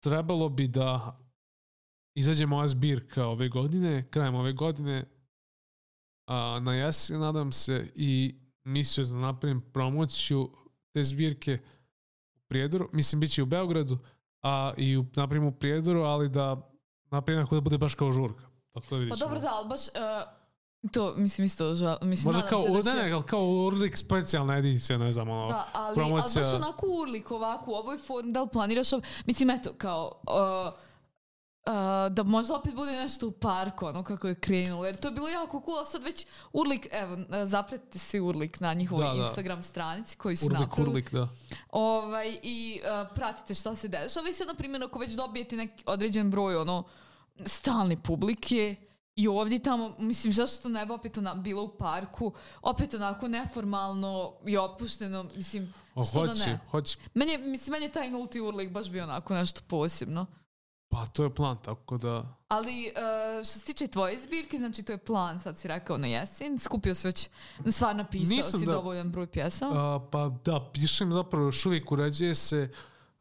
[0.03, 1.19] trebalo bi da
[2.15, 5.05] izađe moja zbirka ove godine, krajem ove godine,
[6.27, 10.51] a, na jesen, nadam se, i mislio da napravim promociju
[10.93, 11.59] te zbirke
[12.35, 13.99] u Prijedoru, mislim, bit će u Beogradu,
[14.43, 16.71] a i u, napravim u Prijedoru, ali da
[17.11, 18.45] napravim ako da bude baš kao žurka.
[18.73, 19.81] Tako da vidjet Pa dobro, da, ali baš...
[19.89, 22.97] Uh, to, mislim, isto žal, mislim, Možda kao, se da će...
[22.97, 26.43] ne, ne, ali kao Urlik specijalna edicija, ne znam, ono, Da, ali, ali promocija.
[26.43, 28.89] baš onako urlik ovako u ovoj formi, da li planiraš?
[29.27, 30.13] Mislim, eto, kao...
[30.23, 30.82] Uh,
[31.67, 31.73] uh,
[32.13, 35.29] da možda opet bude nešto u parku, ono kako je krenulo, jer to je bilo
[35.29, 39.27] jako cool, a sad već Urlik, evo, zapretite svi Urlik na njihovoj Da, da.
[39.27, 40.91] Instagram stranici koji su Urlik, napravili.
[40.91, 41.29] Urlik, da.
[41.71, 45.85] Ovaj, I uh, pratite šta se dešava i sad, na primjer, ako već dobijete neki
[45.87, 46.85] određen broj ono,
[47.47, 48.77] stalne publike
[49.17, 52.33] i ovdje tamo, mislim, zašto ne bi opet ona, bilo u parku,
[52.63, 56.59] opet onako neformalno i opušteno, mislim, O, što da hoće, ne.
[56.71, 56.99] hoće.
[57.15, 60.27] Meni mislim, meni je taj nulti urlik baš bio onako nešto posebno.
[60.93, 62.37] Pa to je plan, tako da...
[62.49, 66.07] Ali uh, što se tiče tvoje zbirke, znači to je plan, sad si rekao na
[66.07, 67.29] jesen, skupio si već,
[67.71, 69.73] stvar napisao Nisam si da- dovoljan broj pjesama.
[69.75, 72.71] A, pa da, pišem zapravo još uvijek uređuje se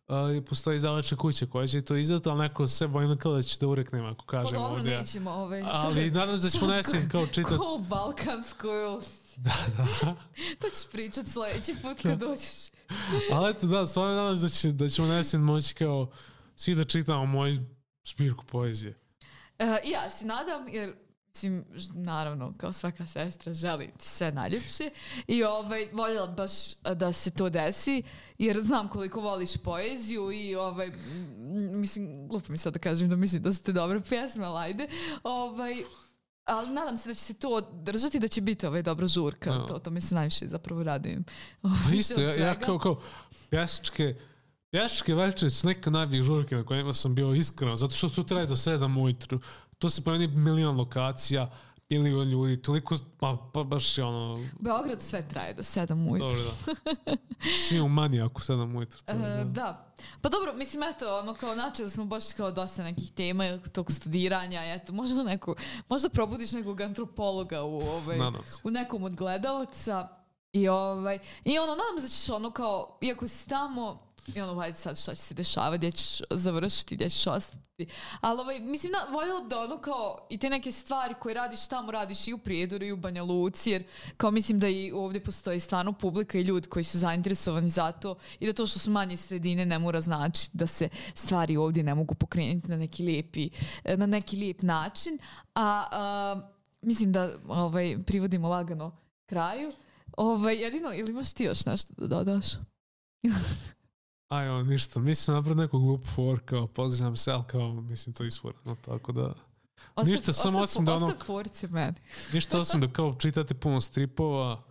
[0.07, 3.41] a, i postoji izdavačka kuća koja će to izdati, ali neko se bojim kao da
[3.41, 4.97] će da ureknem ako Pa kažem dobro, ovdje.
[4.97, 7.57] nećemo ovaj, Ali nadam se da ćemo na jesen kao čitati.
[7.57, 8.67] Ko u balkansku
[9.35, 9.85] Da, da.
[10.59, 12.69] To ćeš pričat sledeći put kad dođeš.
[13.31, 16.09] Ali eto, da, stvarno nadam se da, će, da ćemo nesen moći kao
[16.61, 17.59] svi da čitamo moju
[18.05, 18.93] zbirku poezije.
[19.59, 20.93] Uh, ja se nadam, jer
[21.27, 24.89] mislim, naravno, kao svaka sestra, želim ti sve najljepše
[25.27, 26.51] i ovaj, voljela baš
[26.95, 28.03] da se to desi,
[28.37, 30.91] jer znam koliko voliš poeziju i ovaj,
[31.71, 34.87] mislim, glupo mi sad da kažem da mislim da su te dobre pjesme, ali ajde,
[35.23, 35.83] ovaj,
[36.45, 39.65] ali nadam se da će se to održati, da će biti ovaj dobra žurka, Da.
[39.65, 41.23] to, to mi se najviše zapravo radujem.
[41.61, 43.01] Pa Više isto, ja, ja kao, kao
[43.49, 44.15] pjesačke,
[44.71, 48.45] pjesačke večeri su neka najboljih žurke na kojima sam bio iskreno, zato što tu traje
[48.45, 49.39] do 7 ujutru.
[49.79, 51.51] To se promeni milion lokacija,
[51.89, 56.29] milion ljudi, toliko, pa, pa baš je ono, Beograd sve traje do 7 ujutru.
[56.29, 56.43] dobro
[57.05, 57.15] da.
[57.67, 58.99] Svi u manijaku 7 ujutru.
[59.05, 59.43] To, je, E, da.
[59.43, 59.93] da.
[60.21, 64.61] Pa dobro, mislim, eto, ono, kao načeli smo baš kao dosta nekih tema tog studiranja,
[64.63, 65.55] eto, možda neku,
[65.89, 68.19] možda probudiš nekog antropologa u, ovaj,
[68.63, 70.07] u nekom od gledalaca
[70.53, 73.97] i ovaj, i ono, nadam se da ćeš ono kao, iako si tamo,
[74.35, 77.57] i ono, vajde sad šta će se dešavati, gdje ćeš završiti, gdje ćeš ostati.
[78.21, 81.67] Ali ovaj, mislim, na, voljela bi da ono kao i te neke stvari koje radiš
[81.67, 83.83] tamo, radiš i u Prijedoru i u Banja Luci, jer
[84.17, 88.15] kao mislim da i ovdje postoji stvarno publika i ljudi koji su zainteresovani za to
[88.39, 91.95] i da to što su manje sredine ne mora znači da se stvari ovdje ne
[91.95, 93.49] mogu pokrenuti na neki lijepi,
[93.97, 95.19] na neki lijep način.
[95.55, 96.41] A, a
[96.81, 99.71] mislim da ovaj, privodimo lagano kraju.
[100.17, 102.45] Ovaj, jedino, ili imaš ti još nešto da dodaš?
[104.31, 104.99] Aj, evo, ništa.
[104.99, 109.11] Mislim napraviti neku glupu for, kao pozivam se, ali kao, mislim, to je isforano, tako
[109.11, 109.33] da...
[109.95, 111.95] Ostav, Ništa, samo osim da ono- force meni.
[112.33, 114.63] Ništa osim da kao čitate puno stripova,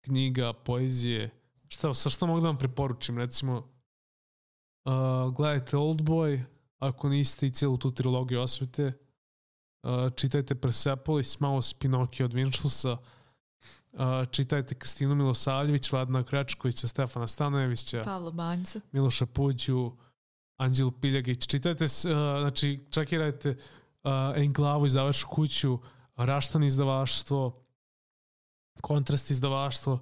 [0.00, 1.30] knjiga, poezije.
[1.68, 3.18] Šta, sa šta mogu da vam preporučim?
[3.18, 3.56] Recimo,
[4.84, 6.42] uh, gledajte Oldboy,
[6.78, 8.92] ako niste i cijelu tu trilogiju osvete.
[9.82, 12.96] Uh, čitajte Persepolis, malo si Pinokio od Vinčlusa.
[14.30, 18.02] Čitajte Kristinu Milosavljević, Vladna Kračkovića, Stefana Stanojevića.
[18.04, 18.80] Pavlo Banjca.
[18.92, 19.92] Miloša Puđu,
[20.56, 21.46] Anđelu Piljagić.
[21.46, 21.90] Čitajte, uh,
[22.40, 25.78] znači, čekirajte uh, Englavu izdavačku kuću,
[26.16, 27.62] Raštan izdavaštvo,
[28.80, 29.98] Kontrast izdavaštvo,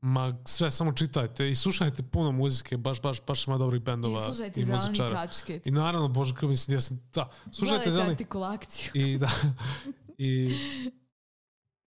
[0.00, 4.26] ma sve samo čitajte i slušajte puno muzike, baš, baš, baš ima dobrih I bendova
[4.26, 5.26] slušajte i muzičara.
[5.26, 5.66] kačket.
[5.66, 8.90] I naravno, Bože, kao mislim, ja sam, da, slušajte zeleni artikulaciju.
[8.94, 9.30] i da,
[10.18, 10.54] i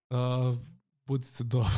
[0.09, 0.57] uh,
[1.05, 1.69] budite dobro.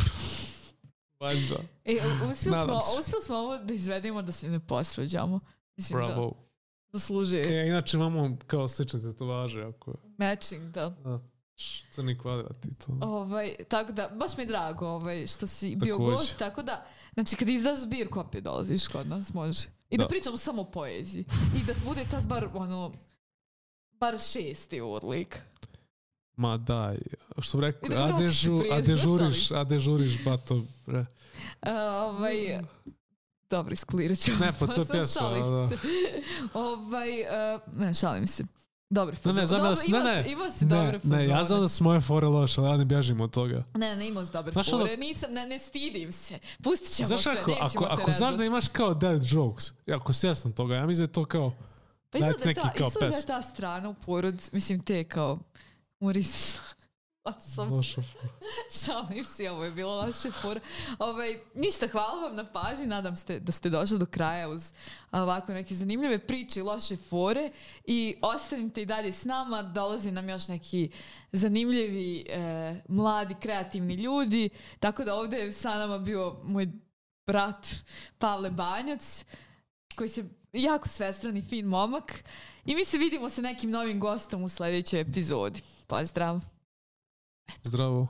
[1.20, 1.56] Valjda.
[1.86, 1.98] E,
[2.32, 5.40] uspjeli smo, uspjeli smo ovo da izvedemo da se ne posvađamo.
[5.78, 6.34] Mislim da Bravo.
[6.92, 10.90] zaslužuje E, inače imamo kao slične tetovaže, ako matching, da.
[10.90, 11.20] Da,
[11.92, 12.98] crni kvadrat i to.
[13.02, 17.36] Ovaj, tako da, baš mi je drago ovaj, što si bio gost, tako da, znači
[17.36, 19.68] kad izdaš zbirku opet dolaziš kod nas, može.
[19.90, 20.08] I da, Da.
[20.08, 21.26] pričamo samo o poeziji.
[21.62, 22.92] I da bude tad bar, ono,
[23.92, 25.38] bar šesti urlik.
[26.38, 26.98] Ma daj,
[27.40, 31.00] što bi da a, dežu, a dežuriš, a dežuriš, bato, bre.
[31.00, 31.06] Uh,
[32.02, 32.60] ovaj,
[33.50, 34.32] dobro, isklirat ću.
[34.42, 35.70] Ne, pa to je pjesma, da.
[35.70, 35.78] se.
[36.54, 38.44] ovaj, uh, ne, šalim se.
[38.90, 41.46] Dobro, Ne, ne, znam da, ne, ne, imao si ne, dobre ne, ja fazone.
[41.46, 43.64] znam da su moje fore loše, ali ja ne bježim od toga.
[43.74, 44.98] Ne, ne, imao si dobre Znaš ono- fore.
[44.98, 46.40] Nisam, ne, ne stidim se.
[46.64, 49.66] Pustit ćemo Znaš, sve, ako, nećemo ako, te ako znaš da imaš kao dead jokes,
[49.88, 51.54] ako si svjestan toga, ja mislim da je to kao,
[52.10, 53.26] Pa dajte da neki ta, kao izgleda da je pes.
[53.26, 55.38] ta strana u porod, mislim, te kao
[56.00, 56.62] humoristična.
[57.40, 58.02] Sam, loša
[58.86, 60.60] šalim se, ovo je bilo loše fora.
[61.00, 64.74] Ovaj, ništa, hvala vam na pažnji, nadam se da ste došli do kraja uz
[65.12, 67.52] ovako neke zanimljive priče i loše fore
[67.86, 70.90] i ostanite i dalje s nama, dolazi nam još neki
[71.32, 74.50] zanimljivi, e, mladi, kreativni ljudi,
[74.80, 76.68] tako da ovdje je sa nama bio moj
[77.28, 77.68] brat
[78.18, 79.26] Pavle Banjac,
[79.96, 82.24] koji se jako svestran i fin momak
[82.66, 85.62] i mi se vidimo sa nekim novim gostom u sljedećoj epizodi.
[85.88, 86.42] Pozdrav!
[87.64, 88.08] Zdravo!